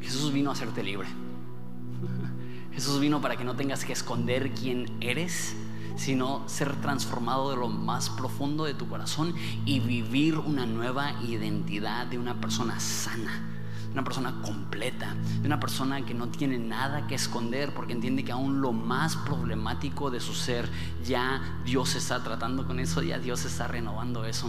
Jesús 0.00 0.32
vino 0.32 0.50
a 0.50 0.52
hacerte 0.52 0.82
libre. 0.82 1.08
Jesús 2.72 3.00
vino 3.00 3.20
para 3.20 3.36
que 3.36 3.44
no 3.44 3.56
tengas 3.56 3.84
que 3.84 3.92
esconder 3.92 4.50
quién 4.52 4.86
eres, 5.00 5.54
sino 5.96 6.48
ser 6.48 6.74
transformado 6.80 7.50
de 7.50 7.56
lo 7.56 7.68
más 7.68 8.10
profundo 8.10 8.64
de 8.64 8.74
tu 8.74 8.88
corazón 8.88 9.34
y 9.64 9.80
vivir 9.80 10.38
una 10.38 10.66
nueva 10.66 11.12
identidad 11.22 12.06
de 12.06 12.18
una 12.18 12.40
persona 12.40 12.80
sana 12.80 13.61
una 13.92 14.04
persona 14.04 14.40
completa, 14.42 15.14
de 15.40 15.46
una 15.46 15.60
persona 15.60 16.04
que 16.04 16.14
no 16.14 16.28
tiene 16.28 16.58
nada 16.58 17.06
que 17.06 17.14
esconder 17.14 17.74
porque 17.74 17.92
entiende 17.92 18.24
que 18.24 18.32
aún 18.32 18.60
lo 18.60 18.72
más 18.72 19.16
problemático 19.16 20.10
de 20.10 20.20
su 20.20 20.32
ser, 20.34 20.68
ya 21.04 21.60
Dios 21.64 21.94
está 21.94 22.22
tratando 22.24 22.66
con 22.66 22.80
eso, 22.80 23.02
ya 23.02 23.18
Dios 23.18 23.44
está 23.44 23.68
renovando 23.68 24.24
eso. 24.24 24.48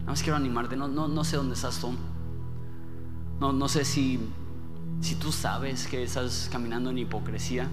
Nada 0.00 0.12
más 0.12 0.22
quiero 0.22 0.36
animarte, 0.36 0.76
no, 0.76 0.88
no, 0.88 1.08
no 1.08 1.24
sé 1.24 1.36
dónde 1.36 1.54
estás 1.54 1.80
tú. 1.80 1.94
No, 3.40 3.52
no 3.52 3.68
sé 3.68 3.84
si, 3.84 4.20
si 5.00 5.14
tú 5.14 5.32
sabes 5.32 5.86
que 5.86 6.02
estás 6.02 6.48
caminando 6.52 6.90
en 6.90 6.98
hipocresía, 6.98 7.68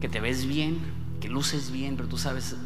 que 0.00 0.08
te 0.08 0.20
ves 0.20 0.46
bien, 0.46 0.78
que 1.20 1.28
luces 1.28 1.70
bien, 1.72 1.96
pero 1.96 2.08
tú 2.08 2.18
sabes, 2.18 2.56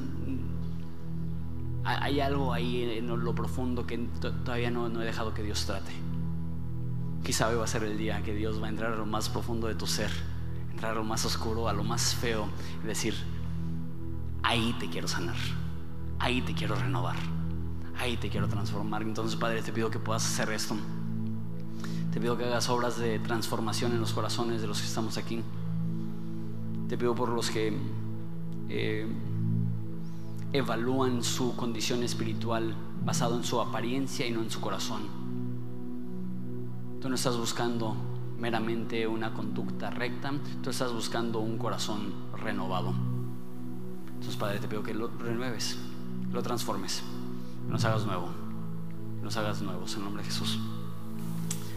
hay 1.84 2.20
algo 2.20 2.52
ahí 2.52 2.98
en 2.98 3.06
lo 3.06 3.34
profundo 3.34 3.86
que 3.86 3.96
todavía 4.20 4.70
no 4.70 5.00
he 5.00 5.04
dejado 5.06 5.32
que 5.32 5.42
Dios 5.42 5.64
trate. 5.64 6.07
Quizá 7.24 7.52
va 7.54 7.64
a 7.64 7.66
ser 7.66 7.84
el 7.84 7.98
día 7.98 8.22
que 8.22 8.34
Dios 8.34 8.62
va 8.62 8.66
a 8.66 8.70
entrar 8.70 8.92
a 8.92 8.96
lo 8.96 9.06
más 9.06 9.28
profundo 9.28 9.66
de 9.66 9.74
tu 9.74 9.86
ser, 9.86 10.10
entrar 10.70 10.92
a 10.92 10.94
lo 10.94 11.04
más 11.04 11.24
oscuro, 11.24 11.68
a 11.68 11.72
lo 11.72 11.84
más 11.84 12.14
feo 12.14 12.48
y 12.82 12.86
decir, 12.86 13.14
ahí 14.42 14.74
te 14.78 14.88
quiero 14.88 15.08
sanar, 15.08 15.36
ahí 16.18 16.40
te 16.42 16.54
quiero 16.54 16.74
renovar, 16.74 17.16
ahí 17.98 18.16
te 18.16 18.30
quiero 18.30 18.48
transformar. 18.48 19.02
Entonces, 19.02 19.36
Padre, 19.36 19.62
te 19.62 19.72
pido 19.72 19.90
que 19.90 19.98
puedas 19.98 20.24
hacer 20.24 20.50
esto. 20.52 20.76
Te 22.12 22.20
pido 22.20 22.38
que 22.38 22.44
hagas 22.44 22.68
obras 22.70 22.98
de 22.98 23.18
transformación 23.18 23.92
en 23.92 24.00
los 24.00 24.12
corazones 24.12 24.62
de 24.62 24.66
los 24.66 24.80
que 24.80 24.86
estamos 24.86 25.18
aquí. 25.18 25.42
Te 26.88 26.96
pido 26.96 27.14
por 27.14 27.28
los 27.28 27.50
que 27.50 27.76
eh, 28.70 29.06
evalúan 30.52 31.22
su 31.22 31.54
condición 31.54 32.02
espiritual 32.02 32.74
basado 33.04 33.36
en 33.36 33.44
su 33.44 33.60
apariencia 33.60 34.26
y 34.26 34.30
no 34.30 34.40
en 34.40 34.50
su 34.50 34.60
corazón. 34.60 35.17
Tú 37.00 37.08
no 37.08 37.14
estás 37.14 37.36
buscando 37.36 37.96
meramente 38.38 39.06
una 39.06 39.34
conducta 39.34 39.90
recta, 39.90 40.32
tú 40.62 40.70
estás 40.70 40.92
buscando 40.92 41.40
un 41.40 41.58
corazón 41.58 42.12
renovado. 42.36 42.94
Entonces, 44.08 44.36
Padre, 44.36 44.58
te 44.58 44.68
pido 44.68 44.82
que 44.82 44.94
lo 44.94 45.08
renueves, 45.08 45.78
lo 46.32 46.42
transformes, 46.42 47.02
nos 47.68 47.84
hagas 47.84 48.04
nuevo, 48.04 48.28
nos 49.22 49.36
hagas 49.36 49.62
nuevos 49.62 49.94
en 49.96 50.04
nombre 50.04 50.22
de 50.22 50.28
Jesús. 50.28 50.58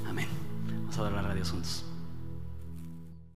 Amén. 0.08 0.28
Vamos 0.82 0.98
a 0.98 1.04
dar 1.04 1.12
la 1.14 1.22
radio 1.22 1.46
juntos. 1.46 1.91